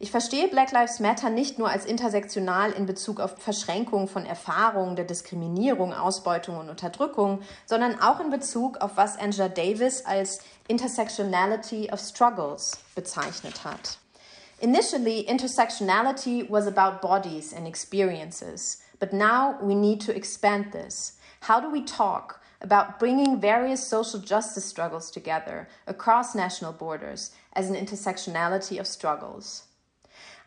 Ich 0.00 0.12
verstehe 0.12 0.46
Black 0.46 0.70
Lives 0.70 1.00
Matter 1.00 1.28
nicht 1.28 1.58
nur 1.58 1.70
als 1.70 1.84
intersektional 1.84 2.70
in 2.70 2.86
Bezug 2.86 3.18
auf 3.18 3.36
Verschränkung 3.38 4.06
von 4.06 4.26
Erfahrungen 4.26 4.94
der 4.94 5.04
Diskriminierung, 5.04 5.92
Ausbeutung 5.92 6.56
und 6.56 6.70
Unterdrückung, 6.70 7.42
sondern 7.66 8.00
auch 8.00 8.20
in 8.20 8.30
Bezug 8.30 8.76
auf 8.80 8.92
was 8.94 9.18
Angela 9.18 9.48
Davis 9.48 10.06
als 10.06 10.38
Intersectionality 10.68 11.90
of 11.90 11.98
Struggles 11.98 12.78
bezeichnet 12.94 13.64
hat. 13.64 13.98
Initially, 14.60 15.26
intersectionality 15.28 16.48
was 16.48 16.68
about 16.68 17.00
bodies 17.00 17.52
and 17.52 17.66
experiences, 17.66 18.80
but 19.00 19.12
now 19.12 19.56
we 19.60 19.74
need 19.74 20.00
to 20.06 20.12
expand 20.12 20.70
this. 20.70 21.18
How 21.48 21.60
do 21.60 21.72
we 21.72 21.84
talk 21.84 22.38
about 22.60 23.00
bringing 23.00 23.40
various 23.40 23.84
social 23.84 24.20
justice 24.20 24.64
struggles 24.64 25.10
together 25.10 25.66
across 25.88 26.36
national 26.36 26.72
borders 26.72 27.32
as 27.54 27.68
an 27.68 27.74
intersectionality 27.74 28.78
of 28.78 28.86
struggles? 28.86 29.64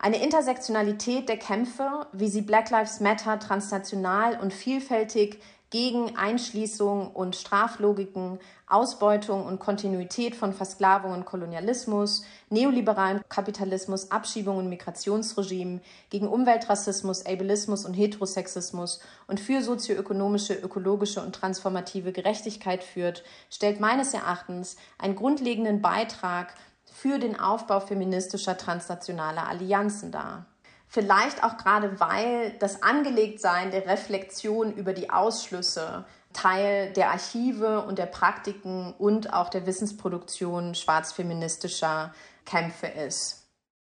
Eine 0.04 0.24
Intersektionalität 0.24 1.30
der 1.30 1.38
Kämpfe, 1.38 2.08
wie 2.12 2.28
sie 2.28 2.42
Black 2.42 2.72
Lives 2.72 3.02
Matter 3.02 3.38
transnational 3.38 4.40
und 4.40 4.52
vielfältig 4.52 5.40
gegen 5.70 6.18
Einschließung 6.18 7.12
und 7.12 7.36
Straflogiken, 7.36 8.40
Ausbeutung 8.66 9.46
und 9.46 9.60
Kontinuität 9.60 10.36
von 10.36 10.54
Versklavung 10.54 11.14
und 11.14 11.26
Kolonialismus, 11.26 12.24
neoliberalen 12.50 13.22
Kapitalismus, 13.30 14.10
Abschiebung 14.10 14.58
und 14.58 14.70
Migrationsregimen, 14.70 15.82
gegen 16.10 16.28
Umweltrassismus, 16.28 17.24
Ableismus 17.28 17.86
und 17.86 17.94
Heterosexismus 17.94 19.02
und 19.28 19.40
für 19.40 19.62
sozioökonomische, 19.62 20.56
ökologische 20.56 21.22
und 21.22 21.36
transformative 21.36 22.12
Gerechtigkeit 22.12 22.84
führt, 22.84 23.24
stellt 23.52 23.80
meines 23.80 24.16
Erachtens 24.16 24.78
einen 24.98 25.16
grundlegenden 25.16 25.84
Beitrag 25.84 26.56
für 27.02 27.18
den 27.18 27.40
Aufbau 27.40 27.80
feministischer 27.80 28.56
transnationaler 28.56 29.48
Allianzen 29.48 30.12
dar. 30.12 30.46
Vielleicht 30.88 31.44
auch 31.44 31.58
gerade, 31.58 32.00
weil 32.00 32.52
das 32.60 32.84
Angelegtsein 32.84 33.72
der 33.72 33.88
Reflexion 33.88 34.72
über 34.72 34.94
die 34.94 35.10
Ausschlüsse 35.10 36.06
Teil 36.32 36.94
der 36.94 37.10
Archive 37.10 37.82
und 37.88 37.98
der 37.98 38.06
Praktiken 38.06 38.94
und 39.00 39.34
auch 39.34 39.50
der 39.50 39.66
Wissensproduktion 39.66 40.76
schwarzfeministischer 40.76 42.14
Kämpfe 42.46 42.86
ist. 42.86 43.48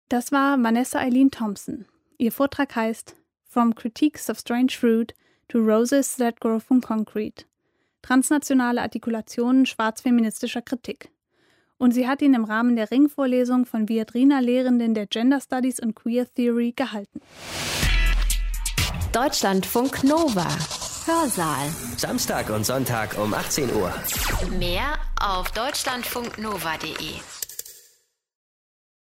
Das 0.09 0.31
war 0.31 0.63
Vanessa 0.63 1.01
Eileen 1.01 1.33
Thompson. 1.33 1.87
Ihr 2.17 2.31
Vortrag 2.31 2.77
heißt 2.77 3.17
From 3.43 3.75
Critiques 3.75 4.31
of 4.31 4.39
Strange 4.39 4.73
Fruit 4.79 5.15
to 5.49 5.59
Roses 5.59 6.17
That 6.19 6.39
Grow 6.41 6.63
from 6.63 6.81
Concrete. 6.81 7.45
Transnationale 8.03 8.81
Artikulationen 8.81 9.67
schwarzfeministischer 9.67 10.63
Kritik 10.63 11.11
und 11.81 11.93
sie 11.93 12.07
hat 12.07 12.23
ihn 12.23 12.35
im 12.35 12.45
Rahmen 12.45 12.77
der 12.77 12.91
Ringvorlesung 12.91 13.65
von 13.65 13.89
Viadrina 13.89 14.39
Lehrenden 14.39 14.95
der 14.95 15.07
Gender 15.07 15.41
Studies 15.41 15.81
und 15.81 15.95
Queer 15.95 16.27
Theory 16.33 16.73
gehalten. 16.77 17.21
Deutschlandfunk 19.13 20.05
Nova. 20.05 20.47
Hörsaal. 21.07 21.69
Samstag 21.97 22.51
und 22.51 22.65
Sonntag 22.65 23.19
um 23.19 23.35
18 23.35 23.75
Uhr. 23.75 23.93
Mehr 24.59 24.99
auf 25.21 25.51
deutschlandfunknova.de. 25.53 27.40